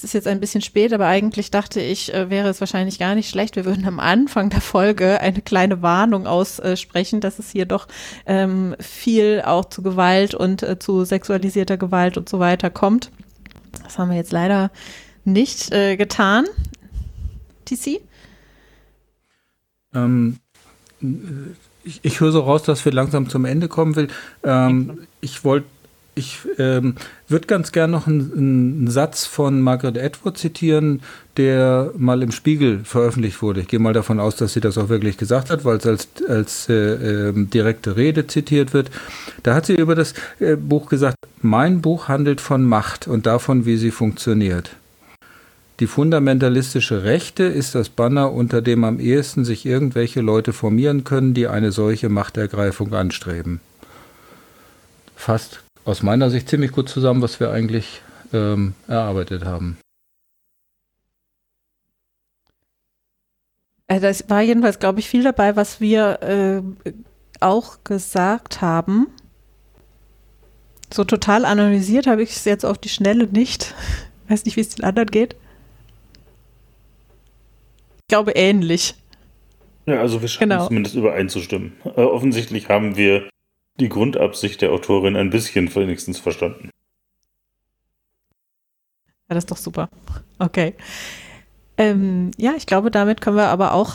es 0.00 0.04
ist 0.04 0.12
jetzt 0.14 0.28
ein 0.28 0.40
bisschen 0.40 0.62
spät, 0.62 0.94
aber 0.94 1.06
eigentlich 1.06 1.50
dachte 1.50 1.78
ich, 1.78 2.14
äh, 2.14 2.30
wäre 2.30 2.48
es 2.48 2.60
wahrscheinlich 2.60 2.98
gar 2.98 3.14
nicht 3.14 3.28
schlecht. 3.28 3.54
Wir 3.54 3.66
würden 3.66 3.84
am 3.86 4.00
Anfang 4.00 4.48
der 4.48 4.62
Folge 4.62 5.20
eine 5.20 5.42
kleine 5.42 5.82
Warnung 5.82 6.26
aussprechen, 6.26 7.20
dass 7.20 7.38
es 7.38 7.50
hier 7.50 7.66
doch 7.66 7.86
ähm, 8.24 8.74
viel 8.80 9.42
auch 9.44 9.66
zu 9.66 9.82
Gewalt 9.82 10.34
und 10.34 10.62
äh, 10.62 10.78
zu 10.78 11.04
sexualisierter 11.04 11.76
Gewalt 11.76 12.16
und 12.16 12.30
so 12.30 12.38
weiter 12.38 12.70
kommt. 12.70 13.10
Das 13.82 13.98
haben 13.98 14.08
wir 14.08 14.16
jetzt 14.16 14.32
leider 14.32 14.70
nicht 15.26 15.70
äh, 15.70 15.98
getan. 15.98 16.46
TC? 17.66 18.00
Ähm, 19.94 20.38
ich, 21.84 22.00
ich 22.02 22.20
höre 22.20 22.32
so 22.32 22.40
raus, 22.40 22.62
dass 22.62 22.86
wir 22.86 22.92
langsam 22.92 23.28
zum 23.28 23.44
Ende 23.44 23.68
kommen 23.68 23.96
will. 23.96 24.08
Ähm, 24.44 25.06
ich 25.20 25.44
wollte 25.44 25.66
ich 26.20 26.38
ähm, 26.58 26.94
würde 27.26 27.46
ganz 27.46 27.72
gern 27.72 27.90
noch 27.90 28.06
einen, 28.06 28.32
einen, 28.32 28.90
Satz 28.90 29.26
von 29.26 29.60
Margaret 29.60 29.98
Atwood 29.98 30.38
zitieren, 30.38 31.02
der 31.36 31.92
mal 31.96 32.22
im 32.22 32.30
Spiegel 32.30 32.80
veröffentlicht 32.84 33.42
wurde. 33.42 33.60
Ich 33.62 33.68
gehe 33.68 33.80
mal 33.80 33.92
davon 33.92 34.20
aus, 34.20 34.36
dass 34.36 34.52
sie 34.52 34.60
das 34.60 34.78
auch 34.78 34.88
wirklich 34.88 35.16
gesagt 35.16 35.50
hat, 35.50 35.64
weil 35.64 35.78
es 35.78 35.86
als, 35.86 36.08
als 36.28 36.68
äh, 36.68 36.74
äh, 36.74 37.32
direkte 37.34 37.96
Rede 37.96 38.26
zitiert 38.26 38.72
wird. 38.72 38.90
Da 39.42 39.54
hat 39.54 39.66
sie 39.66 39.74
über 39.74 39.94
das 39.94 40.14
äh, 40.38 40.56
Buch 40.56 40.88
gesagt, 40.88 41.16
mein 41.42 41.80
Buch 41.80 42.08
handelt 42.08 42.40
von 42.40 42.62
Macht 42.62 43.08
und 43.08 43.26
davon, 43.26 43.66
wie 43.66 43.76
sie 43.76 43.90
funktioniert. 43.90 44.70
Die 45.80 45.86
fundamentalistische 45.86 47.04
Rechte 47.04 47.44
ist 47.44 47.74
das 47.74 47.88
Banner, 47.88 48.32
unter 48.32 48.60
dem 48.60 48.84
am 48.84 49.00
ehesten 49.00 49.46
sich 49.46 49.64
irgendwelche 49.64 50.20
Leute 50.20 50.52
formieren 50.52 51.04
können, 51.04 51.32
die 51.32 51.48
eine 51.48 51.72
solche 51.72 52.10
Machtergreifung 52.10 52.92
anstreben. 52.92 53.60
Fast 55.16 55.62
aus 55.84 56.02
meiner 56.02 56.30
Sicht 56.30 56.48
ziemlich 56.48 56.72
gut 56.72 56.88
zusammen, 56.88 57.22
was 57.22 57.40
wir 57.40 57.50
eigentlich 57.50 58.02
ähm, 58.32 58.74
erarbeitet 58.86 59.44
haben. 59.44 59.78
Also 63.88 64.06
das 64.06 64.30
war 64.30 64.40
jedenfalls, 64.40 64.78
glaube 64.78 65.00
ich, 65.00 65.08
viel 65.08 65.24
dabei, 65.24 65.56
was 65.56 65.80
wir 65.80 66.22
äh, 66.22 66.92
auch 67.40 67.78
gesagt 67.82 68.60
haben. 68.60 69.08
So 70.92 71.04
total 71.04 71.44
analysiert 71.44 72.06
habe 72.06 72.22
ich 72.22 72.30
es 72.30 72.44
jetzt 72.44 72.64
auf 72.64 72.78
die 72.78 72.88
Schnelle 72.88 73.26
nicht. 73.26 73.74
Weiß 74.28 74.44
nicht, 74.44 74.56
wie 74.56 74.60
es 74.60 74.68
den 74.68 74.84
anderen 74.84 75.10
geht. 75.10 75.34
Ich 78.02 78.08
glaube 78.08 78.32
ähnlich. 78.32 78.94
Ja, 79.86 80.00
also 80.00 80.20
wir 80.20 80.28
schaffen 80.28 80.50
genau. 80.50 80.66
zumindest 80.68 80.94
übereinzustimmen. 80.94 81.72
Äh, 81.84 82.02
offensichtlich 82.02 82.68
haben 82.68 82.96
wir 82.96 83.28
die 83.80 83.88
Grundabsicht 83.88 84.60
der 84.60 84.72
Autorin 84.72 85.16
ein 85.16 85.30
bisschen 85.30 85.74
wenigstens 85.74 86.18
verstanden. 86.18 86.70
Ja, 89.28 89.34
das 89.34 89.44
ist 89.44 89.50
doch 89.50 89.56
super. 89.56 89.88
Okay. 90.38 90.74
Ähm, 91.76 92.30
ja, 92.36 92.52
ich 92.56 92.66
glaube, 92.66 92.90
damit 92.90 93.20
können 93.20 93.36
wir 93.36 93.48
aber 93.48 93.72
auch, 93.72 93.94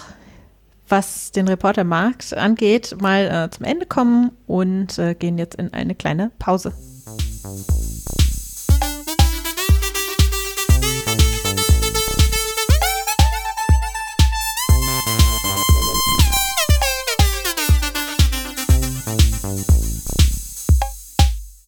was 0.88 1.32
den 1.32 1.48
Reportermarkt 1.48 2.34
angeht, 2.36 2.96
mal 3.02 3.26
äh, 3.28 3.50
zum 3.52 3.66
Ende 3.66 3.86
kommen 3.86 4.32
und 4.48 4.98
äh, 4.98 5.14
gehen 5.14 5.38
jetzt 5.38 5.56
in 5.56 5.74
eine 5.74 5.94
kleine 5.94 6.32
Pause. 6.40 6.74